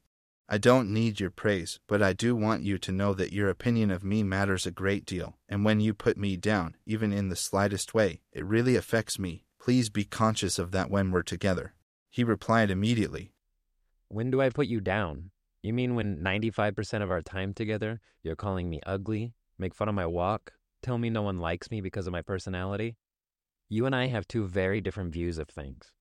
I 0.50 0.58
don't 0.58 0.92
need 0.92 1.22
your 1.22 1.30
praise, 1.30 1.80
but 1.88 2.02
I 2.02 2.12
do 2.12 2.36
want 2.36 2.64
you 2.64 2.78
to 2.80 2.92
know 2.92 3.14
that 3.14 3.32
your 3.32 3.48
opinion 3.48 3.92
of 3.92 4.04
me 4.04 4.24
matters 4.24 4.66
a 4.66 4.72
great 4.72 5.06
deal, 5.06 5.38
and 5.48 5.64
when 5.64 5.80
you 5.80 5.94
put 5.94 6.18
me 6.18 6.36
down, 6.36 6.76
even 6.86 7.14
in 7.14 7.30
the 7.30 7.38
slightest 7.38 7.94
way, 7.94 8.20
it 8.34 8.44
really 8.44 8.76
affects 8.76 9.18
me. 9.18 9.46
Please 9.62 9.90
be 9.90 10.04
conscious 10.04 10.60
of 10.60 10.72
that 10.72 10.92
when 10.92 11.12
we're 11.12 11.24
together. 11.24 11.76
He 12.10 12.26
replied 12.26 12.70
immediately. 12.70 13.32
When 14.10 14.30
do 14.30 14.42
I 14.42 14.50
put 14.50 14.68
you 14.68 14.82
down? 14.82 15.32
You 15.62 15.72
mean 15.72 15.96
when 15.96 16.18
95% 16.18 17.02
of 17.02 17.10
our 17.10 17.22
time 17.22 17.54
together, 17.54 18.02
you're 18.22 18.36
calling 18.36 18.70
me 18.70 18.82
ugly, 18.86 19.32
make 19.58 19.74
fun 19.74 19.88
of 19.88 19.96
my 19.96 20.06
walk, 20.06 20.52
tell 20.84 20.98
me 20.98 21.10
no 21.10 21.22
one 21.24 21.40
likes 21.40 21.72
me 21.72 21.82
because 21.82 22.06
of 22.06 22.14
my 22.14 22.22
personality. 22.22 22.98
You 23.70 23.86
and 23.86 23.96
I 23.96 24.08
have 24.08 24.28
two 24.28 24.46
very 24.46 24.82
different 24.82 25.14
views 25.14 25.38
of 25.38 25.50
things. 25.50 25.92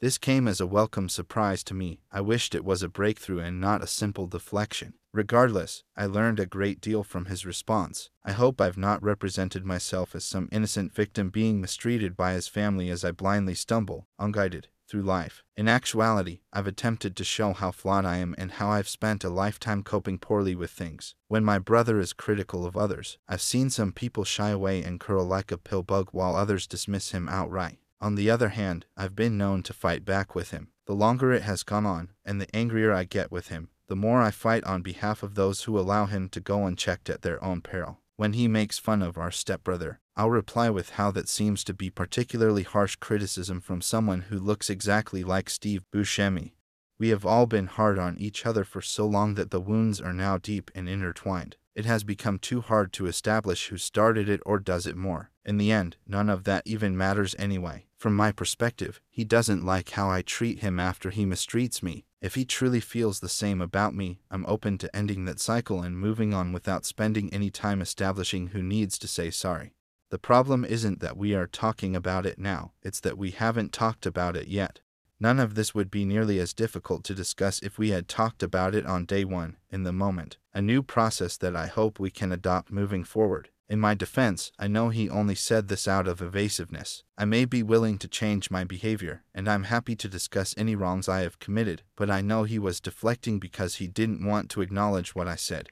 This 0.00 0.18
came 0.18 0.46
as 0.46 0.60
a 0.60 0.66
welcome 0.66 1.08
surprise 1.08 1.64
to 1.64 1.74
me. 1.74 2.00
I 2.12 2.20
wished 2.20 2.54
it 2.54 2.64
was 2.64 2.82
a 2.82 2.88
breakthrough 2.88 3.38
and 3.38 3.60
not 3.60 3.82
a 3.82 3.86
simple 3.86 4.26
deflection. 4.26 4.94
Regardless, 5.12 5.82
I 5.96 6.06
learned 6.06 6.38
a 6.38 6.46
great 6.46 6.80
deal 6.80 7.02
from 7.02 7.24
his 7.24 7.46
response. 7.46 8.10
I 8.24 8.32
hope 8.32 8.60
I've 8.60 8.76
not 8.76 9.02
represented 9.02 9.64
myself 9.64 10.14
as 10.14 10.24
some 10.24 10.48
innocent 10.52 10.92
victim 10.92 11.30
being 11.30 11.60
mistreated 11.60 12.16
by 12.16 12.34
his 12.34 12.48
family 12.48 12.90
as 12.90 13.04
I 13.04 13.12
blindly 13.12 13.54
stumble, 13.54 14.08
unguided, 14.18 14.68
through 14.88 15.02
life. 15.02 15.42
In 15.56 15.68
actuality, 15.68 16.40
I've 16.52 16.66
attempted 16.66 17.16
to 17.16 17.24
show 17.24 17.52
how 17.52 17.70
flawed 17.70 18.04
I 18.04 18.18
am 18.18 18.34
and 18.38 18.52
how 18.52 18.70
I've 18.70 18.88
spent 18.88 19.24
a 19.24 19.28
lifetime 19.28 19.82
coping 19.82 20.18
poorly 20.18 20.54
with 20.54 20.70
things. 20.70 21.14
When 21.28 21.44
my 21.44 21.58
brother 21.58 22.00
is 22.00 22.12
critical 22.12 22.66
of 22.66 22.76
others, 22.76 23.18
I've 23.28 23.42
seen 23.42 23.70
some 23.70 23.92
people 23.92 24.24
shy 24.24 24.50
away 24.50 24.82
and 24.82 25.00
curl 25.00 25.24
like 25.24 25.50
a 25.50 25.58
pill 25.58 25.82
bug 25.82 26.08
while 26.12 26.36
others 26.36 26.66
dismiss 26.66 27.12
him 27.12 27.28
outright. 27.28 27.78
On 28.00 28.16
the 28.16 28.30
other 28.30 28.50
hand, 28.50 28.86
I've 28.96 29.16
been 29.16 29.38
known 29.38 29.62
to 29.62 29.72
fight 29.72 30.04
back 30.04 30.34
with 30.34 30.50
him. 30.50 30.68
The 30.86 30.94
longer 30.94 31.32
it 31.32 31.42
has 31.42 31.62
gone 31.62 31.86
on, 31.86 32.10
and 32.24 32.40
the 32.40 32.54
angrier 32.54 32.92
I 32.92 33.04
get 33.04 33.32
with 33.32 33.48
him, 33.48 33.70
the 33.86 33.96
more 33.96 34.20
I 34.20 34.30
fight 34.30 34.64
on 34.64 34.82
behalf 34.82 35.22
of 35.22 35.34
those 35.34 35.62
who 35.62 35.78
allow 35.78 36.06
him 36.06 36.28
to 36.30 36.40
go 36.40 36.66
unchecked 36.66 37.08
at 37.08 37.22
their 37.22 37.42
own 37.42 37.62
peril. 37.62 38.00
When 38.16 38.34
he 38.34 38.46
makes 38.46 38.78
fun 38.78 39.02
of 39.02 39.18
our 39.18 39.30
stepbrother, 39.30 40.00
I'll 40.16 40.30
reply 40.30 40.70
with 40.70 40.90
how 40.90 41.10
that 41.10 41.28
seems 41.28 41.64
to 41.64 41.74
be 41.74 41.90
particularly 41.90 42.62
harsh 42.62 42.96
criticism 42.96 43.60
from 43.60 43.80
someone 43.80 44.22
who 44.22 44.38
looks 44.38 44.70
exactly 44.70 45.24
like 45.24 45.50
Steve 45.50 45.84
Buscemi. 45.92 46.52
We 46.98 47.08
have 47.08 47.26
all 47.26 47.46
been 47.46 47.66
hard 47.66 47.98
on 47.98 48.16
each 48.18 48.46
other 48.46 48.62
for 48.62 48.80
so 48.80 49.06
long 49.06 49.34
that 49.34 49.50
the 49.50 49.60
wounds 49.60 50.00
are 50.00 50.12
now 50.12 50.38
deep 50.38 50.70
and 50.72 50.88
intertwined. 50.88 51.56
It 51.74 51.84
has 51.86 52.04
become 52.04 52.38
too 52.38 52.60
hard 52.60 52.92
to 52.92 53.06
establish 53.06 53.66
who 53.66 53.76
started 53.76 54.28
it 54.28 54.40
or 54.46 54.60
does 54.60 54.86
it 54.86 54.96
more. 54.96 55.32
In 55.44 55.58
the 55.58 55.72
end, 55.72 55.96
none 56.06 56.30
of 56.30 56.44
that 56.44 56.62
even 56.64 56.96
matters 56.96 57.34
anyway. 57.36 57.86
From 57.96 58.14
my 58.14 58.30
perspective, 58.30 59.00
he 59.10 59.24
doesn't 59.24 59.66
like 59.66 59.90
how 59.90 60.08
I 60.08 60.22
treat 60.22 60.60
him 60.60 60.78
after 60.78 61.10
he 61.10 61.26
mistreats 61.26 61.82
me, 61.82 62.04
If 62.22 62.36
he 62.36 62.44
truly 62.44 62.80
feels 62.80 63.18
the 63.18 63.28
same 63.28 63.60
about 63.60 63.94
me, 63.94 64.20
I'm 64.30 64.46
open 64.46 64.78
to 64.78 64.96
ending 64.96 65.24
that 65.24 65.40
cycle 65.40 65.82
and 65.82 65.98
moving 65.98 66.32
on 66.32 66.52
without 66.52 66.86
spending 66.86 67.32
any 67.34 67.50
time 67.50 67.82
establishing 67.82 68.48
who 68.48 68.62
needs 68.62 68.96
to 69.00 69.08
say 69.08 69.30
sorry. 69.30 69.74
The 70.10 70.18
problem 70.18 70.64
isn't 70.64 71.00
that 71.00 71.16
we 71.16 71.34
are 71.34 71.46
talking 71.46 71.96
about 71.96 72.26
it 72.26 72.38
now, 72.38 72.72
it's 72.82 73.00
that 73.00 73.18
we 73.18 73.30
haven't 73.30 73.72
talked 73.72 74.06
about 74.06 74.36
it 74.36 74.48
yet. 74.48 74.80
None 75.20 75.38
of 75.38 75.54
this 75.54 75.74
would 75.74 75.90
be 75.90 76.04
nearly 76.04 76.38
as 76.38 76.52
difficult 76.52 77.04
to 77.04 77.14
discuss 77.14 77.60
if 77.60 77.78
we 77.78 77.90
had 77.90 78.08
talked 78.08 78.42
about 78.42 78.74
it 78.74 78.84
on 78.84 79.06
day 79.06 79.24
one, 79.24 79.56
in 79.70 79.84
the 79.84 79.92
moment. 79.92 80.38
A 80.52 80.60
new 80.60 80.82
process 80.82 81.36
that 81.38 81.56
I 81.56 81.66
hope 81.66 81.98
we 81.98 82.10
can 82.10 82.32
adopt 82.32 82.70
moving 82.70 83.04
forward. 83.04 83.48
In 83.66 83.80
my 83.80 83.94
defense, 83.94 84.52
I 84.58 84.68
know 84.68 84.90
he 84.90 85.08
only 85.08 85.34
said 85.34 85.68
this 85.68 85.88
out 85.88 86.06
of 86.06 86.20
evasiveness. 86.20 87.02
I 87.16 87.24
may 87.24 87.46
be 87.46 87.62
willing 87.62 87.96
to 87.98 88.08
change 88.08 88.50
my 88.50 88.62
behavior, 88.62 89.22
and 89.34 89.48
I'm 89.48 89.64
happy 89.64 89.96
to 89.96 90.08
discuss 90.08 90.54
any 90.58 90.76
wrongs 90.76 91.08
I 91.08 91.20
have 91.20 91.38
committed, 91.38 91.82
but 91.96 92.10
I 92.10 92.20
know 92.20 92.42
he 92.42 92.58
was 92.58 92.80
deflecting 92.80 93.38
because 93.38 93.76
he 93.76 93.86
didn't 93.86 94.26
want 94.26 94.50
to 94.50 94.60
acknowledge 94.60 95.14
what 95.14 95.28
I 95.28 95.36
said. 95.36 95.70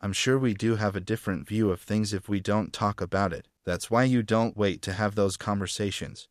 I'm 0.00 0.12
sure 0.12 0.38
we 0.38 0.54
do 0.54 0.76
have 0.76 0.94
a 0.94 1.00
different 1.00 1.48
view 1.48 1.70
of 1.70 1.80
things 1.80 2.12
if 2.12 2.28
we 2.28 2.40
don't 2.40 2.72
talk 2.72 3.00
about 3.00 3.32
it. 3.32 3.48
That's 3.64 3.90
why 3.90 4.04
you 4.04 4.22
don't 4.22 4.56
wait 4.56 4.82
to 4.82 4.92
have 4.92 5.14
those 5.14 5.36
conversations. 5.36 6.28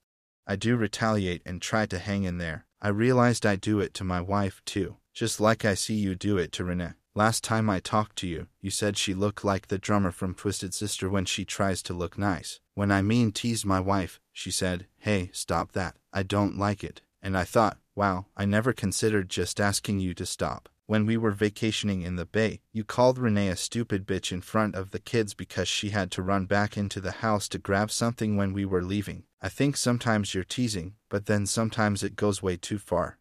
I 0.47 0.55
do 0.55 0.75
retaliate 0.75 1.41
and 1.45 1.61
try 1.61 1.85
to 1.87 1.99
hang 1.99 2.23
in 2.23 2.37
there. 2.37 2.65
I 2.81 2.89
realized 2.89 3.45
I 3.45 3.55
do 3.55 3.79
it 3.79 3.93
to 3.95 4.03
my 4.03 4.21
wife 4.21 4.61
too, 4.65 4.97
just 5.13 5.39
like 5.39 5.65
I 5.65 5.73
see 5.73 5.95
you 5.95 6.13
do 6.15 6.37
it 6.37 6.51
to 6.53 6.63
Renee. 6.63 6.93
Last 7.15 7.43
time 7.43 7.69
I 7.69 7.79
talked 7.79 8.17
to 8.17 8.27
you, 8.27 8.47
you 8.61 8.69
said 8.69 8.97
she 8.97 9.13
looked 9.13 9.43
like 9.43 9.67
the 9.67 9.77
drummer 9.77 10.11
from 10.11 10.35
Twisted 10.35 10.73
Sister 10.73 11.09
when 11.09 11.25
she 11.25 11.45
tries 11.45 11.81
to 11.83 11.93
look 11.93 12.17
nice. 12.17 12.59
When 12.73 12.91
I 12.91 13.01
mean 13.01 13.31
tease 13.31 13.65
my 13.65 13.79
wife, 13.79 14.19
she 14.33 14.51
said, 14.51 14.87
Hey, 14.97 15.29
stop 15.33 15.71
that. 15.71 15.95
I 16.13 16.23
don't 16.23 16.57
like 16.57 16.83
it. 16.83 17.01
And 17.21 17.37
I 17.37 17.45
thought, 17.45 17.77
wow, 17.95 18.25
I 18.35 18.45
never 18.45 18.73
considered 18.73 19.29
just 19.29 19.59
asking 19.59 19.99
you 19.99 20.13
to 20.13 20.25
stop. 20.25 20.69
When 20.87 21.07
we 21.07 21.17
were 21.17 21.31
vacationing 21.31 22.03
in 22.03 22.15
the 22.15 22.27
bay, 22.27 22.61
you 22.71 22.83
called 22.83 23.17
Renee 23.17 23.47
a 23.47 23.55
stupid 23.55 24.05
bitch 24.05 24.31
in 24.31 24.41
front 24.41 24.75
of 24.75 24.91
the 24.91 24.99
kids 24.99 25.33
because 25.33 25.67
she 25.67 25.89
had 25.89 26.11
to 26.11 26.21
run 26.21 26.45
back 26.45 26.77
into 26.77 27.01
the 27.01 27.11
house 27.11 27.47
to 27.49 27.57
grab 27.57 27.89
something 27.89 28.37
when 28.37 28.53
we 28.53 28.65
were 28.65 28.83
leaving. 28.83 29.23
I 29.41 29.49
think 29.49 29.77
sometimes 29.77 30.35
you're 30.35 30.43
teasing, 30.43 30.93
but 31.09 31.25
then 31.25 31.47
sometimes 31.47 32.03
it 32.03 32.15
goes 32.15 32.43
way 32.43 32.55
too 32.55 32.77
far. 32.77 33.17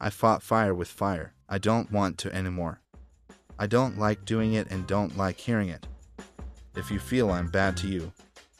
I 0.00 0.10
fought 0.10 0.42
fire 0.42 0.74
with 0.74 0.88
fire. 0.88 1.34
I 1.48 1.58
don't 1.58 1.92
want 1.92 2.18
to 2.18 2.34
anymore. 2.34 2.80
I 3.56 3.68
don't 3.68 3.98
like 3.98 4.24
doing 4.24 4.54
it 4.54 4.68
and 4.72 4.84
don't 4.84 5.16
like 5.16 5.38
hearing 5.38 5.68
it. 5.68 5.86
If 6.74 6.90
you 6.90 6.98
feel 6.98 7.30
I'm 7.30 7.48
bad 7.48 7.76
to 7.78 7.86
you, 7.86 8.12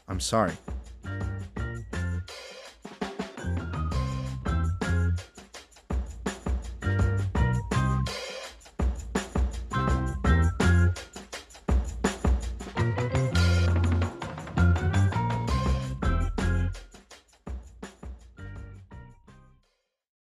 I'm 0.07 0.21
sorry. 0.21 0.53